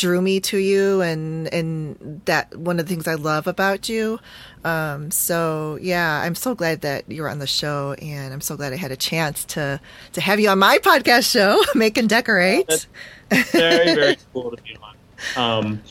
drew 0.02 0.20
me 0.20 0.40
to 0.40 0.58
you 0.58 1.02
and, 1.02 1.48
and 1.54 2.22
that 2.26 2.58
one 2.58 2.80
of 2.80 2.88
the 2.88 2.90
things 2.90 3.08
I 3.08 3.14
love 3.14 3.46
about 3.46 3.88
you. 3.88 4.20
Um, 4.66 5.12
so 5.12 5.78
yeah, 5.80 6.22
I'm 6.22 6.34
so 6.34 6.56
glad 6.56 6.82
that 6.82 7.04
you're 7.08 7.30
on 7.30 7.38
the 7.38 7.46
show 7.46 7.94
and 8.02 8.34
I'm 8.34 8.42
so 8.42 8.58
glad 8.58 8.74
I 8.74 8.78
had 8.78 8.92
a 8.92 8.98
chance 8.98 9.46
to, 9.46 9.80
to 10.14 10.22
have 10.22 10.40
you 10.40 10.50
on 10.50 10.58
my 10.58 10.80
podcast 10.80 11.32
show, 11.32 11.62
Make 11.76 12.00
and 12.00 12.10
Decorate. 12.10 12.88
Very 13.30 13.94
very 13.94 14.18
cool 14.34 14.50
to 14.50 14.62
be 14.64 14.76
on. 14.82 14.96
Um, 15.38 15.82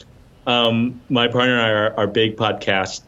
um, 0.46 1.00
my 1.08 1.28
partner 1.28 1.52
and 1.52 1.62
I 1.62 1.68
are, 1.68 1.94
are 2.00 2.06
big 2.08 2.36
podcast 2.36 3.02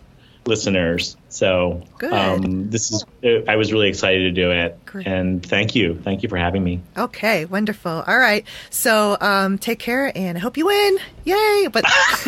listeners, 0.47 1.17
so 1.29 1.83
Good. 1.99 2.13
um, 2.13 2.71
this 2.71 2.91
is. 2.91 3.05
I 3.49 3.57
was 3.57 3.73
really 3.73 3.89
excited 3.89 4.23
to 4.23 4.31
do 4.33 4.51
it, 4.51 4.79
Great. 4.87 5.07
and 5.07 5.45
thank 5.45 5.75
you, 5.75 5.99
thank 6.03 6.23
you 6.23 6.29
for 6.29 6.37
having 6.37 6.63
me. 6.65 6.81
Okay, 6.97 7.45
wonderful. 7.45 8.03
All 8.07 8.19
right. 8.19 8.45
So, 8.71 9.17
um, 9.21 9.59
take 9.59 9.79
care 9.79 10.11
and 10.17 10.37
I 10.37 10.41
hope 10.41 10.57
you 10.57 10.67
win. 10.67 10.99
Yay. 11.25 11.69
But 11.73 11.85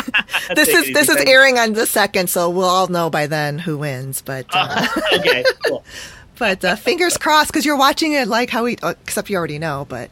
this 0.55 0.69
is, 0.69 0.93
this 0.95 1.09
is 1.09 1.17
airing 1.27 1.59
on 1.59 1.73
the 1.73 1.87
second. 1.87 2.31
So 2.31 2.51
we'll 2.51 2.69
all 2.69 2.89
know 2.89 3.11
by 3.11 3.27
then 3.27 3.59
who 3.59 3.79
wins, 3.79 4.23
but, 4.23 4.47
uh, 4.53 4.87
okay, 5.15 5.45
cool. 5.67 5.85
but, 6.39 6.65
uh, 6.65 6.77
fingers 6.77 7.17
crossed 7.17 7.49
because 7.49 7.65
you're 7.67 7.77
watching 7.77 8.13
it 8.13 8.29
like 8.29 8.51
how 8.51 8.65
we, 8.65 8.77
uh, 8.83 8.95
except 9.03 9.31
you 9.31 9.37
already 9.37 9.59
know, 9.59 9.87
but, 9.89 10.11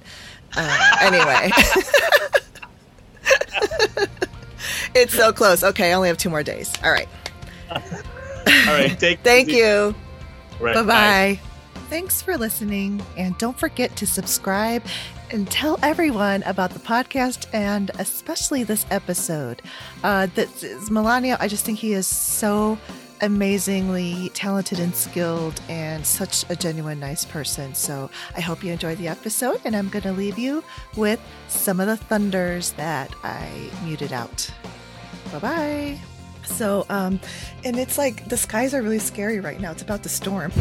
uh, 0.57 0.97
anyway. 1.01 1.51
it's 4.95 5.15
so 5.15 5.33
close. 5.33 5.63
Okay. 5.63 5.91
I 5.91 5.95
only 5.95 6.09
have 6.09 6.19
two 6.19 6.31
more 6.31 6.43
days. 6.43 6.73
All 6.83 6.91
right. 6.91 7.09
All 7.77 8.75
right, 8.75 8.99
take. 8.99 9.19
it 9.21 9.25
Thank 9.25 9.49
easy. 9.49 9.59
you. 9.59 9.95
All 10.61 10.67
right, 10.67 10.75
Bye 10.75 10.83
bye. 10.83 11.41
Thanks 11.89 12.23
for 12.23 12.37
listening. 12.39 13.03
And 13.17 13.37
don't 13.39 13.59
forget 13.59 13.95
to 13.97 14.07
subscribe 14.07 14.83
and 15.31 15.51
tell 15.51 15.79
everyone 15.83 16.43
about 16.45 16.71
the 16.71 16.79
podcast 16.79 17.47
and 17.53 17.91
especially 17.99 18.65
this 18.65 18.87
episode. 18.91 19.63
Uh, 20.03 20.27
this 20.35 20.63
is 20.63 20.91
Melania. 20.91 21.37
I 21.41 21.49
just 21.49 21.65
think 21.65 21.79
he 21.79 21.93
is 21.93 22.07
so 22.07 22.79
amazingly 23.21 24.31
talented 24.35 24.81
and 24.81 24.95
skilled 24.97 25.61
and 25.69 26.05
such 26.05 26.45
a 26.51 26.57
genuine, 26.57 26.99
nice 26.99 27.25
person. 27.25 27.75
So 27.75 28.11
I 28.37 28.41
hope 28.41 28.65
you 28.65 28.73
enjoyed 28.73 28.99
the 28.99 29.09
episode. 29.09 29.61
And 29.65 29.77
I'm 29.77 29.89
going 29.89 30.03
to 30.03 30.13
leave 30.13 30.39
you 30.39 30.65
with 30.97 31.21
some 31.49 31.79
of 31.79 31.87
the 31.87 31.97
thunders 31.97 32.73
that 32.73 33.15
I 33.23 33.71
muted 33.85 34.13
out. 34.13 34.51
Bye 35.31 35.39
bye. 35.39 36.12
So, 36.53 36.87
um, 36.89 37.21
and 37.65 37.79
it's 37.79 37.99
like 37.99 38.29
the 38.29 38.37
skies 38.37 38.75
are 38.75 38.83
really 38.83 38.99
scary 38.99 39.41
right 39.41 39.61
now. 39.61 39.73
It's 39.73 39.83
about 39.83 40.03
to 40.05 40.09
storm. 40.09 40.53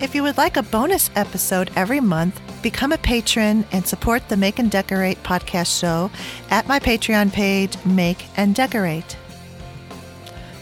If 0.00 0.14
you 0.14 0.22
would 0.22 0.38
like 0.38 0.56
a 0.56 0.62
bonus 0.62 1.10
episode 1.14 1.70
every 1.76 2.00
month, 2.00 2.40
become 2.62 2.90
a 2.90 2.98
patron 2.98 3.66
and 3.70 3.86
support 3.86 4.26
the 4.28 4.36
Make 4.36 4.58
and 4.58 4.70
Decorate 4.70 5.22
podcast 5.22 5.78
show 5.78 6.10
at 6.48 6.66
my 6.66 6.80
Patreon 6.80 7.32
page, 7.32 7.76
Make 7.84 8.24
and 8.38 8.54
Decorate. 8.54 9.18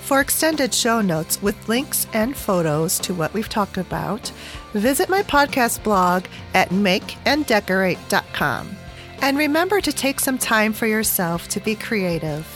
For 0.02 0.20
extended 0.20 0.74
show 0.74 1.00
notes 1.00 1.40
with 1.40 1.68
links 1.68 2.08
and 2.12 2.36
photos 2.36 2.98
to 3.00 3.14
what 3.14 3.32
we've 3.32 3.48
talked 3.48 3.76
about, 3.76 4.32
visit 4.72 5.08
my 5.08 5.22
podcast 5.22 5.84
blog 5.84 6.24
at 6.54 6.70
makeanddecorate.com. 6.70 8.76
And 9.20 9.38
remember 9.38 9.80
to 9.80 9.92
take 9.92 10.18
some 10.18 10.38
time 10.38 10.72
for 10.72 10.86
yourself 10.86 11.46
to 11.48 11.60
be 11.60 11.76
creative. 11.76 12.46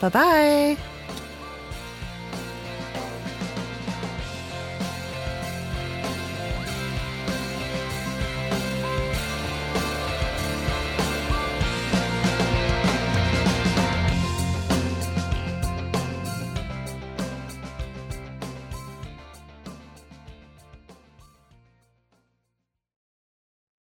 Bye 0.00 0.08
bye. 0.08 0.93